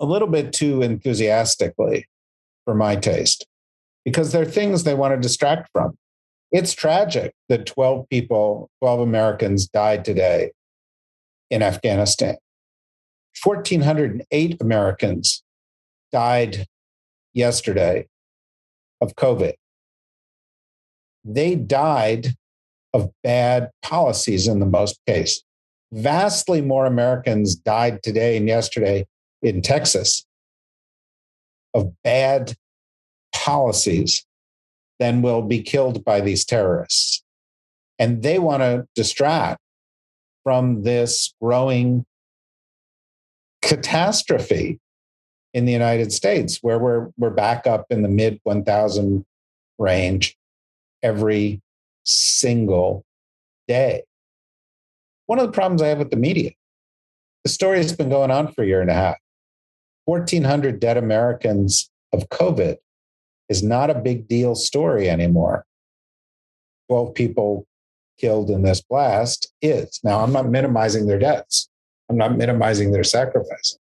a 0.00 0.06
little 0.06 0.28
bit 0.28 0.52
too 0.52 0.82
enthusiastically 0.82 2.06
for 2.64 2.74
my 2.74 2.96
taste 2.96 3.46
because 4.04 4.32
there 4.32 4.42
are 4.42 4.46
things 4.46 4.82
they 4.82 4.94
want 4.94 5.14
to 5.14 5.20
distract 5.20 5.68
from. 5.72 5.96
It's 6.52 6.72
tragic 6.72 7.32
that 7.48 7.66
12 7.66 8.08
people, 8.08 8.70
12 8.80 9.00
Americans 9.00 9.68
died 9.68 10.04
today 10.04 10.52
in 11.50 11.62
Afghanistan. 11.62 12.36
1,408 13.44 14.60
Americans 14.60 15.42
died 16.12 16.66
yesterday 17.32 18.08
of 19.00 19.14
COVID. 19.16 19.54
They 21.24 21.54
died 21.54 22.28
of 22.92 23.10
bad 23.22 23.70
policies 23.82 24.48
in 24.48 24.60
the 24.60 24.66
most 24.66 24.98
case. 25.06 25.42
Vastly 25.92 26.60
more 26.60 26.86
Americans 26.86 27.54
died 27.54 28.02
today 28.02 28.36
and 28.36 28.48
yesterday 28.48 29.06
in 29.42 29.62
Texas 29.62 30.24
of 31.74 31.92
bad 32.02 32.54
policies 33.34 34.24
than 34.98 35.22
will 35.22 35.42
be 35.42 35.62
killed 35.62 36.04
by 36.04 36.20
these 36.20 36.44
terrorists. 36.44 37.22
And 37.98 38.22
they 38.22 38.38
want 38.38 38.62
to 38.62 38.86
distract 38.94 39.60
from 40.42 40.82
this 40.82 41.34
growing 41.40 42.04
catastrophe 43.62 44.78
in 45.52 45.64
the 45.64 45.72
United 45.72 46.12
States, 46.12 46.58
where 46.62 46.78
we're, 46.78 47.08
we're 47.16 47.30
back 47.30 47.66
up 47.66 47.86
in 47.90 48.02
the 48.02 48.08
mid 48.08 48.40
1000 48.44 49.24
range 49.78 50.36
every 51.02 51.60
single 52.04 53.04
day. 53.66 54.02
One 55.26 55.38
of 55.38 55.46
the 55.46 55.52
problems 55.52 55.82
I 55.82 55.88
have 55.88 55.98
with 55.98 56.10
the 56.10 56.16
media, 56.16 56.50
the 57.44 57.50
story 57.50 57.78
has 57.78 57.96
been 57.96 58.10
going 58.10 58.30
on 58.30 58.52
for 58.52 58.62
a 58.62 58.66
year 58.66 58.80
and 58.80 58.90
a 58.90 58.94
half. 58.94 59.16
1,400 60.04 60.80
dead 60.80 60.96
Americans 60.96 61.90
of 62.12 62.28
COVID 62.28 62.76
is 63.48 63.62
not 63.62 63.90
a 63.90 63.94
big 63.94 64.28
deal 64.28 64.54
story 64.54 65.08
anymore. 65.08 65.64
12 66.88 67.14
people 67.14 67.66
killed 68.18 68.50
in 68.50 68.62
this 68.62 68.82
blast 68.82 69.52
is. 69.62 70.00
Now, 70.04 70.20
I'm 70.20 70.32
not 70.32 70.48
minimizing 70.48 71.06
their 71.06 71.18
deaths, 71.18 71.68
I'm 72.08 72.16
not 72.16 72.36
minimizing 72.36 72.92
their 72.92 73.04
sacrifice. 73.04 73.78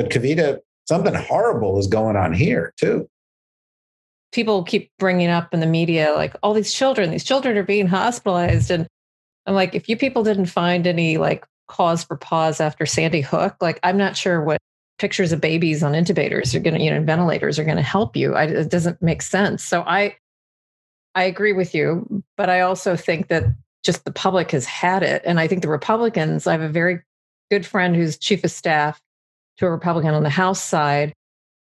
But 0.00 0.08
Kavita, 0.08 0.60
something 0.88 1.12
horrible 1.12 1.78
is 1.78 1.86
going 1.86 2.16
on 2.16 2.32
here 2.32 2.72
too. 2.78 3.06
People 4.32 4.64
keep 4.64 4.90
bringing 4.98 5.28
up 5.28 5.52
in 5.52 5.60
the 5.60 5.66
media 5.66 6.14
like 6.16 6.34
all 6.42 6.54
these 6.54 6.72
children 6.72 7.10
these 7.10 7.22
children 7.22 7.58
are 7.58 7.62
being 7.62 7.86
hospitalized. 7.86 8.70
And 8.70 8.86
i'm 9.44 9.54
like 9.54 9.74
if 9.74 9.90
you 9.90 9.98
people 9.98 10.22
didn't 10.22 10.46
find 10.46 10.86
any 10.86 11.18
like 11.18 11.46
cause 11.68 12.02
for 12.02 12.16
pause 12.16 12.60
after 12.60 12.86
sandy 12.86 13.20
hook 13.20 13.56
like 13.60 13.78
i'm 13.82 13.96
not 13.98 14.16
sure 14.16 14.42
what 14.42 14.58
pictures 14.98 15.32
of 15.32 15.40
babies 15.40 15.82
on 15.82 15.92
intubators 15.92 16.54
are 16.54 16.60
going 16.60 16.74
to 16.74 16.82
you 16.82 16.90
know 16.90 17.02
ventilators 17.02 17.58
are 17.58 17.64
going 17.64 17.76
to 17.76 17.82
help 17.82 18.16
you. 18.16 18.34
I, 18.34 18.44
it 18.44 18.70
doesn't 18.70 19.02
make 19.02 19.20
sense. 19.20 19.62
So 19.62 19.82
i 19.82 20.16
i 21.14 21.24
agree 21.24 21.52
with 21.52 21.74
you 21.74 22.22
but 22.38 22.48
i 22.48 22.60
also 22.62 22.96
think 22.96 23.28
that 23.28 23.44
just 23.84 24.06
the 24.06 24.12
public 24.12 24.52
has 24.52 24.64
had 24.64 25.02
it. 25.02 25.20
And 25.26 25.38
i 25.38 25.46
think 25.46 25.60
the 25.60 25.68
republicans 25.68 26.46
i 26.46 26.52
have 26.52 26.62
a 26.62 26.70
very 26.70 27.02
good 27.50 27.66
friend 27.66 27.94
who's 27.94 28.16
chief 28.16 28.44
of 28.44 28.50
staff 28.50 28.98
to 29.60 29.66
a 29.66 29.70
republican 29.70 30.14
on 30.14 30.22
the 30.22 30.30
house 30.30 30.62
side. 30.62 31.14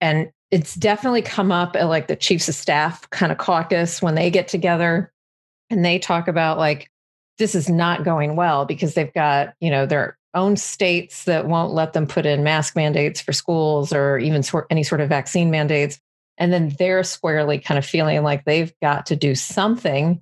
And 0.01 0.29
it's 0.51 0.75
definitely 0.75 1.21
come 1.21 1.51
up 1.51 1.75
at 1.75 1.87
like 1.87 2.07
the 2.07 2.15
chiefs 2.15 2.49
of 2.49 2.55
staff 2.55 3.09
kind 3.11 3.31
of 3.31 3.37
caucus 3.37 4.01
when 4.01 4.15
they 4.15 4.29
get 4.29 4.47
together 4.47 5.11
and 5.69 5.85
they 5.85 5.97
talk 5.97 6.27
about 6.27 6.57
like 6.57 6.89
this 7.37 7.55
is 7.55 7.69
not 7.69 8.03
going 8.03 8.35
well 8.35 8.65
because 8.65 8.93
they've 8.93 9.13
got 9.13 9.53
you 9.59 9.69
know 9.69 9.85
their 9.85 10.17
own 10.35 10.57
states 10.57 11.25
that 11.25 11.47
won't 11.47 11.73
let 11.73 11.93
them 11.93 12.07
put 12.07 12.25
in 12.25 12.43
mask 12.43 12.75
mandates 12.75 13.21
for 13.21 13.31
schools 13.31 13.93
or 13.93 14.17
even 14.17 14.43
sort 14.43 14.65
any 14.69 14.83
sort 14.83 14.99
of 14.99 15.09
vaccine 15.09 15.49
mandates. 15.49 15.99
And 16.39 16.51
then 16.51 16.75
they're 16.79 17.03
squarely 17.03 17.59
kind 17.59 17.77
of 17.77 17.85
feeling 17.85 18.23
like 18.23 18.43
they've 18.43 18.73
got 18.81 19.05
to 19.07 19.15
do 19.15 19.35
something 19.35 20.21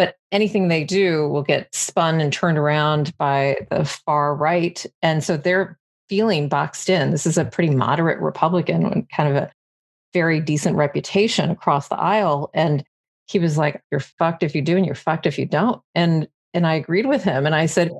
but 0.00 0.16
anything 0.32 0.68
they 0.68 0.82
do 0.82 1.28
will 1.28 1.42
get 1.42 1.74
spun 1.74 2.22
and 2.22 2.32
turned 2.32 2.56
around 2.56 3.14
by 3.18 3.54
the 3.70 3.84
far 3.84 4.34
right. 4.34 4.86
And 5.02 5.22
so 5.22 5.36
they're 5.36 5.78
feeling 6.10 6.48
boxed 6.48 6.90
in 6.90 7.12
this 7.12 7.24
is 7.24 7.38
a 7.38 7.44
pretty 7.44 7.74
moderate 7.74 8.20
republican 8.20 8.90
with 8.90 9.08
kind 9.16 9.28
of 9.28 9.36
a 9.36 9.50
very 10.12 10.40
decent 10.40 10.76
reputation 10.76 11.50
across 11.50 11.88
the 11.88 11.98
aisle. 11.98 12.50
And 12.54 12.84
he 13.26 13.38
was 13.38 13.56
like, 13.56 13.82
You're 13.90 14.00
fucked 14.00 14.42
if 14.42 14.54
you 14.54 14.62
do, 14.62 14.76
and 14.76 14.84
you're 14.84 14.94
fucked 14.94 15.26
if 15.26 15.38
you 15.38 15.46
don't. 15.46 15.80
And 15.94 16.28
and 16.52 16.66
I 16.66 16.74
agreed 16.74 17.06
with 17.06 17.22
him. 17.22 17.46
And 17.46 17.54
I 17.54 17.66
said, 17.66 17.90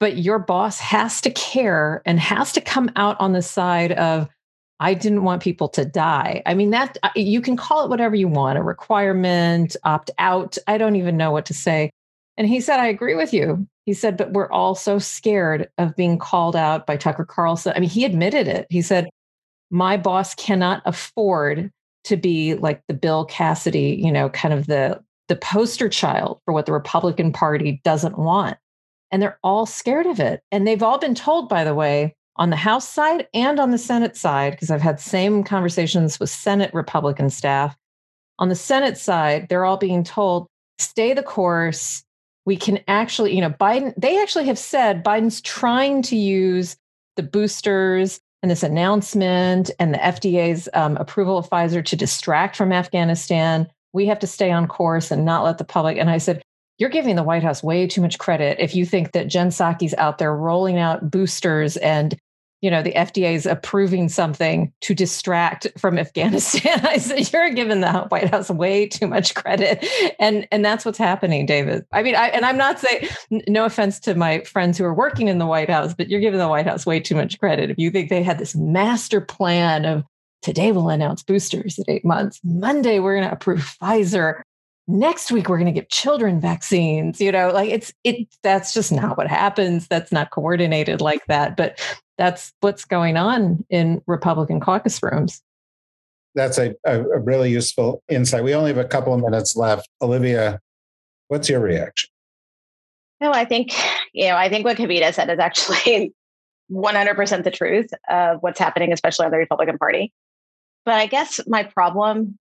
But 0.00 0.18
your 0.18 0.38
boss 0.38 0.78
has 0.80 1.20
to 1.22 1.30
care 1.30 2.02
and 2.04 2.20
has 2.20 2.52
to 2.52 2.60
come 2.60 2.90
out 2.96 3.16
on 3.20 3.32
the 3.32 3.42
side 3.42 3.92
of 3.92 4.28
I 4.78 4.92
didn't 4.92 5.24
want 5.24 5.42
people 5.42 5.70
to 5.70 5.86
die. 5.86 6.42
I 6.44 6.52
mean, 6.52 6.70
that 6.70 6.98
uh, 7.02 7.08
you 7.16 7.40
can 7.40 7.56
call 7.56 7.84
it 7.84 7.88
whatever 7.88 8.14
you 8.14 8.28
want, 8.28 8.58
a 8.58 8.62
requirement, 8.62 9.74
opt 9.84 10.10
out. 10.18 10.58
I 10.66 10.76
don't 10.76 10.96
even 10.96 11.16
know 11.16 11.30
what 11.30 11.46
to 11.46 11.54
say. 11.54 11.90
And 12.36 12.46
he 12.46 12.60
said, 12.60 12.78
I 12.78 12.88
agree 12.88 13.14
with 13.14 13.32
you. 13.32 13.66
He 13.86 13.94
said, 13.94 14.16
but 14.16 14.32
we're 14.32 14.50
all 14.50 14.74
so 14.74 14.98
scared 14.98 15.70
of 15.78 15.96
being 15.96 16.18
called 16.18 16.56
out 16.56 16.86
by 16.86 16.96
Tucker 16.96 17.24
Carlson. 17.24 17.72
I 17.74 17.80
mean, 17.80 17.88
he 17.88 18.04
admitted 18.04 18.48
it. 18.48 18.66
He 18.68 18.82
said, 18.82 19.08
my 19.70 19.96
boss 19.96 20.34
cannot 20.34 20.82
afford 20.84 21.70
to 22.04 22.16
be 22.16 22.54
like 22.54 22.82
the 22.88 22.94
Bill 22.94 23.24
Cassidy, 23.24 23.98
you 24.00 24.12
know, 24.12 24.28
kind 24.28 24.52
of 24.52 24.66
the 24.66 25.00
the 25.28 25.36
poster 25.36 25.88
child 25.88 26.40
for 26.44 26.54
what 26.54 26.66
the 26.66 26.72
Republican 26.72 27.32
Party 27.32 27.80
doesn't 27.84 28.18
want. 28.18 28.56
And 29.10 29.20
they're 29.20 29.38
all 29.42 29.66
scared 29.66 30.06
of 30.06 30.20
it. 30.20 30.40
And 30.52 30.66
they've 30.66 30.82
all 30.82 30.98
been 30.98 31.14
told, 31.14 31.48
by 31.48 31.64
the 31.64 31.74
way, 31.74 32.14
on 32.36 32.50
the 32.50 32.56
House 32.56 32.88
side 32.88 33.26
and 33.34 33.58
on 33.58 33.70
the 33.70 33.78
Senate 33.78 34.16
side, 34.16 34.52
because 34.52 34.70
I've 34.70 34.82
had 34.82 35.00
same 35.00 35.42
conversations 35.42 36.20
with 36.20 36.30
Senate 36.30 36.72
Republican 36.74 37.30
staff. 37.30 37.76
On 38.38 38.48
the 38.48 38.54
Senate 38.54 38.98
side, 38.98 39.48
they're 39.48 39.64
all 39.64 39.78
being 39.78 40.04
told, 40.04 40.46
stay 40.78 41.12
the 41.12 41.22
course. 41.22 42.04
We 42.46 42.56
can 42.56 42.78
actually, 42.88 43.34
you 43.34 43.40
know, 43.42 43.50
Biden, 43.50 43.92
they 43.96 44.20
actually 44.22 44.46
have 44.46 44.58
said 44.58 45.04
Biden's 45.04 45.40
trying 45.42 46.00
to 46.02 46.16
use 46.16 46.76
the 47.16 47.22
boosters 47.22 48.20
and 48.42 48.50
this 48.50 48.62
announcement 48.62 49.70
and 49.78 49.92
the 49.92 49.98
FDA's 49.98 50.68
um, 50.72 50.96
approval 50.96 51.36
of 51.36 51.50
Pfizer 51.50 51.84
to 51.84 51.96
distract 51.96 52.56
from 52.56 52.72
Afghanistan. 52.72 53.66
We 53.92 54.06
have 54.06 54.20
to 54.20 54.26
stay 54.26 54.50
on 54.50 54.68
course 54.68 55.10
and 55.10 55.24
not 55.24 55.44
let 55.44 55.58
the 55.58 55.64
public. 55.64 55.98
And 55.98 56.08
I 56.08 56.18
said, 56.18 56.42
you're 56.78 56.90
giving 56.90 57.16
the 57.16 57.22
White 57.22 57.42
House 57.42 57.62
way 57.62 57.86
too 57.86 58.00
much 58.00 58.18
credit 58.18 58.58
if 58.60 58.74
you 58.74 58.84
think 58.84 59.12
that 59.12 59.28
Jen 59.28 59.48
Psaki's 59.48 59.94
out 59.94 60.18
there 60.18 60.36
rolling 60.36 60.78
out 60.78 61.10
boosters 61.10 61.76
and 61.78 62.16
you 62.62 62.70
know 62.70 62.82
the 62.82 62.92
FDA 62.92 63.34
is 63.34 63.46
approving 63.46 64.08
something 64.08 64.72
to 64.80 64.94
distract 64.94 65.66
from 65.78 65.98
Afghanistan. 66.06 66.84
I 66.86 66.98
said 66.98 67.32
you're 67.32 67.50
giving 67.50 67.80
the 67.80 67.92
White 68.08 68.30
House 68.30 68.50
way 68.50 68.86
too 68.86 69.06
much 69.06 69.34
credit, 69.34 69.86
and 70.18 70.46
and 70.50 70.64
that's 70.64 70.84
what's 70.84 70.98
happening, 70.98 71.46
David. 71.46 71.84
I 71.92 72.02
mean, 72.02 72.14
I 72.14 72.28
and 72.28 72.44
I'm 72.44 72.56
not 72.56 72.78
saying 72.78 73.08
no 73.48 73.64
offense 73.64 74.00
to 74.00 74.14
my 74.14 74.40
friends 74.40 74.78
who 74.78 74.84
are 74.84 74.94
working 74.94 75.28
in 75.28 75.38
the 75.38 75.46
White 75.46 75.70
House, 75.70 75.94
but 75.94 76.08
you're 76.08 76.20
giving 76.20 76.38
the 76.38 76.48
White 76.48 76.66
House 76.66 76.86
way 76.86 77.00
too 77.00 77.14
much 77.14 77.38
credit. 77.38 77.70
If 77.70 77.78
you 77.78 77.90
think 77.90 78.08
they 78.08 78.22
had 78.22 78.38
this 78.38 78.54
master 78.54 79.20
plan 79.20 79.84
of 79.84 80.04
today 80.42 80.70
we'll 80.70 80.90
announce 80.90 81.22
boosters 81.22 81.78
at 81.78 81.88
eight 81.88 82.04
months, 82.04 82.40
Monday 82.44 83.00
we're 83.00 83.16
going 83.16 83.28
to 83.28 83.34
approve 83.34 83.76
Pfizer, 83.80 84.40
next 84.88 85.32
week 85.32 85.48
we're 85.48 85.58
going 85.58 85.72
to 85.72 85.78
give 85.78 85.88
children 85.88 86.40
vaccines. 86.40 87.20
You 87.20 87.32
know 87.32 87.50
like 87.50 87.70
it's 87.70 87.92
it 88.04 88.28
that's 88.42 88.72
just 88.72 88.92
not 88.92 89.16
what 89.18 89.28
happens. 89.28 89.86
That's 89.88 90.12
not 90.12 90.30
coordinated 90.30 91.00
like 91.00 91.26
that. 91.26 91.56
But 91.56 91.80
that's 92.18 92.52
what's 92.60 92.84
going 92.84 93.16
on 93.16 93.64
in 93.70 94.02
republican 94.06 94.60
caucus 94.60 95.02
rooms. 95.02 95.42
That's 96.34 96.58
a, 96.58 96.74
a, 96.84 97.00
a 97.00 97.18
really 97.18 97.50
useful 97.50 98.02
insight. 98.10 98.44
We 98.44 98.54
only 98.54 98.68
have 98.68 98.84
a 98.84 98.88
couple 98.88 99.14
of 99.14 99.20
minutes 99.20 99.56
left. 99.56 99.88
Olivia 100.02 100.60
what's 101.28 101.48
your 101.48 101.60
reaction? 101.60 102.10
No, 103.20 103.32
I 103.32 103.44
think, 103.44 103.72
you 104.12 104.26
know, 104.26 104.36
I 104.36 104.48
think 104.48 104.64
what 104.64 104.76
Kavita 104.76 105.12
said 105.14 105.30
is 105.30 105.38
actually 105.38 106.12
100% 106.70 107.44
the 107.44 107.50
truth 107.50 107.88
of 108.08 108.42
what's 108.42 108.58
happening, 108.58 108.92
especially 108.92 109.26
on 109.26 109.32
the 109.32 109.38
Republican 109.38 109.78
Party. 109.78 110.12
But 110.84 110.94
I 110.94 111.06
guess 111.06 111.40
my 111.46 111.64
problem 111.64 112.38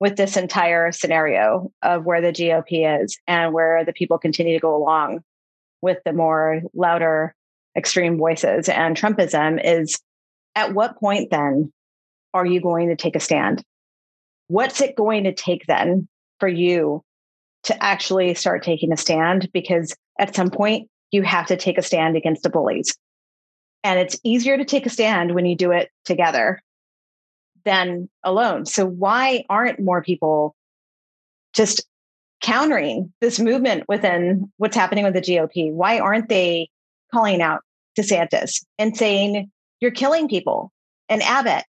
with 0.00 0.16
this 0.16 0.36
entire 0.36 0.92
scenario 0.92 1.72
of 1.82 2.04
where 2.04 2.20
the 2.20 2.32
GOP 2.32 3.02
is 3.02 3.18
and 3.26 3.52
where 3.52 3.84
the 3.84 3.92
people 3.92 4.18
continue 4.18 4.54
to 4.54 4.60
go 4.60 4.76
along 4.76 5.24
with 5.82 5.98
the 6.04 6.12
more 6.12 6.62
louder 6.74 7.34
extreme 7.78 8.18
voices 8.18 8.68
and 8.68 8.96
Trumpism 8.96 9.58
is 9.64 9.98
at 10.54 10.74
what 10.74 10.98
point 10.98 11.30
then 11.30 11.72
are 12.34 12.44
you 12.44 12.60
going 12.60 12.88
to 12.88 12.96
take 12.96 13.16
a 13.16 13.20
stand? 13.20 13.62
What's 14.48 14.80
it 14.80 14.96
going 14.96 15.24
to 15.24 15.32
take 15.32 15.64
then 15.66 16.08
for 16.40 16.48
you 16.48 17.02
to 17.64 17.82
actually 17.82 18.34
start 18.34 18.62
taking 18.62 18.92
a 18.92 18.96
stand? 18.96 19.50
Because 19.52 19.94
at 20.18 20.34
some 20.34 20.50
point, 20.50 20.88
you 21.10 21.22
have 21.22 21.46
to 21.46 21.56
take 21.56 21.78
a 21.78 21.82
stand 21.82 22.16
against 22.16 22.42
the 22.42 22.50
bullies. 22.50 22.96
And 23.84 23.98
it's 23.98 24.18
easier 24.24 24.58
to 24.58 24.64
take 24.64 24.84
a 24.84 24.90
stand 24.90 25.34
when 25.34 25.46
you 25.46 25.56
do 25.56 25.70
it 25.70 25.90
together 26.04 26.60
than 27.64 28.08
alone. 28.24 28.66
So, 28.66 28.84
why 28.84 29.44
aren't 29.48 29.80
more 29.80 30.02
people 30.02 30.54
just 31.54 31.86
countering 32.42 33.12
this 33.20 33.38
movement 33.38 33.84
within 33.88 34.50
what's 34.56 34.76
happening 34.76 35.04
with 35.04 35.14
the 35.14 35.20
GOP? 35.20 35.72
Why 35.72 36.00
aren't 36.00 36.28
they 36.28 36.68
calling 37.12 37.40
out 37.40 37.62
DeSantis 37.98 38.64
and 38.78 38.96
saying, 38.96 39.50
You're 39.80 39.90
killing 39.90 40.28
people? 40.28 40.72
And 41.08 41.22
Abbott, 41.22 41.64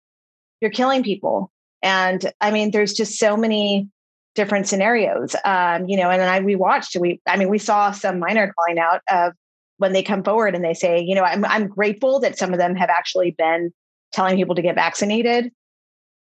you're 0.60 0.70
killing 0.70 1.02
people. 1.02 1.50
And 1.82 2.32
I 2.40 2.50
mean, 2.50 2.70
there's 2.70 2.94
just 2.94 3.18
so 3.18 3.36
many 3.36 3.88
different 4.34 4.66
scenarios. 4.66 5.36
Um, 5.44 5.88
you 5.88 5.96
know, 5.96 6.10
and 6.10 6.20
then 6.20 6.28
I 6.28 6.40
we 6.40 6.56
watched, 6.56 6.96
we 6.96 7.20
I 7.26 7.36
mean, 7.36 7.48
we 7.48 7.58
saw 7.58 7.92
some 7.92 8.18
minor 8.18 8.52
calling 8.58 8.78
out 8.78 9.02
of 9.08 9.32
when 9.78 9.92
they 9.92 10.02
come 10.02 10.22
forward 10.22 10.54
and 10.54 10.64
they 10.64 10.74
say, 10.74 11.00
you 11.00 11.14
know, 11.14 11.22
I'm 11.22 11.44
I'm 11.44 11.68
grateful 11.68 12.20
that 12.20 12.38
some 12.38 12.52
of 12.52 12.58
them 12.58 12.74
have 12.76 12.90
actually 12.90 13.32
been 13.32 13.72
telling 14.12 14.36
people 14.36 14.54
to 14.54 14.62
get 14.62 14.74
vaccinated. 14.74 15.52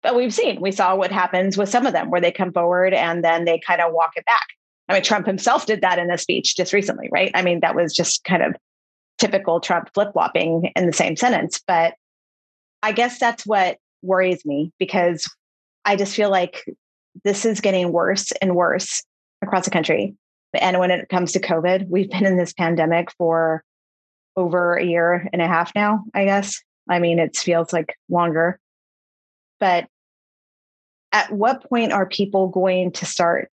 But 0.03 0.15
we've 0.15 0.33
seen, 0.33 0.59
we 0.59 0.71
saw 0.71 0.95
what 0.95 1.11
happens 1.11 1.57
with 1.57 1.69
some 1.69 1.85
of 1.85 1.93
them 1.93 2.09
where 2.09 2.21
they 2.21 2.31
come 2.31 2.51
forward 2.51 2.93
and 2.93 3.23
then 3.23 3.45
they 3.45 3.59
kind 3.59 3.81
of 3.81 3.93
walk 3.93 4.13
it 4.15 4.25
back. 4.25 4.47
I 4.89 4.93
mean, 4.93 5.03
Trump 5.03 5.27
himself 5.27 5.67
did 5.67 5.81
that 5.81 5.99
in 5.99 6.09
a 6.09 6.17
speech 6.17 6.57
just 6.57 6.73
recently, 6.73 7.07
right? 7.11 7.31
I 7.35 7.43
mean, 7.43 7.59
that 7.59 7.75
was 7.75 7.93
just 7.93 8.23
kind 8.23 8.41
of 8.41 8.55
typical 9.21 9.59
Trump 9.59 9.89
flip 9.93 10.13
flopping 10.13 10.71
in 10.75 10.87
the 10.87 10.93
same 10.93 11.15
sentence. 11.15 11.61
But 11.65 11.93
I 12.81 12.91
guess 12.91 13.19
that's 13.19 13.45
what 13.45 13.77
worries 14.01 14.43
me 14.45 14.73
because 14.79 15.31
I 15.85 15.95
just 15.95 16.15
feel 16.15 16.31
like 16.31 16.65
this 17.23 17.45
is 17.45 17.61
getting 17.61 17.91
worse 17.91 18.31
and 18.41 18.55
worse 18.55 19.03
across 19.43 19.65
the 19.65 19.71
country. 19.71 20.15
And 20.59 20.79
when 20.79 20.89
it 20.89 21.07
comes 21.07 21.31
to 21.33 21.39
COVID, 21.39 21.87
we've 21.87 22.09
been 22.09 22.25
in 22.25 22.35
this 22.35 22.51
pandemic 22.51 23.11
for 23.17 23.63
over 24.35 24.75
a 24.75 24.83
year 24.83 25.29
and 25.31 25.41
a 25.41 25.47
half 25.47 25.71
now, 25.75 26.03
I 26.15 26.25
guess. 26.25 26.59
I 26.89 26.97
mean, 26.97 27.19
it 27.19 27.37
feels 27.37 27.71
like 27.71 27.95
longer. 28.09 28.59
But 29.59 29.87
at 31.11 31.31
what 31.31 31.69
point 31.69 31.91
are 31.91 32.07
people 32.07 32.47
going 32.47 32.91
to 32.93 33.05
start 33.05 33.51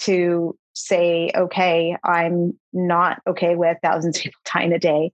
to 0.00 0.56
say, 0.76 1.30
okay, 1.34 1.96
I'm 2.04 2.58
not 2.72 3.22
okay 3.26 3.56
with 3.56 3.78
thousands 3.82 4.18
of 4.18 4.22
people 4.22 4.40
dying 4.54 4.72
a 4.72 4.78
day? 4.78 5.12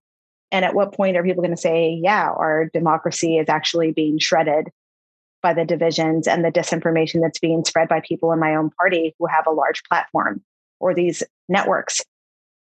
And 0.50 0.64
at 0.64 0.74
what 0.74 0.92
point 0.92 1.16
are 1.16 1.22
people 1.22 1.42
going 1.42 1.54
to 1.54 1.60
say, 1.60 1.98
yeah, 2.02 2.28
our 2.28 2.68
democracy 2.74 3.38
is 3.38 3.48
actually 3.48 3.92
being 3.92 4.18
shredded 4.18 4.68
by 5.42 5.54
the 5.54 5.64
divisions 5.64 6.28
and 6.28 6.44
the 6.44 6.52
disinformation 6.52 7.20
that's 7.22 7.38
being 7.38 7.64
spread 7.64 7.88
by 7.88 8.00
people 8.00 8.32
in 8.32 8.38
my 8.38 8.54
own 8.54 8.70
party 8.70 9.14
who 9.18 9.26
have 9.26 9.46
a 9.46 9.52
large 9.52 9.82
platform 9.84 10.42
or 10.78 10.94
these 10.94 11.22
networks 11.48 12.02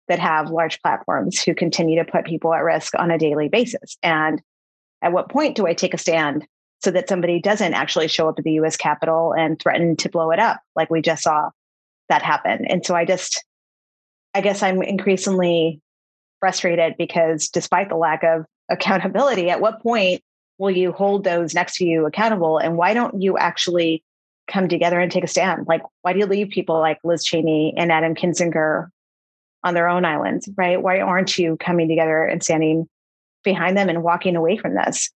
that 0.08 0.18
have 0.18 0.50
large 0.50 0.80
platforms 0.82 1.42
who 1.42 1.54
continue 1.54 2.02
to 2.02 2.10
put 2.10 2.24
people 2.24 2.54
at 2.54 2.62
risk 2.62 2.94
on 2.98 3.10
a 3.10 3.18
daily 3.18 3.48
basis. 3.48 3.96
And 4.02 4.40
at 5.02 5.12
what 5.12 5.30
point 5.30 5.56
do 5.56 5.66
I 5.66 5.74
take 5.74 5.94
a 5.94 5.98
stand 5.98 6.46
so 6.82 6.90
that 6.90 7.08
somebody 7.08 7.40
doesn't 7.40 7.74
actually 7.74 8.08
show 8.08 8.28
up 8.28 8.38
at 8.38 8.44
the 8.44 8.52
US 8.52 8.76
Capitol 8.76 9.34
and 9.36 9.58
threaten 9.58 9.96
to 9.96 10.08
blow 10.08 10.30
it 10.30 10.38
up 10.38 10.60
like 10.76 10.90
we 10.90 11.02
just 11.02 11.22
saw 11.22 11.50
that 12.10 12.22
happen? 12.22 12.66
And 12.66 12.84
so 12.84 12.94
I 12.94 13.04
just, 13.04 13.44
I 14.34 14.42
guess 14.42 14.62
I'm 14.62 14.82
increasingly 14.82 15.80
frustrated 16.38 16.94
because 16.98 17.48
despite 17.48 17.88
the 17.88 17.96
lack 17.96 18.22
of 18.22 18.44
accountability, 18.70 19.50
at 19.50 19.60
what 19.60 19.82
point 19.82 20.22
will 20.58 20.70
you 20.70 20.92
hold 20.92 21.24
those 21.24 21.54
next 21.54 21.78
to 21.78 21.86
you 21.86 22.06
accountable? 22.06 22.58
And 22.58 22.76
why 22.76 22.92
don't 22.92 23.22
you 23.22 23.38
actually 23.38 24.04
come 24.46 24.68
together 24.68 25.00
and 25.00 25.10
take 25.10 25.24
a 25.24 25.28
stand? 25.28 25.66
Like, 25.66 25.82
why 26.02 26.12
do 26.12 26.18
you 26.18 26.26
leave 26.26 26.50
people 26.50 26.78
like 26.78 26.98
Liz 27.02 27.24
Cheney 27.24 27.74
and 27.76 27.90
Adam 27.90 28.14
Kinzinger 28.14 28.88
on 29.64 29.74
their 29.74 29.88
own 29.88 30.04
islands, 30.04 30.48
right? 30.56 30.80
Why 30.80 31.00
aren't 31.00 31.38
you 31.38 31.56
coming 31.58 31.88
together 31.88 32.22
and 32.22 32.42
standing 32.42 32.88
behind 33.42 33.76
them 33.76 33.88
and 33.88 34.02
walking 34.02 34.36
away 34.36 34.56
from 34.56 34.74
this? 34.74 35.10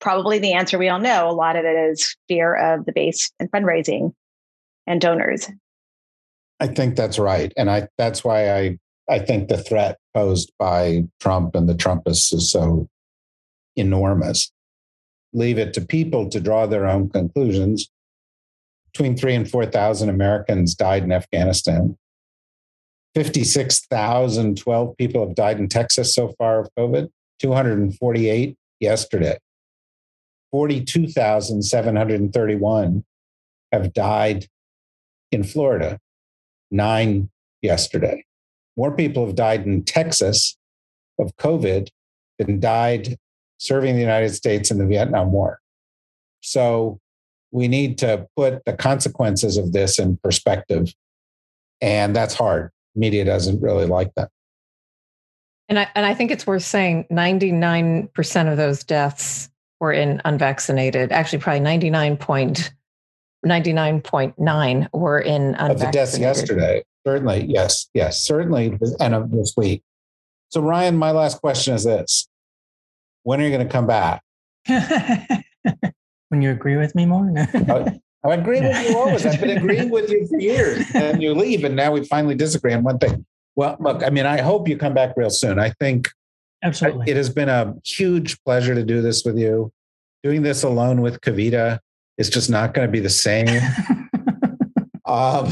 Probably 0.00 0.38
the 0.38 0.52
answer 0.52 0.78
we 0.78 0.88
all 0.88 0.98
know 0.98 1.28
a 1.28 1.32
lot 1.32 1.56
of 1.56 1.64
it 1.64 1.76
is 1.90 2.16
fear 2.28 2.54
of 2.54 2.84
the 2.84 2.92
base 2.92 3.30
and 3.40 3.50
fundraising 3.50 4.12
and 4.86 5.00
donors. 5.00 5.48
I 6.60 6.68
think 6.68 6.96
that's 6.96 7.18
right. 7.18 7.52
And 7.56 7.70
I 7.70 7.88
that's 7.98 8.24
why 8.24 8.56
I 8.56 8.78
I 9.08 9.18
think 9.18 9.48
the 9.48 9.58
threat 9.58 9.98
posed 10.14 10.52
by 10.58 11.04
Trump 11.20 11.54
and 11.54 11.68
the 11.68 11.74
Trumpists 11.74 12.32
is 12.32 12.50
so 12.50 12.88
enormous 13.76 14.50
leave 15.36 15.58
it 15.58 15.74
to 15.74 15.82
people 15.82 16.28
to 16.30 16.40
draw 16.40 16.66
their 16.66 16.86
own 16.86 17.10
conclusions. 17.10 17.90
Between 18.92 19.16
three 19.16 19.34
and 19.34 19.48
4,000 19.48 20.08
Americans 20.08 20.74
died 20.74 21.04
in 21.04 21.12
Afghanistan. 21.12 21.96
56,012 23.14 24.96
people 24.96 25.24
have 25.26 25.36
died 25.36 25.58
in 25.58 25.68
Texas 25.68 26.14
so 26.14 26.32
far 26.38 26.60
of 26.60 26.70
COVID, 26.78 27.10
248 27.38 28.56
yesterday. 28.80 29.36
42,731 30.50 33.04
have 33.72 33.92
died 33.92 34.46
in 35.30 35.44
Florida, 35.44 35.98
nine 36.70 37.30
yesterday. 37.62 38.24
More 38.76 38.92
people 38.92 39.26
have 39.26 39.34
died 39.34 39.66
in 39.66 39.84
Texas 39.84 40.56
of 41.18 41.34
COVID 41.36 41.88
than 42.38 42.60
died 42.60 43.16
serving 43.58 43.94
the 43.94 44.00
United 44.00 44.30
States 44.30 44.70
in 44.70 44.78
the 44.78 44.86
Vietnam 44.86 45.32
War. 45.32 45.60
So 46.40 47.00
we 47.50 47.68
need 47.68 47.98
to 47.98 48.26
put 48.36 48.64
the 48.66 48.74
consequences 48.74 49.56
of 49.56 49.72
this 49.72 49.98
in 49.98 50.18
perspective. 50.18 50.92
And 51.80 52.14
that's 52.14 52.34
hard. 52.34 52.70
Media 52.94 53.24
doesn't 53.24 53.60
really 53.62 53.86
like 53.86 54.12
that. 54.16 54.30
And 55.68 55.78
I, 55.78 55.88
and 55.94 56.06
I 56.06 56.14
think 56.14 56.30
it's 56.30 56.46
worth 56.46 56.62
saying 56.62 57.06
99% 57.10 58.50
of 58.50 58.56
those 58.56 58.84
deaths 58.84 59.50
were 59.80 59.92
in 59.92 60.22
unvaccinated, 60.24 61.12
actually, 61.12 61.40
probably 61.40 61.60
99.99.9 63.46 64.88
were 64.92 65.18
in 65.18 65.54
unvaccinated. 65.54 65.70
Of 65.70 65.78
the 65.80 65.92
deaths 65.92 66.18
yesterday. 66.18 66.84
Certainly. 67.06 67.46
Yes. 67.48 67.88
Yes. 67.94 68.20
Certainly. 68.22 68.78
And 69.00 69.14
of 69.14 69.30
this 69.30 69.54
week. 69.56 69.82
So, 70.50 70.60
Ryan, 70.60 70.96
my 70.96 71.10
last 71.10 71.40
question 71.40 71.74
is 71.74 71.84
this 71.84 72.28
when 73.22 73.40
are 73.40 73.44
you 73.44 73.50
going 73.50 73.66
to 73.66 73.72
come 73.72 73.86
back? 73.86 74.22
when 76.28 76.42
you 76.42 76.50
agree 76.50 76.76
with 76.76 76.94
me 76.94 77.06
more? 77.06 77.32
I, 77.36 78.00
I 78.24 78.34
agree 78.34 78.60
with 78.60 78.88
you 78.88 78.96
always. 78.96 79.26
I've 79.26 79.40
been 79.40 79.56
agreeing 79.56 79.90
with 79.90 80.10
you 80.10 80.26
for 80.26 80.38
years, 80.38 80.84
and 80.94 81.22
you 81.22 81.34
leave, 81.34 81.64
and 81.64 81.76
now 81.76 81.92
we 81.92 82.04
finally 82.04 82.34
disagree 82.34 82.72
on 82.72 82.82
one 82.82 82.98
thing. 82.98 83.24
Well, 83.54 83.76
look, 83.80 84.04
I 84.04 84.10
mean, 84.10 84.26
I 84.26 84.40
hope 84.40 84.68
you 84.68 84.76
come 84.76 84.94
back 84.94 85.14
real 85.16 85.30
soon. 85.30 85.58
I 85.58 85.70
think 85.80 86.08
absolutely 86.62 87.10
it 87.10 87.16
has 87.16 87.30
been 87.30 87.48
a 87.48 87.74
huge 87.84 88.42
pleasure 88.44 88.74
to 88.74 88.84
do 88.84 89.02
this 89.02 89.24
with 89.24 89.38
you. 89.38 89.72
Doing 90.22 90.42
this 90.42 90.62
alone 90.62 91.00
with 91.00 91.20
Kavita 91.20 91.78
is 92.18 92.30
just 92.30 92.50
not 92.50 92.74
going 92.74 92.86
to 92.86 92.92
be 92.92 93.00
the 93.00 93.10
same. 93.10 93.48
um, 95.04 95.50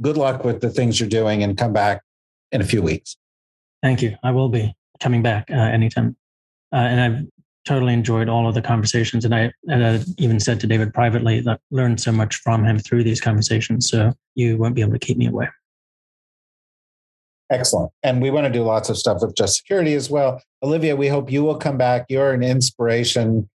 good 0.00 0.16
luck 0.16 0.44
with 0.44 0.60
the 0.60 0.70
things 0.70 1.00
you're 1.00 1.08
doing, 1.08 1.42
and 1.42 1.56
come 1.56 1.72
back 1.72 2.02
in 2.50 2.60
a 2.60 2.64
few 2.64 2.82
weeks. 2.82 3.16
Thank 3.82 4.02
you. 4.02 4.16
I 4.22 4.30
will 4.30 4.48
be 4.48 4.74
coming 5.00 5.22
back 5.22 5.50
uh, 5.50 5.54
anytime 5.54 6.16
uh, 6.72 6.76
and 6.76 7.00
I've 7.00 7.26
totally 7.64 7.92
enjoyed 7.92 8.28
all 8.28 8.48
of 8.48 8.54
the 8.54 8.62
conversations. 8.62 9.24
And 9.24 9.34
I, 9.34 9.52
and 9.68 9.84
I 9.84 10.00
even 10.18 10.40
said 10.40 10.58
to 10.60 10.66
David 10.66 10.92
privately 10.92 11.40
that 11.40 11.52
I 11.52 11.58
learned 11.70 12.00
so 12.00 12.10
much 12.10 12.36
from 12.36 12.64
him 12.64 12.78
through 12.78 13.04
these 13.04 13.20
conversations. 13.20 13.88
So 13.88 14.12
you 14.34 14.56
won't 14.56 14.74
be 14.74 14.80
able 14.80 14.92
to 14.92 14.98
keep 14.98 15.16
me 15.16 15.26
away. 15.26 15.48
Excellent. 17.50 17.92
And 18.02 18.22
we 18.22 18.30
want 18.30 18.46
to 18.46 18.52
do 18.52 18.62
lots 18.64 18.88
of 18.88 18.96
stuff 18.96 19.18
with 19.20 19.36
just 19.36 19.58
security 19.58 19.94
as 19.94 20.08
well. 20.08 20.42
Olivia, 20.62 20.96
we 20.96 21.08
hope 21.08 21.30
you 21.30 21.44
will 21.44 21.58
come 21.58 21.76
back. 21.76 22.06
You're 22.08 22.32
an 22.32 22.42
inspiration. 22.42 23.48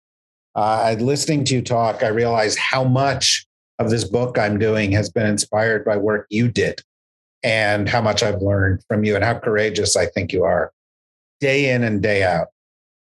Uh, 0.57 0.96
listening 0.98 1.44
to 1.44 1.54
you 1.54 1.62
talk, 1.62 2.02
I 2.02 2.09
realize 2.09 2.57
how 2.57 2.82
much 2.82 3.46
of 3.78 3.90
this 3.90 4.04
book 4.04 4.38
I'm 4.38 4.59
doing 4.59 4.90
has 4.92 5.11
been 5.11 5.26
inspired 5.26 5.84
by 5.84 5.98
work 5.98 6.26
you 6.30 6.48
did 6.48 6.80
and 7.42 7.88
how 7.88 8.00
much 8.00 8.22
I've 8.22 8.40
learned 8.40 8.82
from 8.88 9.04
you 9.04 9.14
and 9.14 9.22
how 9.22 9.38
courageous 9.38 9.96
I 9.96 10.07
think 10.07 10.32
you 10.32 10.44
are 10.44 10.72
day 11.40 11.70
in 11.70 11.84
and 11.84 12.02
day 12.02 12.22
out 12.22 12.48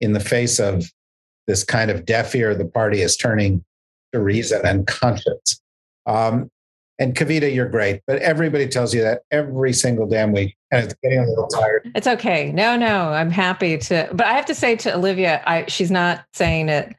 in 0.01 0.15
the 0.15 0.21
face 0.21 0.59
of 0.59 0.91
this 1.47 1.63
kind 1.63 1.91
of 1.91 2.07
deaf 2.07 2.35
ear 2.35 2.55
the 2.55 2.65
party 2.65 3.03
is 3.03 3.19
turning 3.19 3.63
to 4.13 4.21
reason 4.21 4.65
and 4.65 4.87
conscience. 4.87 5.61
Um, 6.07 6.51
and 6.99 7.15
Kavita, 7.15 7.53
you're 7.55 7.69
great, 7.69 8.01
but 8.07 8.23
everybody 8.23 8.67
tells 8.67 8.95
you 8.95 9.03
that 9.03 9.23
every 9.31 9.73
single 9.73 10.07
damn 10.07 10.33
week. 10.33 10.57
and 10.71 10.85
it's 10.85 10.95
getting 11.03 11.19
a 11.19 11.29
little 11.29 11.49
tired. 11.49 11.91
It's 11.95 12.07
okay. 12.07 12.53
No, 12.53 12.77
no, 12.77 13.09
I'm 13.09 13.31
happy 13.31 13.77
to. 13.77 14.09
But 14.13 14.27
I 14.27 14.35
have 14.35 14.47
to 14.47 14.55
say 14.55 14.77
to 14.77 14.95
Olivia, 14.95 15.43
I 15.45 15.67
she's 15.67 15.91
not 15.91 16.25
saying 16.33 16.69
it. 16.69 16.95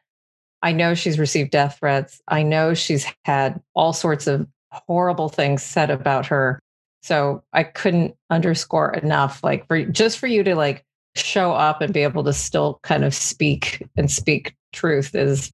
I 0.63 0.71
know 0.71 0.95
she's 0.95 1.19
received 1.19 1.51
death 1.51 1.77
threats. 1.79 2.21
I 2.29 2.41
know 2.41 2.73
she's 2.73 3.05
had 3.25 3.61
all 3.75 3.93
sorts 3.93 4.25
of 4.25 4.47
horrible 4.71 5.29
things 5.29 5.61
said 5.61 5.91
about 5.91 6.25
her. 6.27 6.59
So 7.03 7.43
I 7.51 7.63
couldn't 7.63 8.15
underscore 8.29 8.93
enough, 8.93 9.43
like 9.43 9.67
for 9.67 9.83
just 9.83 10.17
for 10.17 10.27
you 10.27 10.41
to 10.45 10.55
like 10.55 10.85
show 11.15 11.51
up 11.51 11.81
and 11.81 11.93
be 11.93 12.01
able 12.01 12.23
to 12.23 12.33
still 12.33 12.79
kind 12.81 13.03
of 13.03 13.13
speak 13.13 13.85
and 13.97 14.09
speak 14.09 14.55
truth 14.71 15.13
is 15.13 15.51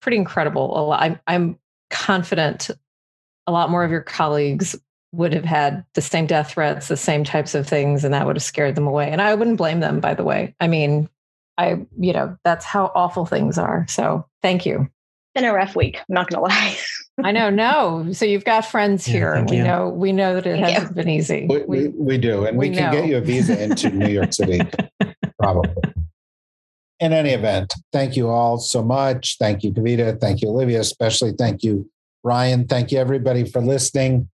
pretty 0.00 0.16
incredible. 0.16 0.92
I'm, 0.96 1.18
I'm 1.26 1.58
confident 1.90 2.70
a 3.48 3.52
lot 3.52 3.68
more 3.68 3.84
of 3.84 3.90
your 3.90 4.00
colleagues 4.00 4.76
would 5.10 5.34
have 5.34 5.44
had 5.44 5.84
the 5.94 6.00
same 6.00 6.26
death 6.26 6.52
threats, 6.52 6.88
the 6.88 6.96
same 6.96 7.24
types 7.24 7.54
of 7.54 7.66
things, 7.68 8.04
and 8.04 8.14
that 8.14 8.26
would 8.26 8.36
have 8.36 8.42
scared 8.42 8.76
them 8.76 8.86
away. 8.86 9.10
And 9.10 9.20
I 9.20 9.34
wouldn't 9.34 9.58
blame 9.58 9.80
them, 9.80 10.00
by 10.00 10.14
the 10.14 10.24
way. 10.24 10.54
I 10.60 10.68
mean, 10.68 11.08
I, 11.58 11.86
you 11.98 12.12
know, 12.12 12.36
that's 12.44 12.64
how 12.64 12.90
awful 12.94 13.26
things 13.26 13.58
are. 13.58 13.86
So 13.88 14.26
thank 14.42 14.64
you. 14.66 14.88
Been 15.34 15.44
a 15.44 15.52
rough 15.52 15.74
week. 15.76 15.98
I'm 15.98 16.14
not 16.14 16.28
gonna 16.28 16.42
lie. 16.42 16.76
I 17.22 17.32
know. 17.32 17.50
No. 17.50 18.12
So 18.12 18.24
you've 18.24 18.44
got 18.44 18.64
friends 18.66 19.06
Yeah, 19.06 19.12
here. 19.12 19.34
thank 19.36 19.50
we 19.50 19.56
you. 19.58 19.64
know. 19.64 19.88
We 19.90 20.12
know 20.12 20.34
that 20.34 20.46
it 20.46 20.60
Thank 20.60 20.76
hasn't 20.76 20.94
been 20.94 21.08
easy. 21.08 21.46
We, 21.48 21.62
we, 21.64 21.88
we 21.88 22.18
do, 22.18 22.46
and 22.46 22.56
we, 22.56 22.70
we 22.70 22.74
can 22.76 22.90
know. 22.90 22.98
get 23.00 23.08
you 23.08 23.16
a 23.16 23.20
visa 23.20 23.62
into 23.62 23.90
New 23.90 24.08
York 24.08 24.32
City, 24.34 24.60
probably. 25.38 25.70
In 27.00 27.12
any 27.12 27.30
event, 27.30 27.72
thank 27.92 28.16
you 28.16 28.28
all 28.28 28.58
so 28.58 28.82
much. 28.82 29.36
Thank 29.38 29.62
you, 29.64 29.72
Kavita. 29.72 30.20
Thank 30.20 30.40
you, 30.40 30.48
Olivia. 30.48 30.80
Especially 30.80 31.32
thank 31.32 31.62
you, 31.62 31.90
Ryan. 32.22 32.66
Thank 32.66 32.92
you, 32.92 32.98
everybody, 32.98 33.44
for 33.44 33.60
listening. 33.60 34.28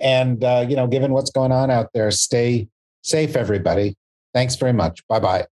And 0.00 0.42
uh, 0.42 0.64
you 0.68 0.76
know, 0.76 0.86
given 0.86 1.12
what's 1.12 1.30
going 1.30 1.52
on 1.52 1.70
out 1.70 1.90
there, 1.94 2.10
stay 2.10 2.68
safe, 3.02 3.36
everybody. 3.36 3.96
Thanks 4.34 4.56
very 4.56 4.72
much. 4.72 5.06
Bye 5.08 5.20
bye. 5.20 5.46